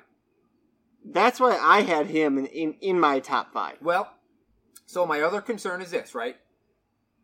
[1.05, 3.77] That's why I had him in, in, in my top five.
[3.81, 4.13] Well,
[4.87, 6.37] so my other concern is this, right?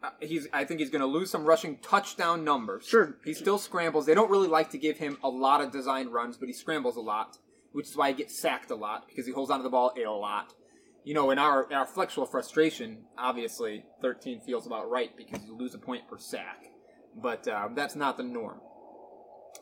[0.02, 2.86] Uh, he's, I think he's going to lose some rushing touchdown numbers.
[2.86, 3.16] Sure.
[3.24, 4.06] He still scrambles.
[4.06, 6.96] They don't really like to give him a lot of design runs, but he scrambles
[6.96, 7.38] a lot,
[7.72, 10.08] which is why he gets sacked a lot because he holds onto the ball a
[10.08, 10.54] lot.
[11.04, 15.56] You know, in our in our flexual frustration, obviously, 13 feels about right because you
[15.56, 16.64] lose a point per sack,
[17.14, 18.60] but uh, that's not the norm.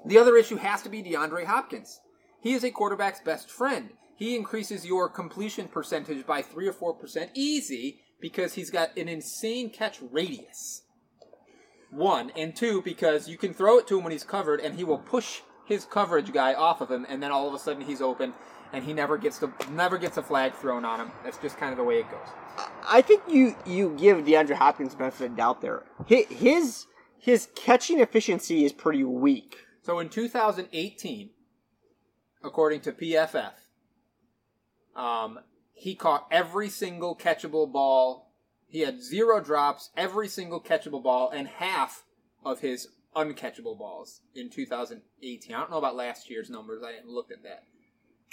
[0.07, 2.01] The other issue has to be DeAndre Hopkins.
[2.41, 3.91] He is a quarterback's best friend.
[4.16, 9.70] He increases your completion percentage by 3 or 4% easy because he's got an insane
[9.70, 10.82] catch radius.
[11.91, 14.85] One and two because you can throw it to him when he's covered, and he
[14.85, 18.01] will push his coverage guy off of him, and then all of a sudden he's
[18.01, 18.35] open,
[18.73, 21.12] and he never gets the never gets a flag thrown on him.
[21.23, 22.27] That's just kind of the way it goes.
[22.89, 25.85] I think you you give DeAndre Hopkins benefit of doubt there.
[26.07, 26.86] His
[27.19, 29.57] his catching efficiency is pretty weak.
[29.82, 31.31] So in 2018,
[32.43, 33.53] according to PFF,
[34.96, 35.40] um,
[35.72, 38.30] he caught every single catchable ball.
[38.68, 42.04] He had zero drops, every single catchable ball, and half
[42.44, 45.54] of his uncatchable balls in 2018.
[45.54, 46.82] I don't know about last year's numbers.
[46.82, 47.64] I haven't looked at that.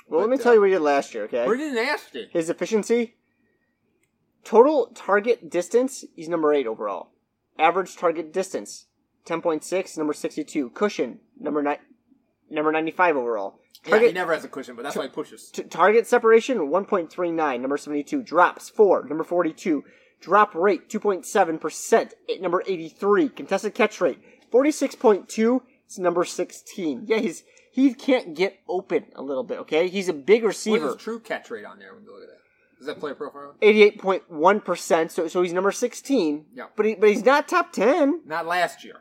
[0.08, 1.26] Well, let me But, tell uh, you what he did last year.
[1.26, 1.74] Okay, Where did
[2.14, 2.28] you?
[2.32, 3.16] his efficiency,
[4.44, 7.10] total target distance, he's number eight overall.
[7.60, 8.88] Average target distance,
[9.26, 10.72] ten point six, number sixty two.
[10.72, 11.78] Cushion, number nine,
[12.50, 13.16] number ninety five
[13.86, 13.88] overall.
[13.88, 15.50] Yeah, Target he never has a cushion, but that's why he pushes.
[15.52, 19.84] T- target separation 1.39 number 72 drops 4 number 42
[20.20, 24.20] drop rate 2.7% at number 83 contested catch rate
[24.54, 30.08] 46.2 it's number 16 yeah he's he can't get open a little bit okay he's
[30.10, 32.38] a big What's receiver his true catch rate on there when you look at that?
[32.78, 33.56] Does that player profile?
[33.64, 36.66] 88.1% so so he's number 16 Yeah.
[36.76, 38.98] but he, but he's not top 10 Not last year,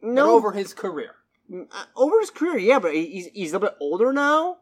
[0.00, 1.15] but no over his career.
[1.52, 4.56] Uh, over his career yeah but he's he's a little bit older now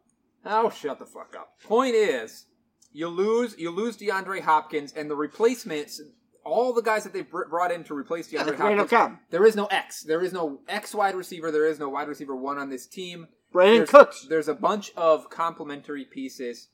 [0.47, 1.61] Oh, shut the fuck up.
[1.63, 2.47] Point is,
[2.93, 6.01] you lose you lose DeAndre Hopkins and the replacements.
[6.45, 8.91] All the guys that they br- brought in to replace DeAndre Randall Hopkins.
[8.91, 9.13] Cobb.
[9.31, 10.03] There is no X.
[10.03, 11.51] There is no X wide receiver.
[11.51, 13.29] There is no wide receiver one on this team.
[13.53, 16.69] Brandin there's, Cooks There's a bunch of complementary pieces.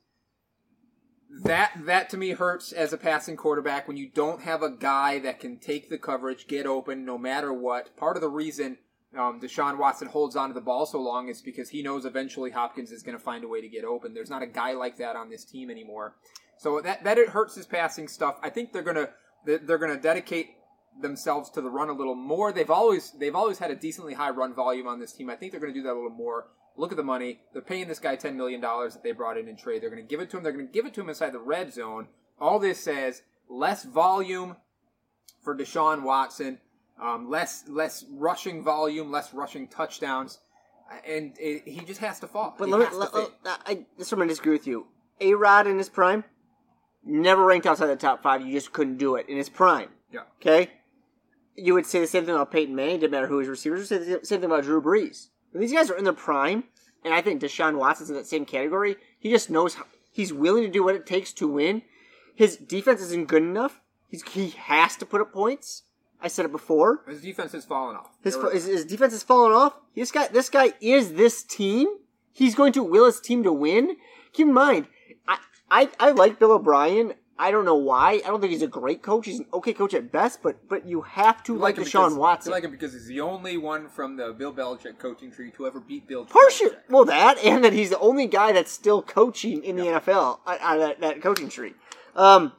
[1.45, 5.21] That that to me hurts as a passing quarterback when you don't have a guy
[5.21, 7.97] that can take the coverage, get open no matter what.
[7.97, 8.79] Part of the reason
[9.19, 12.93] um, Deshaun Watson holds onto the ball so long is because he knows eventually Hopkins
[12.93, 14.15] is going to find a way to get open.
[14.15, 16.15] There's not a guy like that on this team anymore.
[16.59, 18.39] So that that it hurts his passing stuff.
[18.43, 19.09] I think they're gonna
[19.45, 20.51] they're gonna dedicate
[21.01, 22.53] themselves to the run a little more.
[22.53, 25.31] They've always they've always had a decently high run volume on this team.
[25.31, 26.49] I think they're going to do that a little more.
[26.77, 27.41] Look at the money.
[27.53, 29.83] They're paying this guy ten million dollars that they brought in in trade.
[29.83, 30.43] They're going to give it to him.
[30.43, 32.09] They're going to give it to him inside the red zone.
[32.41, 34.57] All this says less volume
[35.43, 36.59] for Deshaun Watson,
[37.01, 40.39] um, less less rushing volume, less rushing touchdowns,
[41.07, 42.55] and it, he just has to fall.
[42.59, 43.31] But He let me, let, fail.
[43.45, 44.87] I, I, this is where I'm disagree with you.
[45.21, 46.25] A Rod in his prime,
[47.05, 48.47] never ranked outside the top five.
[48.47, 49.89] You just couldn't do it in his prime.
[50.13, 50.21] yeah.
[50.41, 50.71] Okay,
[51.57, 53.01] you would say the same thing about Peyton Manning.
[53.01, 53.81] Didn't matter who his receivers.
[53.81, 55.29] You say the same thing about Drew Brees.
[55.53, 56.65] When these guys are in their prime,
[57.05, 58.97] and I think Deshaun Watson's in that same category.
[59.19, 61.83] He just knows how, he's willing to do what it takes to win.
[62.35, 63.81] His defense isn't good enough.
[64.09, 65.83] He's, he has to put up points.
[66.23, 67.03] I said it before.
[67.09, 68.11] His defense has fallen off.
[68.23, 69.75] His, his, his defense has fallen off.
[69.95, 71.89] This guy, this guy is this team.
[72.33, 73.97] He's going to will his team to win.
[74.33, 74.87] Keep in mind,
[75.27, 75.39] I,
[75.71, 77.15] I, I like Bill O'Brien.
[77.39, 78.21] I don't know why.
[78.23, 79.25] I don't think he's a great coach.
[79.25, 82.09] He's an okay coach at best, but but you have to You like, him Deshaun
[82.09, 82.51] because- Watson.
[82.51, 85.67] You like him because he's the only one from the Bill Belichick coaching tree to
[85.67, 86.27] ever beat Bill.
[86.27, 90.41] Partial, well, that and that he's the only guy that's still coaching in the NFL
[90.47, 91.73] out of that, that coaching tree.
[92.15, 92.53] Um,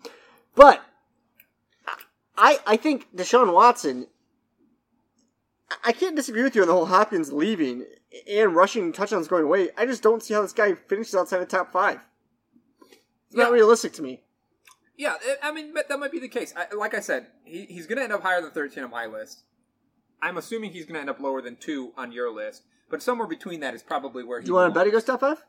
[0.55, 0.83] but
[2.41, 4.07] I I think Deshaun Watson.
[5.85, 7.85] I- can't disagree with you on the whole Hopkins leaving
[8.29, 9.69] and rushing touchdowns going away.
[9.77, 12.01] I just don't see how this guy finishes outside the top five.
[13.27, 14.23] It's not realistic to me.
[14.97, 16.53] Yeah, I mean that might be the case.
[16.57, 19.05] I, like I said, he, he's going to end up higher than 13 on my
[19.05, 19.43] list.
[20.21, 23.27] I'm assuming he's going to end up lower than two on your list, but somewhere
[23.27, 24.45] between that is probably where he.
[24.45, 25.43] Do you want to bet he goes top five?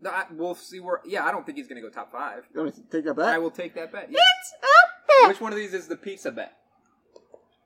[0.00, 1.00] No, I, we'll see where.
[1.04, 2.44] Yeah, I don't think he's going to go top five.
[2.54, 3.26] You want to take that bet?
[3.28, 4.08] I will take that bet.
[4.10, 4.18] yeah.
[4.18, 4.52] It's
[5.22, 5.28] bet.
[5.28, 6.52] Which one of these is the pizza bet?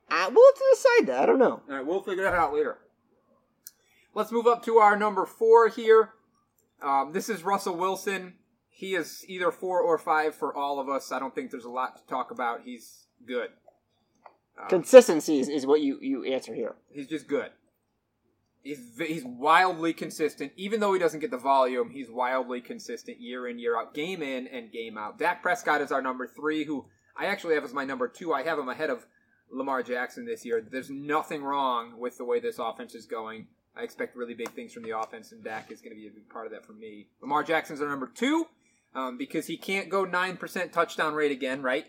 [0.09, 1.23] Uh, we'll have to decide that.
[1.23, 1.61] I don't know.
[1.69, 2.77] All right, we'll figure that out later.
[4.13, 6.13] Let's move up to our number four here.
[6.81, 8.33] Um, this is Russell Wilson.
[8.69, 11.11] He is either four or five for all of us.
[11.11, 12.61] I don't think there's a lot to talk about.
[12.63, 13.49] He's good.
[14.69, 16.75] Consistency is, is what you, you answer here.
[16.91, 17.51] He's just good.
[18.63, 20.51] He's he's wildly consistent.
[20.57, 24.21] Even though he doesn't get the volume, he's wildly consistent year in year out, game
[24.21, 25.17] in and game out.
[25.17, 26.85] Dak Prescott is our number three, who
[27.17, 28.33] I actually have as my number two.
[28.33, 29.05] I have him ahead of
[29.49, 30.61] Lamar Jackson this year.
[30.61, 33.47] There's nothing wrong with the way this offense is going.
[33.75, 36.11] I expect really big things from the offense, and Dak is going to be a
[36.11, 37.07] big part of that for me.
[37.21, 38.47] Lamar Jackson's our number two
[38.95, 41.85] um, because he can't go nine percent touchdown rate again, right?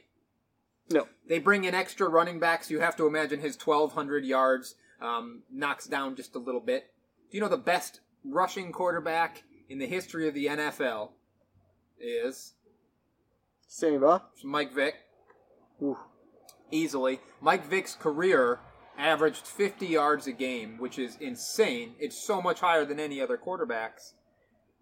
[0.90, 1.06] No.
[1.28, 2.70] They bring in extra running backs.
[2.70, 6.92] You have to imagine his 1,200 yards um, knocks down just a little bit.
[7.30, 11.10] Do you know the best rushing quarterback in the history of the NFL
[12.00, 12.54] is
[13.80, 14.22] Baugh?
[14.42, 14.94] Mike Vick?
[15.82, 15.98] Ooh.
[16.70, 17.20] Easily.
[17.40, 18.60] Mike Vick's career
[18.98, 21.94] averaged 50 yards a game, which is insane.
[21.98, 24.12] It's so much higher than any other quarterbacks.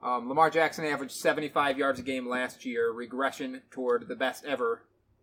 [0.02, 4.82] Um, Lamar Jackson averaged 75 yards a game last year, regression toward the best ever.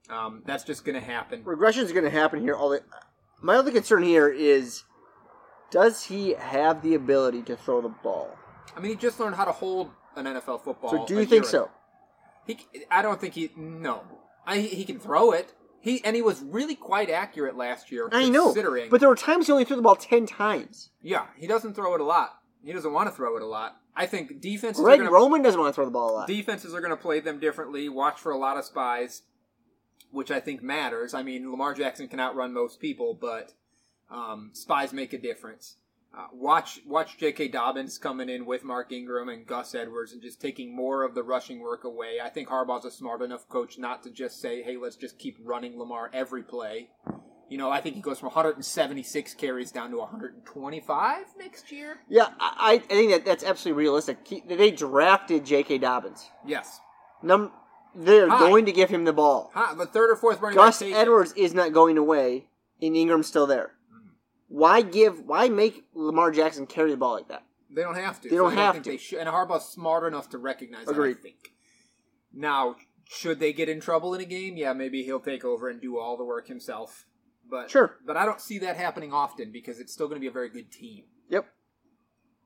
[0.10, 1.44] Um, that's just going to happen.
[1.44, 2.56] regression is going to happen here.
[2.56, 2.82] All the,
[3.42, 4.84] my other concern here is,
[5.72, 8.30] does he have the ability to throw the ball?
[8.76, 10.90] I mean, he just learned how to hold an NFL football.
[10.90, 11.70] So do you think so?
[12.46, 12.60] He,
[12.92, 13.52] I don't think he.
[13.56, 14.04] No,
[14.46, 15.54] I, he can throw it.
[15.84, 18.08] He and he was really quite accurate last year.
[18.14, 20.92] I know, considering, but there were times he only threw the ball ten times.
[21.02, 22.40] yeah, he doesn't throw it a lot.
[22.64, 23.76] He doesn't want to throw it a lot.
[23.94, 26.28] I think defenses Greg gonna, Roman doesn't want to throw the ball a lot.
[26.28, 27.90] defenses are going to play them differently.
[27.90, 29.24] Watch for a lot of spies,
[30.10, 31.14] which I think matters.
[31.14, 33.52] I mean, Lamar Jackson can outrun most people, but
[34.10, 35.76] um, spies make a difference.
[36.16, 37.48] Uh, watch watch J.K.
[37.48, 41.24] Dobbins coming in with Mark Ingram and Gus Edwards and just taking more of the
[41.24, 42.18] rushing work away.
[42.24, 45.38] I think Harbaugh's a smart enough coach not to just say, "Hey, let's just keep
[45.44, 46.90] running Lamar every play."
[47.50, 51.98] You know, I think he goes from 176 carries down to 125 next year.
[52.08, 54.20] yeah, I, I think that that's absolutely realistic.
[54.28, 55.80] He, they drafted J.K.
[55.80, 56.30] Dobbins.
[56.46, 56.80] Yes,
[57.22, 57.52] Num-
[57.96, 58.40] they're Hi.
[58.40, 59.52] going to give him the ball.
[59.54, 60.82] huh, the third or fourth running Gus.
[60.82, 62.46] Edwards is not going away,
[62.82, 63.72] and Ingram's still there.
[64.54, 65.26] Why give?
[65.26, 67.44] Why make Lamar Jackson carry the ball like that?
[67.72, 68.30] They don't have to.
[68.30, 69.18] They don't So have think to.
[69.18, 71.16] And Harbaugh's smart enough to recognize Agreed.
[71.16, 71.20] that.
[71.20, 71.54] I think.
[72.32, 72.76] Now,
[73.10, 74.56] should they get in trouble in a game?
[74.56, 77.08] Yeah, maybe he'll take over and do all the work himself.
[77.50, 77.98] But Sure.
[78.06, 80.50] But I don't see that happening often because it's still going to be a very
[80.50, 81.06] good team.
[81.30, 81.48] Yep.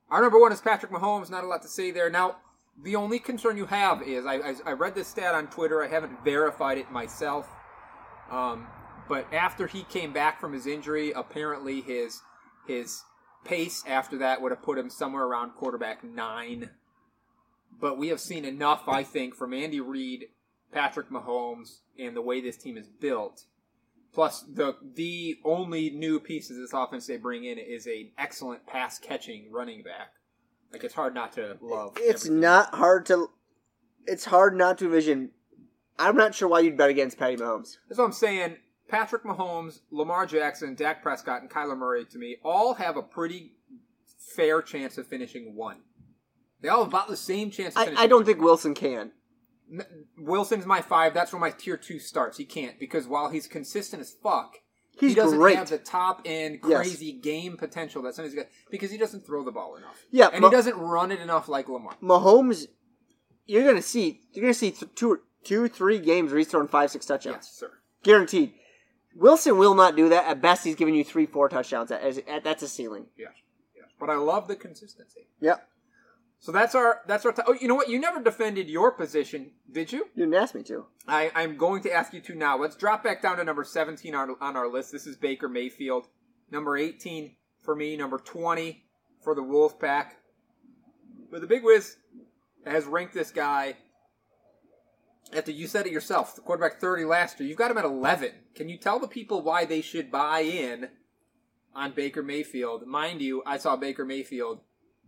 [0.09, 1.29] Our number one is Patrick Mahomes.
[1.29, 2.09] Not a lot to say there.
[2.09, 2.37] Now,
[2.81, 5.83] the only concern you have is I, I, I read this stat on Twitter.
[5.83, 7.49] I haven't verified it myself.
[8.31, 8.67] Um,
[9.07, 12.21] but after he came back from his injury, apparently his
[12.67, 13.03] his
[13.45, 16.69] pace after that would have put him somewhere around quarterback nine.
[17.79, 20.25] But we have seen enough, I think, from Andy Reid,
[20.71, 23.45] Patrick Mahomes, and the way this team is built.
[24.13, 28.65] Plus, the the only new piece of this offense they bring in is an excellent
[28.65, 30.13] pass catching running back.
[30.71, 31.93] Like it's hard not to love.
[31.97, 32.41] It's everything.
[32.41, 33.29] not hard to.
[34.05, 35.31] It's hard not to envision.
[35.99, 37.77] I'm not sure why you'd bet against Patty Mahomes.
[37.87, 38.57] That's what I'm saying.
[38.87, 43.53] Patrick Mahomes, Lamar Jackson, Dak Prescott, and Kyler Murray, to me, all have a pretty
[44.35, 45.77] fair chance of finishing one.
[46.61, 48.25] They all have about the same chance of I, I don't one.
[48.25, 49.11] think Wilson can.
[50.17, 51.13] Wilson's my five.
[51.13, 52.37] That's where my tier two starts.
[52.37, 54.55] He can't because while he's consistent as fuck,
[54.99, 55.57] He's he doesn't great.
[55.57, 56.77] have the top end Yes.
[56.79, 59.95] crazy game potential that some of these guys because he doesn't throw the ball enough.
[60.09, 61.95] Yeah, and Mo- he doesn't run it enough like Lamar.
[62.01, 62.67] Mahomes,
[63.45, 64.21] you're gonna see.
[64.31, 67.51] You're gonna see th- two, two, three games where he's throwing five, six touchdowns, Yes,
[67.59, 67.71] sir.
[68.03, 68.53] guaranteed.
[69.17, 70.27] Wilson will not do that.
[70.27, 71.91] At best, he's giving you three, four touchdowns.
[71.91, 73.07] At, at, that's a ceiling.
[73.17, 73.33] Yes,
[73.75, 73.87] yes.
[73.99, 75.27] But I love the consistency.
[75.41, 75.67] Yep.
[76.39, 77.31] So that's our that's our.
[77.31, 77.89] T- oh, you know what?
[77.89, 80.07] You never defended your position, did you?
[80.13, 80.85] You didn't ask me to.
[81.07, 82.57] I, I'm going to ask you to now.
[82.59, 84.91] Let's drop back down to number 17 on, on our list.
[84.91, 86.07] This is Baker Mayfield.
[86.51, 87.97] Number 18 for me.
[87.97, 88.83] Number 20
[89.23, 90.11] for the Wolfpack.
[91.31, 91.97] But the Big Wiz
[92.65, 93.75] has ranked this guy
[95.35, 97.47] after you said it yourself, the quarterback 30 last year.
[97.49, 98.31] You've got him at 11.
[98.55, 100.89] Can you tell the people why they should buy in
[101.75, 102.85] on Baker Mayfield?
[102.87, 104.61] Mind you, I saw Baker Mayfield,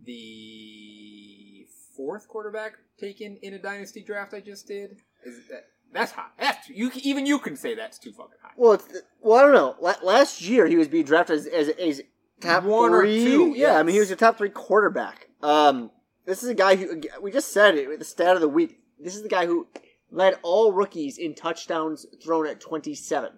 [0.03, 1.65] the
[1.95, 4.97] fourth quarterback taken in a dynasty draft I just did.
[5.25, 6.33] Is that that's hot.
[6.39, 6.91] That's too, you.
[6.95, 8.51] Even you can say that's too fucking high.
[8.57, 8.87] Well, it's,
[9.21, 9.75] well, I don't know.
[9.81, 12.01] La- last year he was being drafted as as, as
[12.41, 13.23] top One or three.
[13.23, 15.27] two, Yeah, I mean he was a top three quarterback.
[15.41, 15.91] Um,
[16.25, 17.87] this is a guy who we just said it.
[17.89, 18.79] with The stat of the week.
[18.99, 19.67] This is the guy who
[20.11, 23.33] led all rookies in touchdowns thrown at twenty seven.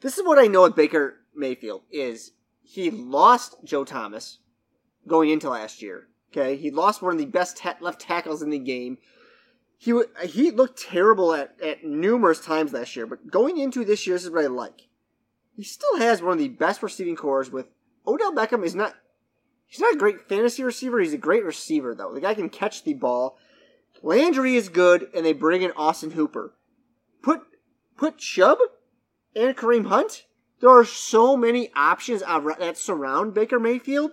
[0.00, 2.32] This is what I know with Baker Mayfield is
[2.62, 4.38] he lost Joe Thomas
[5.06, 6.08] going into last year.
[6.30, 8.98] Okay, he lost one of the best left tackles in the game.
[9.76, 14.06] He w- he looked terrible at, at numerous times last year, but going into this
[14.06, 14.88] year, this is what I like.
[15.54, 17.50] He still has one of the best receiving corps.
[17.50, 17.66] With
[18.06, 18.94] Odell Beckham is not
[19.66, 21.00] he's not a great fantasy receiver.
[21.00, 22.14] He's a great receiver though.
[22.14, 23.36] The guy can catch the ball.
[24.02, 26.54] Landry is good, and they bring in Austin Hooper.
[27.22, 27.42] Put
[27.96, 28.58] put Chubb
[29.34, 30.24] and Kareem Hunt.
[30.60, 34.12] There are so many options that surround Baker Mayfield.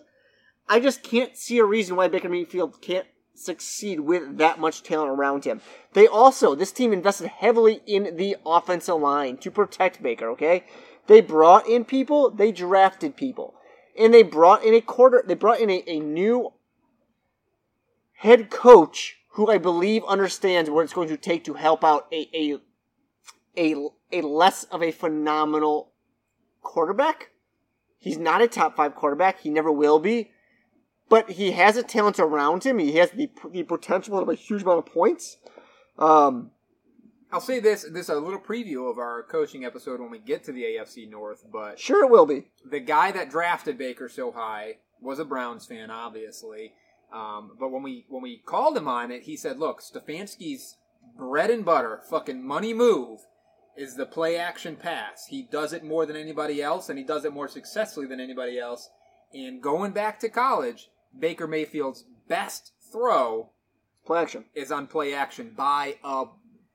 [0.68, 5.12] I just can't see a reason why Baker Mayfield can't succeed with that much talent
[5.12, 5.62] around him.
[5.94, 10.66] They also, this team invested heavily in the offensive line to protect Baker, okay?
[11.08, 13.56] They brought in people, they drafted people.
[13.98, 16.54] And they brought in a quarter, they brought in a, a new
[18.14, 22.28] head coach who I believe understands what it's going to take to help out a,
[22.36, 22.58] a,
[23.58, 25.94] a, a less of a phenomenal
[26.62, 27.30] quarterback.
[27.98, 29.40] He's not a top five quarterback.
[29.40, 30.32] He never will be.
[31.08, 32.80] But he has a talent around him.
[32.80, 35.38] He has the, the potential of a huge amount of points.
[35.98, 36.52] Um,
[37.32, 40.44] I'll say this: this is a little preview of our coaching episode when we get
[40.44, 41.46] to the AFC North.
[41.50, 42.52] But sure, it will be.
[42.70, 46.74] the guy that drafted Baker so high was a Browns fan, obviously.
[47.12, 50.78] Um, but when we when we called him on it, he said, "Look, Stefanski's
[51.18, 53.22] bread and butter, fucking money move,
[53.76, 55.28] is the play action pass.
[55.28, 58.60] He does it more than anybody else, and he does it more successfully than anybody
[58.60, 58.90] else.
[59.34, 63.50] And going back to college, Baker Mayfield's best throw
[64.06, 64.46] Play action.
[64.54, 66.26] is on play action by a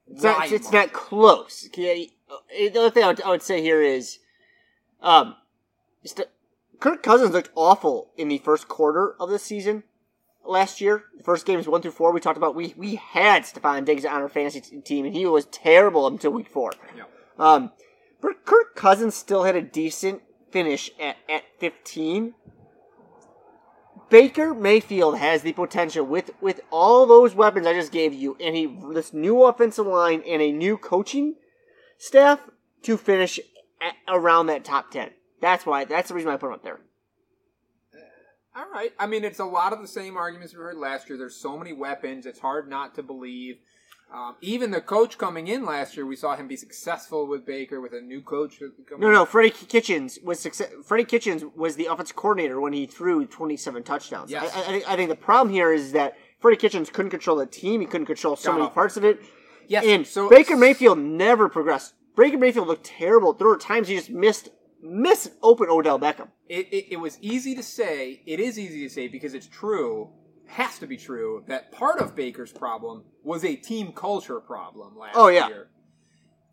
[0.06, 1.66] It's not, it's not close.
[1.66, 4.18] Uh, The other thing I would, I would say here is,
[5.00, 5.36] um,
[6.02, 6.14] is
[6.80, 9.84] Kirk Cousins looked awful in the first quarter of the season
[10.46, 11.04] last year.
[11.16, 14.22] The first games one through four, we talked about we we had Stefon Diggs on
[14.22, 16.72] our fantasy t- team, and he was terrible until week four.
[16.96, 17.04] Yeah.
[17.38, 17.72] Um,
[18.20, 22.34] but Kirk Cousins still had a decent finish at at fifteen.
[24.10, 28.54] Baker Mayfield has the potential with with all those weapons I just gave you, and
[28.54, 31.36] he this new offensive line and a new coaching
[31.98, 32.40] staff
[32.82, 33.40] to finish
[33.80, 35.10] at, around that top ten.
[35.40, 35.84] That's why.
[35.84, 36.80] That's the reason why I put him up there.
[38.56, 38.92] All right.
[38.98, 41.18] I mean, it's a lot of the same arguments we heard last year.
[41.18, 42.24] There's so many weapons.
[42.26, 43.56] It's hard not to believe.
[44.12, 47.80] Um, even the coach coming in last year, we saw him be successful with Baker
[47.80, 48.60] with a new coach.
[48.96, 49.24] No, no.
[49.24, 50.70] Freddie Kitchens was success.
[50.84, 54.30] Freddie Kitchens was the offensive coordinator when he threw 27 touchdowns.
[54.30, 54.54] Yes.
[54.54, 57.46] I, I, think- I think the problem here is that Freddie Kitchens couldn't control the
[57.46, 57.80] team.
[57.80, 58.74] He couldn't control so Got many off.
[58.74, 59.20] parts of it.
[59.66, 59.84] Yes.
[59.84, 61.94] And so Baker Mayfield never progressed.
[62.16, 63.32] Baker Mayfield looked terrible.
[63.32, 64.50] There were times he just missed
[64.84, 66.28] missed open Odell Beckham.
[66.48, 68.22] it, it, it was easy to say.
[68.26, 70.10] It is easy to say because it's true.
[70.46, 75.16] Has to be true that part of Baker's problem was a team culture problem last
[75.16, 75.48] Oh, yeah.
[75.48, 75.68] year.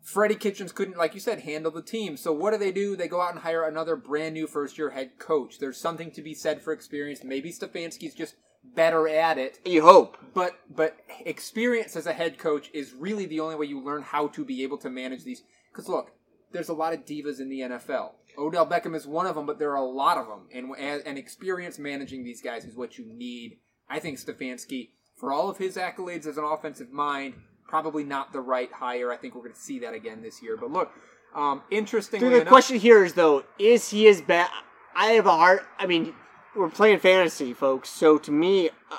[0.02, 2.16] Freddie Kitchens couldn't, like you said, handle the team.
[2.16, 2.96] So what do they do?
[2.96, 5.58] They go out and hire another brand new first year head coach.
[5.58, 7.22] There's something to be said for experience.
[7.22, 8.34] Maybe Stefanski's just
[8.64, 9.60] better at it.
[9.64, 10.16] You hope.
[10.34, 14.26] But but experience as a head coach is really the only way you learn how
[14.28, 15.42] to be able to manage these.
[15.70, 16.10] Because look,
[16.50, 18.12] there's a lot of divas in the NFL.
[18.38, 21.18] Odell Beckham is one of them, but there are a lot of them, and and
[21.18, 23.58] experience managing these guys is what you need.
[23.88, 27.34] I think Stefanski, for all of his accolades as an offensive mind,
[27.66, 29.12] probably not the right hire.
[29.12, 30.56] I think we're going to see that again this year.
[30.56, 30.90] But look,
[31.34, 34.50] um, interestingly Dude, the enough, question here is though, is he as bad?
[34.94, 35.60] I have a hard.
[35.78, 36.14] I mean,
[36.54, 37.88] we're playing fantasy, folks.
[37.88, 38.98] So to me, uh,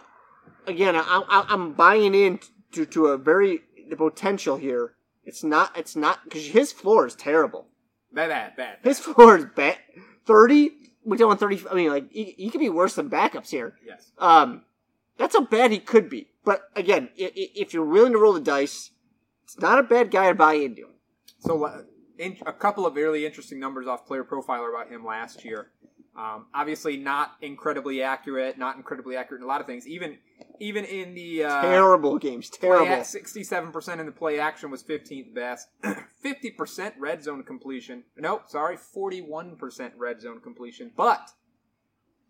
[0.65, 2.39] again, I, I, I'm buying in
[2.71, 4.95] to to a very the potential here.
[5.25, 5.77] It's not.
[5.77, 7.67] It's not because his floor is terrible.
[8.13, 8.77] Bad, bad, bad.
[8.83, 9.77] His floor is bad.
[10.25, 10.71] Thirty.
[11.03, 11.61] We're doing thirty.
[11.69, 13.75] I mean, like he, he could be worse than backups here.
[13.85, 14.11] Yes.
[14.17, 14.63] Um,
[15.17, 16.27] that's how bad he could be.
[16.45, 18.91] But again, if you're willing to roll the dice,
[19.43, 20.89] it's not a bad guy to buy into.
[21.39, 21.81] So, uh,
[22.17, 25.67] in, a couple of really interesting numbers off Player Profiler about him last year.
[26.17, 29.87] Um, obviously, not incredibly accurate, not incredibly accurate in a lot of things.
[29.87, 30.17] Even
[30.63, 32.49] even in the uh, Terrible games.
[32.49, 33.03] Terrible.
[33.03, 35.67] sixty-seven percent in the play action was fifteenth best.
[36.21, 38.03] Fifty percent red zone completion.
[38.17, 40.91] Nope, sorry, forty-one percent red zone completion.
[40.95, 41.31] But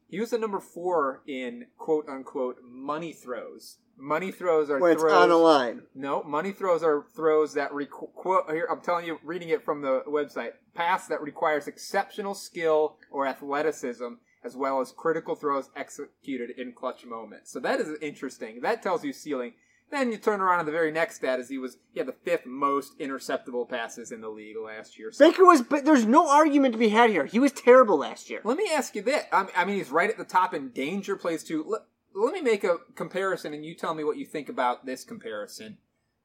[0.10, 3.78] he was the number four in quote unquote money throws.
[3.96, 5.84] Money throws are it's throws on the line.
[5.94, 8.42] no, money throws are throws that require.
[8.50, 10.54] Here, I'm telling you, reading it from the website.
[10.74, 14.14] Pass that requires exceptional skill or athleticism,
[14.44, 17.52] as well as critical throws executed in clutch moments.
[17.52, 18.62] So that is interesting.
[18.62, 19.54] That tells you ceiling.
[19.92, 22.16] Then you turn around to the very next stat as he was he had the
[22.26, 25.12] fifth most interceptable passes in the league last year.
[25.12, 27.26] So Baker was, but there's no argument to be had here.
[27.26, 28.42] He was terrible last year.
[28.44, 29.24] let me ask you this.
[29.32, 31.64] I mean- I mean, he's right at the top in danger plays too.
[31.68, 31.82] Let,
[32.16, 35.78] let me make a comparison, and you tell me what you think about this comparison.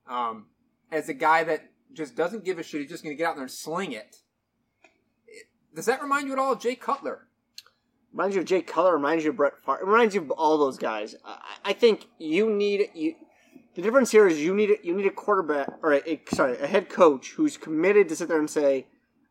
[0.07, 0.47] Um,
[0.91, 3.35] as a guy that just doesn't give a shit, he's just going to get out
[3.37, 4.17] there and sling it.
[5.75, 7.29] Does that remind you at all of Jay Cutler?
[8.19, 8.95] Reminds you of Jay Cutler.
[8.95, 9.79] Reminds you of Brett Favre.
[9.81, 11.15] It reminds you of all those guys.
[11.25, 13.15] I, I think you need you.
[13.77, 16.67] The difference here is you need you need a quarterback or a, a- sorry a
[16.67, 18.89] head coach who's committed to sit there and say,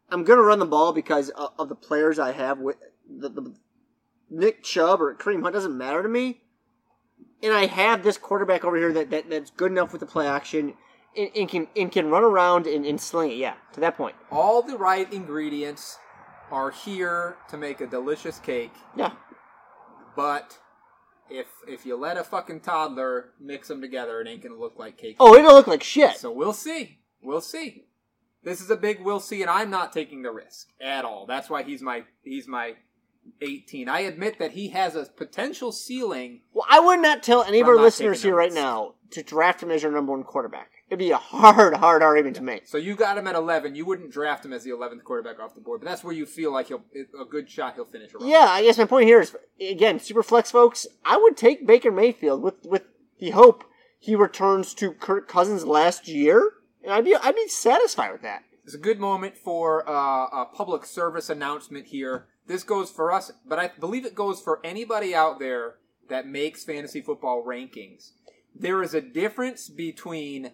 [0.10, 2.78] "I'm going to run the ball because of, of the players I have with
[3.10, 3.54] the, the
[4.30, 6.40] Nick Chubb or Kareem Hunt doesn't matter to me,
[7.44, 10.28] and I have this quarterback over here that, that that's good enough with the play
[10.28, 10.76] action
[11.18, 13.38] and, and can and can run around and, and sling it.
[13.38, 14.16] Yeah, to that point.
[14.32, 15.98] All the right ingredients
[16.52, 19.11] are here to make a delicious cake, Yeah,
[20.15, 20.57] but
[21.30, 24.78] if if you let a fucking toddler mix them together, it ain't going to look
[24.78, 25.18] like cake.
[25.19, 26.18] Oh, it'll look like shit.
[26.18, 26.99] So we'll see.
[27.22, 27.86] We'll see.
[28.44, 31.26] This is a big we'll see, and I'm not taking the risk at all.
[31.26, 32.76] That's why he's my he's my
[33.41, 33.90] 18.
[33.90, 36.41] I admit that he has a potential ceiling.
[36.53, 39.72] Well, I would not tell any of our listeners here right now to draft him
[39.72, 40.72] as your number one quarterback.
[40.90, 42.68] It'd be a hard, hard argument to make.
[42.68, 43.76] So you got him at 11.
[43.76, 46.26] You wouldn't draft him as the 11th quarterback off the board, but that's where you
[46.26, 46.84] feel like he'll
[47.20, 47.76] a good shot.
[47.76, 48.30] He'll finish around.
[48.30, 50.88] Yeah, I guess my point here is again, super flex folks.
[51.06, 52.84] I would take Baker Mayfield with with
[53.20, 53.66] the hope
[54.00, 56.54] he returns to Kirk Cousins last year,
[56.84, 58.44] and I'd be I'd be satisfied with that.
[58.64, 62.28] It's a good moment for uh, a public service announcement here.
[62.48, 65.76] This goes for us, but I believe it goes for anybody out there
[66.10, 68.12] that makes fantasy football rankings.
[68.56, 70.52] There is a difference between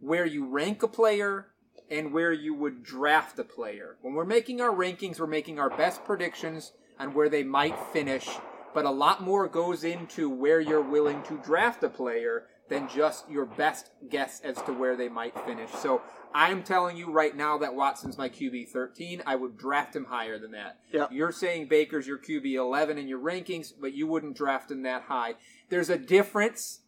[0.00, 1.48] where you rank a player
[1.90, 3.96] and where you would draft a player.
[4.02, 8.28] When we're making our rankings, we're making our best predictions on where they might finish,
[8.74, 13.28] but a lot more goes into where you're willing to draft a player than just
[13.30, 15.70] your best guess as to where they might finish.
[15.70, 16.02] So
[16.34, 19.22] I'm telling you right now that Watson's my QB 13.
[19.24, 20.80] I would draft him higher than that.
[20.92, 21.12] Yep.
[21.12, 25.02] You're saying Baker's your QB 11 in your rankings, but you wouldn't draft him that
[25.02, 25.34] high.
[25.68, 26.80] There's a difference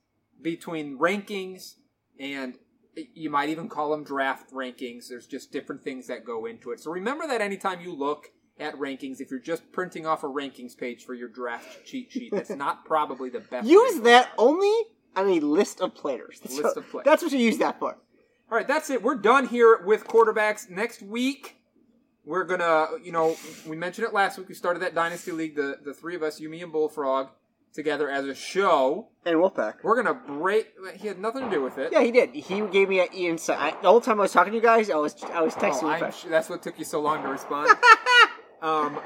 [0.43, 1.75] between rankings
[2.19, 2.59] and
[3.15, 5.09] you might even call them draft rankings.
[5.09, 6.81] There's just different things that go into it.
[6.81, 10.77] So remember that anytime you look at rankings, if you're just printing off a rankings
[10.77, 13.67] page for your draft cheat sheet, that's not probably the best.
[13.69, 14.73] Use that only
[15.17, 16.41] on a list of players.
[16.41, 17.05] That's, List what, of players.
[17.05, 17.99] that's what you use that for.
[18.51, 19.03] All right, that's it.
[19.03, 20.71] We're done here with quarterbacks.
[20.71, 21.57] Next week,
[22.25, 23.37] we're gonna, you know,
[23.67, 24.49] we mentioned it last week.
[24.49, 25.55] We started that dynasty league.
[25.57, 27.29] The the three of us, you, me, and Bullfrog,
[27.73, 29.09] together as a show.
[29.25, 29.83] And Wolfpack.
[29.83, 30.73] We're gonna break.
[30.97, 31.93] He had nothing to do with it.
[31.93, 32.31] Yeah, he did.
[32.35, 33.59] He gave me an insight.
[33.59, 35.85] I, the whole time I was talking to you guys, I was I was texting
[35.85, 36.15] Oh, I'm Wolfpack.
[36.21, 37.71] sure that's what took you so long to respond.
[38.63, 38.99] um,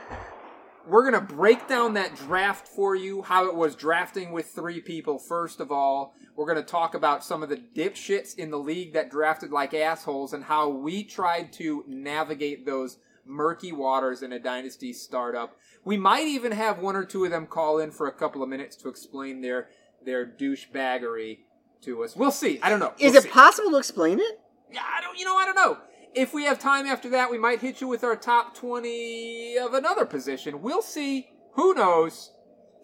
[0.89, 5.19] we're gonna break down that draft for you, how it was drafting with three people.
[5.19, 9.11] First of all, we're gonna talk about some of the dipshits in the league that
[9.11, 14.93] drafted like assholes and how we tried to navigate those murky waters in a dynasty
[14.93, 15.57] startup.
[15.85, 18.49] We might even have one or two of them call in for a couple of
[18.49, 19.69] minutes to explain their
[20.05, 21.39] their douchebaggery
[21.83, 22.17] to us.
[22.17, 22.61] We'll see.
[22.63, 22.93] I don't know.
[22.99, 23.29] Is We'll it see.
[23.31, 24.41] possible to explain it?
[24.73, 25.19] Yeah, I don't.
[25.19, 25.79] You know, I don't know.
[26.15, 29.75] If we have time after that, we might hit you with our top twenty of
[29.75, 30.61] another position.
[30.63, 31.29] We'll see.
[31.55, 32.33] Who knows?